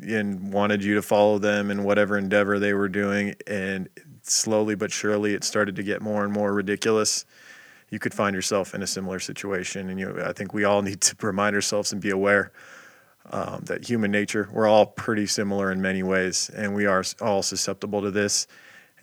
and 0.00 0.52
wanted 0.52 0.82
you 0.82 0.94
to 0.94 1.02
follow 1.02 1.38
them 1.38 1.70
in 1.70 1.84
whatever 1.84 2.16
endeavor 2.16 2.58
they 2.58 2.72
were 2.72 2.88
doing, 2.88 3.34
and 3.46 3.88
slowly 4.22 4.74
but 4.74 4.90
surely 4.90 5.34
it 5.34 5.44
started 5.44 5.76
to 5.76 5.82
get 5.82 6.00
more 6.00 6.24
and 6.24 6.32
more 6.32 6.54
ridiculous, 6.54 7.26
you 7.90 7.98
could 7.98 8.14
find 8.14 8.34
yourself 8.34 8.74
in 8.74 8.82
a 8.82 8.86
similar 8.86 9.20
situation. 9.20 9.90
And 9.90 10.00
you, 10.00 10.22
I 10.22 10.32
think 10.32 10.54
we 10.54 10.64
all 10.64 10.80
need 10.80 11.02
to 11.02 11.16
remind 11.26 11.54
ourselves 11.54 11.92
and 11.92 12.00
be 12.00 12.10
aware 12.10 12.50
um, 13.30 13.62
that 13.64 13.88
human 13.88 14.10
nature, 14.10 14.48
we're 14.52 14.66
all 14.66 14.86
pretty 14.86 15.26
similar 15.26 15.72
in 15.72 15.80
many 15.80 16.02
ways, 16.02 16.50
and 16.54 16.74
we 16.74 16.86
are 16.86 17.02
all 17.20 17.42
susceptible 17.42 18.02
to 18.02 18.10
this. 18.10 18.46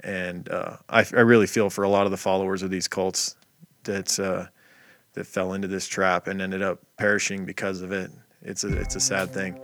And 0.03 0.49
uh, 0.49 0.77
I, 0.89 0.99
I, 0.99 1.21
really 1.21 1.47
feel 1.47 1.69
for 1.69 1.83
a 1.83 1.89
lot 1.89 2.05
of 2.05 2.11
the 2.11 2.17
followers 2.17 2.61
of 2.61 2.69
these 2.69 2.87
cults 2.87 3.37
that 3.83 4.19
uh, 4.19 4.47
that 5.13 5.25
fell 5.25 5.53
into 5.53 5.67
this 5.67 5.87
trap 5.87 6.27
and 6.27 6.41
ended 6.41 6.61
up 6.61 6.79
perishing 6.97 7.45
because 7.45 7.81
of 7.81 7.91
it. 7.91 8.11
It's 8.41 8.63
a 8.63 8.77
it's 8.77 8.95
a 8.95 8.99
sad 8.99 9.29
thing. 9.29 9.59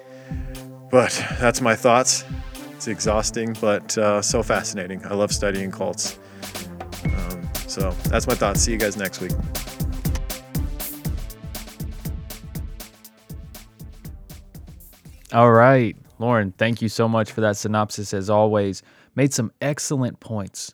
But 0.89 1.12
that's 1.39 1.62
my 1.62 1.76
thoughts. 1.76 2.24
It's 2.72 2.88
exhausting, 2.88 3.55
but 3.60 3.97
uh, 3.97 4.22
so 4.22 4.41
fascinating. 4.41 5.05
I 5.05 5.14
love 5.14 5.34
studying 5.34 5.72
cults. 5.72 6.18
Um, 7.03 7.49
so 7.68 7.91
that's 8.05 8.28
my 8.28 8.36
thoughts. 8.36 8.62
See 8.62 8.72
you 8.72 8.78
guys 8.78 8.95
next 8.95 9.20
week. 9.20 9.34
All 15.32 15.52
right, 15.52 15.96
Lorne, 16.18 16.54
thank 16.54 16.82
you 16.82 16.90
so 16.90 17.08
much 17.08 17.32
for 17.32 17.42
that 17.42 17.56
synopsis 17.56 18.16
as 18.16 18.32
always. 18.32 18.82
Made 19.14 19.32
some 19.32 19.52
excellent 19.62 20.20
points, 20.20 20.74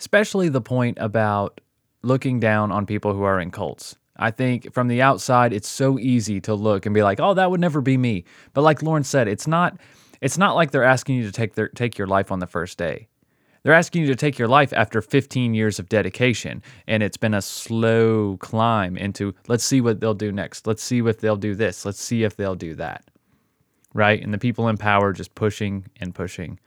especially 0.00 0.48
the 0.48 0.60
point 0.60 0.98
about 1.00 1.60
looking 2.02 2.40
down 2.40 2.72
on 2.72 2.84
people 2.84 3.12
who 3.12 3.22
are 3.22 3.38
in 3.38 3.52
cults. 3.52 3.96
I 4.16 4.32
think 4.32 4.72
from 4.74 4.88
the 4.88 5.02
outside 5.02 5.52
it's 5.52 5.68
so 5.68 6.00
easy 6.00 6.40
to 6.40 6.54
look 6.54 6.84
and 6.84 6.94
be 6.96 7.04
like, 7.04 7.20
"Oh, 7.20 7.34
that 7.34 7.48
would 7.48 7.60
never 7.60 7.80
be 7.80 7.96
me." 7.96 8.24
But 8.54 8.62
like 8.62 8.82
Lorne 8.82 9.04
said, 9.04 9.28
it's 9.28 9.46
not 9.46 9.78
it's 10.20 10.36
not 10.36 10.56
like 10.56 10.72
they're 10.72 10.82
asking 10.82 11.16
you 11.16 11.22
to 11.22 11.32
take 11.32 11.54
their 11.54 11.68
take 11.68 11.96
your 11.96 12.08
life 12.08 12.32
on 12.32 12.40
the 12.40 12.46
first 12.48 12.78
day. 12.78 13.06
They're 13.62 13.72
asking 13.72 14.02
you 14.02 14.08
to 14.08 14.16
take 14.16 14.36
your 14.36 14.48
life 14.48 14.72
after 14.72 15.00
15 15.00 15.54
years 15.54 15.78
of 15.78 15.88
dedication 15.88 16.60
and 16.88 17.04
it's 17.04 17.16
been 17.16 17.34
a 17.34 17.42
slow 17.42 18.36
climb 18.38 18.96
into 18.96 19.32
let's 19.46 19.64
see 19.64 19.80
what 19.80 20.00
they'll 20.00 20.14
do 20.14 20.32
next. 20.32 20.66
Let's 20.66 20.82
see 20.82 20.98
if 20.98 21.20
they'll 21.20 21.36
do 21.36 21.54
this. 21.54 21.84
Let's 21.84 22.00
see 22.00 22.24
if 22.24 22.36
they'll 22.36 22.56
do 22.56 22.74
that 22.74 23.04
right? 23.96 24.22
And 24.22 24.32
the 24.32 24.38
people 24.38 24.68
in 24.68 24.76
power 24.76 25.12
just 25.12 25.34
pushing 25.34 25.86
and 26.00 26.14
pushing 26.14 26.58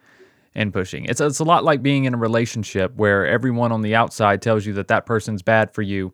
and 0.55 0.73
pushing. 0.73 1.05
It's, 1.05 1.21
it's 1.21 1.39
a 1.39 1.43
lot 1.43 1.63
like 1.63 1.83
being 1.83 2.05
in 2.05 2.13
a 2.13 2.17
relationship 2.17 2.93
where 2.95 3.25
everyone 3.25 3.71
on 3.71 3.81
the 3.81 3.95
outside 3.95 4.41
tells 4.41 4.65
you 4.65 4.73
that 4.73 4.87
that 4.87 5.05
person's 5.05 5.41
bad 5.41 5.73
for 5.73 5.81
you 5.81 6.11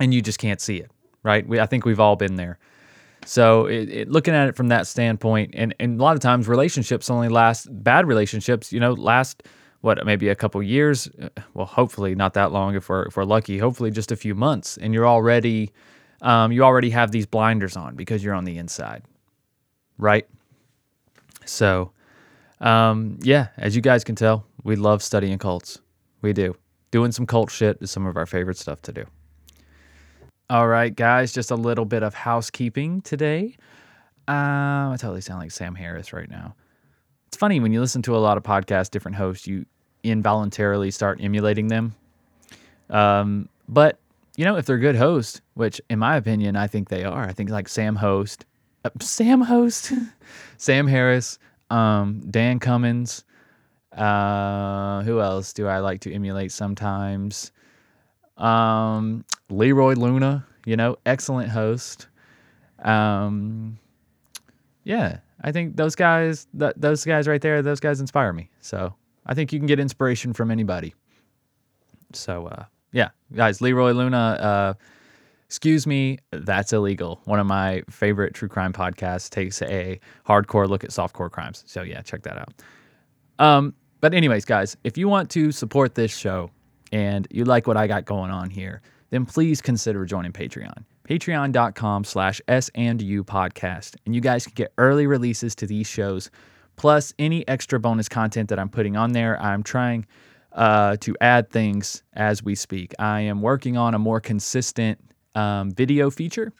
and 0.00 0.14
you 0.14 0.22
just 0.22 0.38
can't 0.38 0.60
see 0.60 0.76
it, 0.76 0.90
right? 1.22 1.46
We, 1.46 1.58
I 1.58 1.66
think 1.66 1.84
we've 1.84 2.00
all 2.00 2.16
been 2.16 2.36
there. 2.36 2.58
So 3.24 3.66
it, 3.66 3.88
it, 3.90 4.08
looking 4.08 4.34
at 4.34 4.48
it 4.48 4.56
from 4.56 4.68
that 4.68 4.86
standpoint, 4.86 5.54
and, 5.54 5.74
and 5.80 5.98
a 6.00 6.02
lot 6.02 6.14
of 6.14 6.22
times 6.22 6.46
relationships 6.46 7.10
only 7.10 7.28
last, 7.28 7.66
bad 7.82 8.06
relationships, 8.06 8.72
you 8.72 8.78
know, 8.78 8.92
last 8.92 9.42
what 9.80 10.04
maybe 10.06 10.28
a 10.28 10.34
couple 10.34 10.60
years 10.62 11.08
well 11.54 11.66
hopefully 11.66 12.14
not 12.14 12.34
that 12.34 12.50
long 12.50 12.74
if 12.74 12.88
we're, 12.88 13.04
if 13.04 13.16
we're 13.16 13.24
lucky 13.24 13.58
hopefully 13.58 13.90
just 13.90 14.10
a 14.10 14.16
few 14.16 14.34
months 14.34 14.76
and 14.78 14.92
you're 14.92 15.06
already 15.06 15.70
um, 16.22 16.50
you 16.50 16.62
already 16.62 16.90
have 16.90 17.12
these 17.12 17.26
blinders 17.26 17.76
on 17.76 17.94
because 17.94 18.24
you're 18.24 18.34
on 18.34 18.44
the 18.44 18.58
inside 18.58 19.04
right 19.98 20.26
so, 21.46 21.92
um, 22.60 23.18
yeah, 23.22 23.48
as 23.56 23.74
you 23.74 23.82
guys 23.82 24.04
can 24.04 24.14
tell, 24.14 24.46
we 24.62 24.76
love 24.76 25.02
studying 25.02 25.38
cults. 25.38 25.80
We 26.22 26.32
do. 26.32 26.56
Doing 26.90 27.12
some 27.12 27.26
cult 27.26 27.50
shit 27.50 27.78
is 27.80 27.90
some 27.90 28.06
of 28.06 28.16
our 28.16 28.26
favorite 28.26 28.56
stuff 28.58 28.82
to 28.82 28.92
do. 28.92 29.04
All 30.48 30.68
right, 30.68 30.94
guys, 30.94 31.32
just 31.32 31.50
a 31.50 31.56
little 31.56 31.84
bit 31.84 32.02
of 32.02 32.14
housekeeping 32.14 33.00
today. 33.02 33.56
Um, 34.28 34.92
I 34.92 34.96
totally 34.98 35.20
sound 35.20 35.40
like 35.40 35.50
Sam 35.50 35.74
Harris 35.74 36.12
right 36.12 36.30
now. 36.30 36.54
It's 37.28 37.36
funny 37.36 37.60
when 37.60 37.72
you 37.72 37.80
listen 37.80 38.02
to 38.02 38.16
a 38.16 38.18
lot 38.18 38.36
of 38.36 38.42
podcasts, 38.42 38.90
different 38.90 39.16
hosts, 39.16 39.46
you 39.46 39.66
involuntarily 40.04 40.90
start 40.90 41.20
emulating 41.20 41.68
them. 41.68 41.94
Um, 42.90 43.48
but 43.68 43.98
you 44.36 44.44
know, 44.44 44.56
if 44.56 44.66
they're 44.66 44.78
good 44.78 44.96
hosts, 44.96 45.40
which 45.54 45.80
in 45.90 45.98
my 45.98 46.16
opinion, 46.16 46.56
I 46.56 46.66
think 46.66 46.88
they 46.88 47.04
are. 47.04 47.24
I 47.24 47.32
think 47.32 47.50
like 47.50 47.68
Sam 47.68 47.96
Host, 47.96 48.44
uh, 48.44 48.55
Sam 49.00 49.40
Host, 49.40 49.92
Sam 50.56 50.86
Harris, 50.86 51.38
um, 51.70 52.22
Dan 52.30 52.58
Cummins. 52.58 53.24
Uh, 53.92 55.02
who 55.02 55.20
else 55.20 55.52
do 55.52 55.66
I 55.66 55.78
like 55.78 56.00
to 56.02 56.12
emulate 56.12 56.52
sometimes? 56.52 57.50
Um, 58.36 59.24
Leroy 59.48 59.94
Luna, 59.94 60.46
you 60.66 60.76
know, 60.76 60.96
excellent 61.06 61.48
host. 61.48 62.08
Um, 62.80 63.78
yeah, 64.84 65.18
I 65.40 65.52
think 65.52 65.76
those 65.76 65.94
guys, 65.94 66.46
th- 66.58 66.74
those 66.76 67.04
guys 67.04 67.26
right 67.26 67.40
there, 67.40 67.62
those 67.62 67.80
guys 67.80 68.00
inspire 68.00 68.32
me. 68.32 68.50
So 68.60 68.94
I 69.24 69.32
think 69.32 69.52
you 69.52 69.58
can 69.58 69.66
get 69.66 69.80
inspiration 69.80 70.34
from 70.34 70.50
anybody. 70.50 70.94
So 72.12 72.46
uh, 72.48 72.64
yeah, 72.92 73.08
guys, 73.34 73.60
Leroy 73.60 73.92
Luna. 73.92 74.18
Uh, 74.18 74.74
Excuse 75.46 75.86
me, 75.86 76.18
that's 76.32 76.72
illegal. 76.72 77.20
One 77.24 77.38
of 77.38 77.46
my 77.46 77.82
favorite 77.88 78.34
true 78.34 78.48
crime 78.48 78.72
podcasts 78.72 79.30
takes 79.30 79.62
a 79.62 80.00
hardcore 80.26 80.68
look 80.68 80.82
at 80.82 80.90
softcore 80.90 81.30
crimes. 81.30 81.62
So 81.66 81.82
yeah, 81.82 82.02
check 82.02 82.22
that 82.22 82.36
out. 82.36 82.52
Um, 83.38 83.74
but 84.00 84.12
anyways, 84.12 84.44
guys, 84.44 84.76
if 84.82 84.98
you 84.98 85.08
want 85.08 85.30
to 85.30 85.52
support 85.52 85.94
this 85.94 86.14
show 86.16 86.50
and 86.92 87.28
you 87.30 87.44
like 87.44 87.66
what 87.66 87.76
I 87.76 87.86
got 87.86 88.04
going 88.04 88.30
on 88.30 88.50
here, 88.50 88.82
then 89.10 89.24
please 89.24 89.62
consider 89.62 90.04
joining 90.04 90.32
Patreon. 90.32 90.84
Patreon.com 91.08 92.02
slash 92.02 92.40
S 92.48 92.68
and 92.74 93.00
U 93.00 93.22
podcast. 93.22 93.94
And 94.04 94.14
you 94.14 94.20
guys 94.20 94.44
can 94.46 94.54
get 94.54 94.72
early 94.78 95.06
releases 95.06 95.54
to 95.56 95.66
these 95.66 95.86
shows, 95.86 96.30
plus 96.74 97.14
any 97.20 97.46
extra 97.46 97.78
bonus 97.78 98.08
content 98.08 98.48
that 98.48 98.58
I'm 98.58 98.68
putting 98.68 98.96
on 98.96 99.12
there. 99.12 99.40
I'm 99.40 99.62
trying 99.62 100.06
uh, 100.52 100.96
to 100.96 101.16
add 101.20 101.50
things 101.50 102.02
as 102.14 102.42
we 102.42 102.56
speak. 102.56 102.94
I 102.98 103.20
am 103.20 103.42
working 103.42 103.76
on 103.76 103.94
a 103.94 103.98
more 103.98 104.20
consistent 104.20 104.98
um, 105.36 105.70
video 105.70 106.10
feature. 106.10 106.52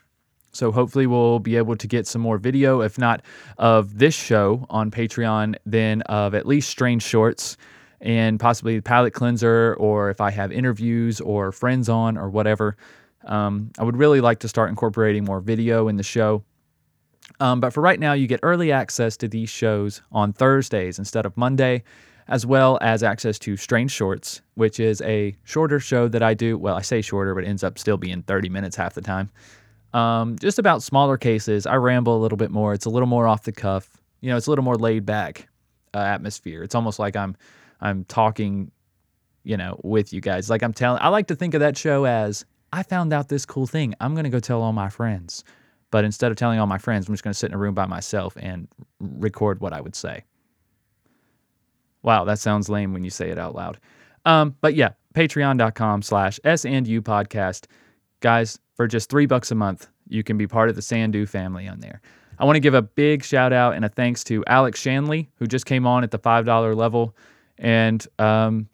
So 0.51 0.71
hopefully 0.71 1.07
we'll 1.07 1.39
be 1.39 1.55
able 1.57 1.75
to 1.75 1.87
get 1.87 2.07
some 2.07 2.21
more 2.21 2.37
video, 2.37 2.81
if 2.81 2.97
not 2.97 3.21
of 3.57 3.99
this 3.99 4.15
show 4.15 4.65
on 4.69 4.89
Patreon, 4.89 5.55
then 5.65 6.01
of 6.03 6.33
at 6.33 6.45
least 6.45 6.69
Strange 6.69 7.03
Shorts 7.03 7.57
and 7.99 8.39
possibly 8.39 8.79
Palette 8.79 9.13
Cleanser, 9.13 9.75
or 9.79 10.09
if 10.09 10.21
I 10.21 10.31
have 10.31 10.51
interviews 10.51 11.19
or 11.19 11.51
friends 11.51 11.89
on 11.89 12.17
or 12.17 12.29
whatever. 12.29 12.77
Um, 13.25 13.71
I 13.77 13.83
would 13.83 13.97
really 13.97 14.21
like 14.21 14.39
to 14.39 14.47
start 14.47 14.69
incorporating 14.69 15.25
more 15.25 15.41
video 15.41 15.87
in 15.89 15.97
the 15.97 16.03
show. 16.03 16.43
Um, 17.39 17.59
but 17.59 17.73
for 17.73 17.81
right 17.81 17.99
now, 17.99 18.13
you 18.13 18.25
get 18.25 18.39
early 18.41 18.71
access 18.71 19.17
to 19.17 19.27
these 19.27 19.49
shows 19.49 20.01
on 20.11 20.31
Thursdays 20.31 20.97
instead 20.97 21.25
of 21.25 21.35
Monday 21.35 21.83
as 22.27 22.45
well 22.45 22.77
as 22.81 23.03
access 23.03 23.39
to 23.39 23.55
Strange 23.55 23.91
Shorts, 23.91 24.41
which 24.55 24.79
is 24.79 25.01
a 25.01 25.35
shorter 25.43 25.79
show 25.79 26.07
that 26.07 26.21
I 26.21 26.33
do. 26.33 26.57
Well, 26.57 26.75
I 26.75 26.81
say 26.81 27.01
shorter, 27.01 27.33
but 27.33 27.43
it 27.43 27.47
ends 27.47 27.63
up 27.63 27.79
still 27.79 27.97
being 27.97 28.23
30 28.23 28.49
minutes 28.49 28.75
half 28.75 28.93
the 28.93 29.01
time. 29.01 29.29
Um, 29.93 30.37
just 30.39 30.59
about 30.59 30.83
smaller 30.83 31.17
cases. 31.17 31.65
I 31.65 31.75
ramble 31.75 32.17
a 32.17 32.21
little 32.21 32.37
bit 32.37 32.51
more. 32.51 32.73
It's 32.73 32.85
a 32.85 32.89
little 32.89 33.07
more 33.07 33.27
off 33.27 33.43
the 33.43 33.51
cuff. 33.51 33.89
You 34.21 34.29
know, 34.29 34.37
it's 34.37 34.47
a 34.47 34.51
little 34.51 34.65
more 34.65 34.75
laid 34.75 35.05
back 35.05 35.47
uh, 35.93 35.99
atmosphere. 35.99 36.63
It's 36.63 36.75
almost 36.75 36.99
like 36.99 37.15
I'm 37.15 37.35
I'm 37.79 38.03
talking, 38.05 38.71
you 39.43 39.57
know, 39.57 39.79
with 39.83 40.11
you 40.11 40.21
guys. 40.21 40.49
Like 40.49 40.63
I'm 40.63 40.73
telling. 40.73 41.01
I 41.01 41.07
like 41.09 41.27
to 41.27 41.35
think 41.35 41.53
of 41.53 41.61
that 41.61 41.77
show 41.77 42.05
as 42.05 42.45
I 42.73 42.83
found 42.83 43.13
out 43.13 43.29
this 43.29 43.45
cool 43.45 43.67
thing. 43.67 43.93
I'm 44.01 44.15
gonna 44.15 44.29
go 44.29 44.39
tell 44.39 44.61
all 44.61 44.73
my 44.73 44.89
friends. 44.89 45.43
But 45.89 46.03
instead 46.03 46.31
of 46.31 46.37
telling 46.37 46.59
all 46.59 46.67
my 46.67 46.79
friends, 46.79 47.07
I'm 47.07 47.13
just 47.13 47.23
gonna 47.23 47.33
sit 47.33 47.49
in 47.49 47.53
a 47.53 47.57
room 47.57 47.73
by 47.73 47.85
myself 47.85 48.35
and 48.37 48.67
record 48.99 49.61
what 49.61 49.71
I 49.71 49.79
would 49.79 49.95
say. 49.95 50.25
Wow, 52.07 52.23
that 52.23 52.39
sounds 52.39 52.69
lame 52.69 52.93
when 52.93 53.03
you 53.03 53.09
say 53.09 53.31
it 53.31 53.37
out 53.37 53.53
loud. 53.53 53.81
Um, 54.23 54.55
but 54.61 54.75
yeah, 54.75 54.91
patreon.com 55.13 56.01
slash 56.01 56.39
S 56.45 56.63
and 56.63 56.87
U 56.87 57.01
podcast. 57.01 57.65
Guys, 58.21 58.57
for 58.77 58.87
just 58.87 59.09
three 59.09 59.25
bucks 59.25 59.51
a 59.51 59.55
month, 59.55 59.89
you 60.07 60.23
can 60.23 60.37
be 60.37 60.47
part 60.47 60.69
of 60.69 60.77
the 60.77 60.81
Sandu 60.81 61.25
family 61.25 61.67
on 61.67 61.81
there. 61.81 61.99
I 62.39 62.45
want 62.45 62.55
to 62.55 62.61
give 62.61 62.75
a 62.75 62.81
big 62.81 63.25
shout 63.25 63.51
out 63.51 63.75
and 63.75 63.83
a 63.83 63.89
thanks 63.89 64.23
to 64.23 64.41
Alex 64.47 64.79
Shanley, 64.79 65.29
who 65.35 65.47
just 65.47 65.65
came 65.65 65.85
on 65.85 66.05
at 66.05 66.11
the 66.11 66.17
$5 66.17 66.77
level. 66.77 67.13
And 67.57 68.07
um, 68.19 68.69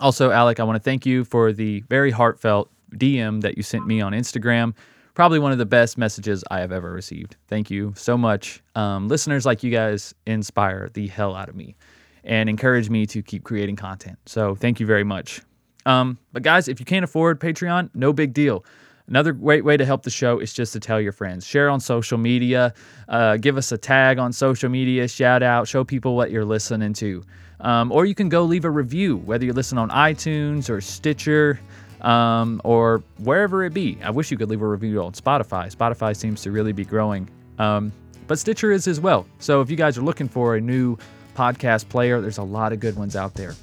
also, 0.00 0.32
Alec, 0.32 0.58
I 0.58 0.64
want 0.64 0.74
to 0.74 0.82
thank 0.82 1.06
you 1.06 1.22
for 1.22 1.52
the 1.52 1.84
very 1.88 2.10
heartfelt 2.10 2.72
DM 2.96 3.40
that 3.42 3.56
you 3.56 3.62
sent 3.62 3.86
me 3.86 4.00
on 4.00 4.14
Instagram. 4.14 4.74
Probably 5.14 5.38
one 5.38 5.52
of 5.52 5.58
the 5.58 5.66
best 5.66 5.96
messages 5.96 6.42
I 6.50 6.58
have 6.58 6.72
ever 6.72 6.90
received. 6.90 7.36
Thank 7.46 7.70
you 7.70 7.94
so 7.96 8.18
much. 8.18 8.64
Um, 8.74 9.06
listeners 9.06 9.46
like 9.46 9.62
you 9.62 9.70
guys 9.70 10.12
inspire 10.26 10.88
the 10.92 11.06
hell 11.06 11.36
out 11.36 11.48
of 11.48 11.54
me 11.54 11.76
and 12.24 12.48
encourage 12.48 12.90
me 12.90 13.06
to 13.06 13.22
keep 13.22 13.44
creating 13.44 13.76
content. 13.76 14.18
So 14.26 14.54
thank 14.54 14.80
you 14.80 14.86
very 14.86 15.04
much. 15.04 15.40
Um, 15.86 16.18
but 16.32 16.42
guys, 16.42 16.68
if 16.68 16.80
you 16.80 16.86
can't 16.86 17.04
afford 17.04 17.40
Patreon, 17.40 17.90
no 17.94 18.12
big 18.12 18.34
deal. 18.34 18.64
Another 19.08 19.32
great 19.32 19.64
way 19.64 19.78
to 19.78 19.86
help 19.86 20.02
the 20.02 20.10
show 20.10 20.38
is 20.38 20.52
just 20.52 20.74
to 20.74 20.80
tell 20.80 21.00
your 21.00 21.12
friends. 21.12 21.46
Share 21.46 21.70
on 21.70 21.80
social 21.80 22.18
media, 22.18 22.74
uh, 23.08 23.38
give 23.38 23.56
us 23.56 23.72
a 23.72 23.78
tag 23.78 24.18
on 24.18 24.34
social 24.34 24.68
media, 24.68 25.08
shout 25.08 25.42
out, 25.42 25.66
show 25.66 25.82
people 25.82 26.14
what 26.14 26.30
you're 26.30 26.44
listening 26.44 26.92
to. 26.94 27.24
Um, 27.60 27.90
or 27.90 28.04
you 28.04 28.14
can 28.14 28.28
go 28.28 28.44
leave 28.44 28.66
a 28.66 28.70
review, 28.70 29.16
whether 29.16 29.46
you 29.46 29.54
listen 29.54 29.78
on 29.78 29.88
iTunes 29.88 30.68
or 30.68 30.82
Stitcher 30.82 31.58
um, 32.02 32.60
or 32.64 33.02
wherever 33.18 33.64
it 33.64 33.72
be. 33.72 33.98
I 34.04 34.10
wish 34.10 34.30
you 34.30 34.36
could 34.36 34.50
leave 34.50 34.62
a 34.62 34.68
review 34.68 35.02
on 35.02 35.12
Spotify. 35.12 35.74
Spotify 35.74 36.14
seems 36.14 36.42
to 36.42 36.50
really 36.50 36.72
be 36.72 36.84
growing, 36.84 37.28
um, 37.58 37.90
but 38.26 38.38
Stitcher 38.38 38.72
is 38.72 38.86
as 38.86 39.00
well. 39.00 39.26
So 39.38 39.62
if 39.62 39.70
you 39.70 39.76
guys 39.76 39.96
are 39.96 40.02
looking 40.02 40.28
for 40.28 40.56
a 40.56 40.60
new 40.60 40.98
podcast 41.38 41.88
player, 41.88 42.20
there's 42.20 42.38
a 42.38 42.42
lot 42.42 42.72
of 42.72 42.80
good 42.80 42.96
ones 42.96 43.14
out 43.14 43.34
there. 43.34 43.54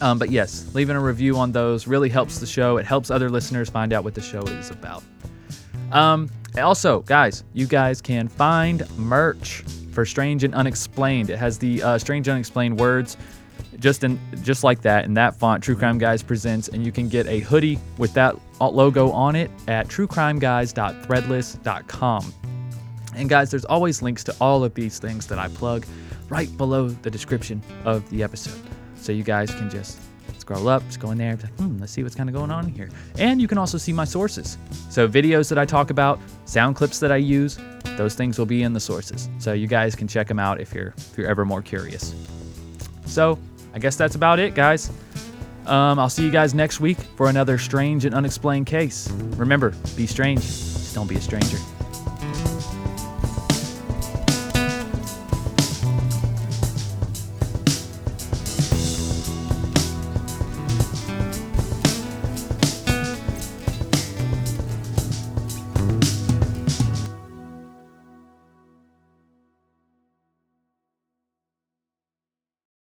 Um, 0.00 0.18
but 0.18 0.30
yes, 0.30 0.74
leaving 0.74 0.96
a 0.96 1.00
review 1.00 1.36
on 1.36 1.52
those 1.52 1.86
really 1.86 2.08
helps 2.08 2.40
the 2.40 2.46
show. 2.46 2.78
It 2.78 2.84
helps 2.84 3.12
other 3.12 3.30
listeners 3.30 3.70
find 3.70 3.92
out 3.92 4.02
what 4.02 4.14
the 4.14 4.20
show 4.20 4.42
is 4.42 4.72
about. 4.72 5.04
Um, 5.92 6.28
also, 6.60 7.02
guys, 7.02 7.44
you 7.52 7.68
guys 7.68 8.02
can 8.02 8.26
find 8.26 8.90
merch 8.98 9.62
for 9.92 10.04
Strange 10.04 10.42
and 10.42 10.52
Unexplained. 10.52 11.30
It 11.30 11.38
has 11.38 11.58
the 11.58 11.80
uh, 11.80 11.96
Strange 11.96 12.28
Unexplained 12.28 12.80
words, 12.80 13.16
just 13.78 14.02
in 14.02 14.18
just 14.42 14.64
like 14.64 14.82
that 14.82 15.04
in 15.04 15.14
that 15.14 15.36
font. 15.36 15.62
True 15.62 15.76
Crime 15.76 15.98
Guys 15.98 16.24
presents, 16.24 16.66
and 16.68 16.84
you 16.84 16.90
can 16.90 17.08
get 17.08 17.28
a 17.28 17.38
hoodie 17.40 17.78
with 17.98 18.12
that 18.14 18.34
logo 18.60 19.12
on 19.12 19.36
it 19.36 19.48
at 19.68 19.86
truecrimeguys.threadless.com. 19.86 22.34
And 23.16 23.28
guys, 23.28 23.52
there's 23.52 23.64
always 23.64 24.02
links 24.02 24.24
to 24.24 24.34
all 24.40 24.64
of 24.64 24.74
these 24.74 24.98
things 24.98 25.28
that 25.28 25.38
I 25.38 25.46
plug 25.48 25.86
right 26.28 26.54
below 26.56 26.88
the 26.88 27.10
description 27.10 27.62
of 27.84 28.08
the 28.10 28.22
episode. 28.22 28.60
So 28.96 29.12
you 29.12 29.22
guys 29.22 29.50
can 29.50 29.68
just 29.68 30.00
scroll 30.38 30.68
up, 30.68 30.84
just 30.86 31.00
go 31.00 31.10
in 31.10 31.18
there, 31.18 31.36
like, 31.36 31.54
hmm, 31.56 31.78
let's 31.78 31.92
see 31.92 32.02
what's 32.02 32.14
kind 32.14 32.28
of 32.28 32.34
going 32.34 32.50
on 32.50 32.68
here. 32.68 32.90
And 33.18 33.40
you 33.40 33.48
can 33.48 33.58
also 33.58 33.78
see 33.78 33.92
my 33.92 34.04
sources. 34.04 34.58
So 34.90 35.08
videos 35.08 35.48
that 35.48 35.58
I 35.58 35.64
talk 35.64 35.90
about, 35.90 36.20
sound 36.44 36.76
clips 36.76 36.98
that 37.00 37.10
I 37.10 37.16
use, 37.16 37.58
those 37.96 38.14
things 38.14 38.38
will 38.38 38.46
be 38.46 38.62
in 38.62 38.72
the 38.72 38.80
sources. 38.80 39.28
So 39.38 39.52
you 39.52 39.66
guys 39.66 39.94
can 39.94 40.08
check 40.08 40.28
them 40.28 40.38
out 40.38 40.60
if 40.60 40.74
you're 40.74 40.94
if 40.96 41.16
you're 41.16 41.28
ever 41.28 41.44
more 41.44 41.62
curious. 41.62 42.14
So 43.06 43.38
I 43.72 43.78
guess 43.78 43.96
that's 43.96 44.14
about 44.14 44.38
it, 44.38 44.54
guys. 44.54 44.90
Um, 45.66 45.98
I'll 45.98 46.10
see 46.10 46.24
you 46.24 46.30
guys 46.30 46.52
next 46.52 46.80
week 46.80 46.98
for 47.16 47.30
another 47.30 47.56
strange 47.56 48.04
and 48.04 48.14
unexplained 48.14 48.66
case. 48.66 49.10
Remember, 49.36 49.70
be 49.96 50.06
strange, 50.06 50.42
just 50.42 50.94
don't 50.94 51.08
be 51.08 51.16
a 51.16 51.20
stranger. 51.20 51.58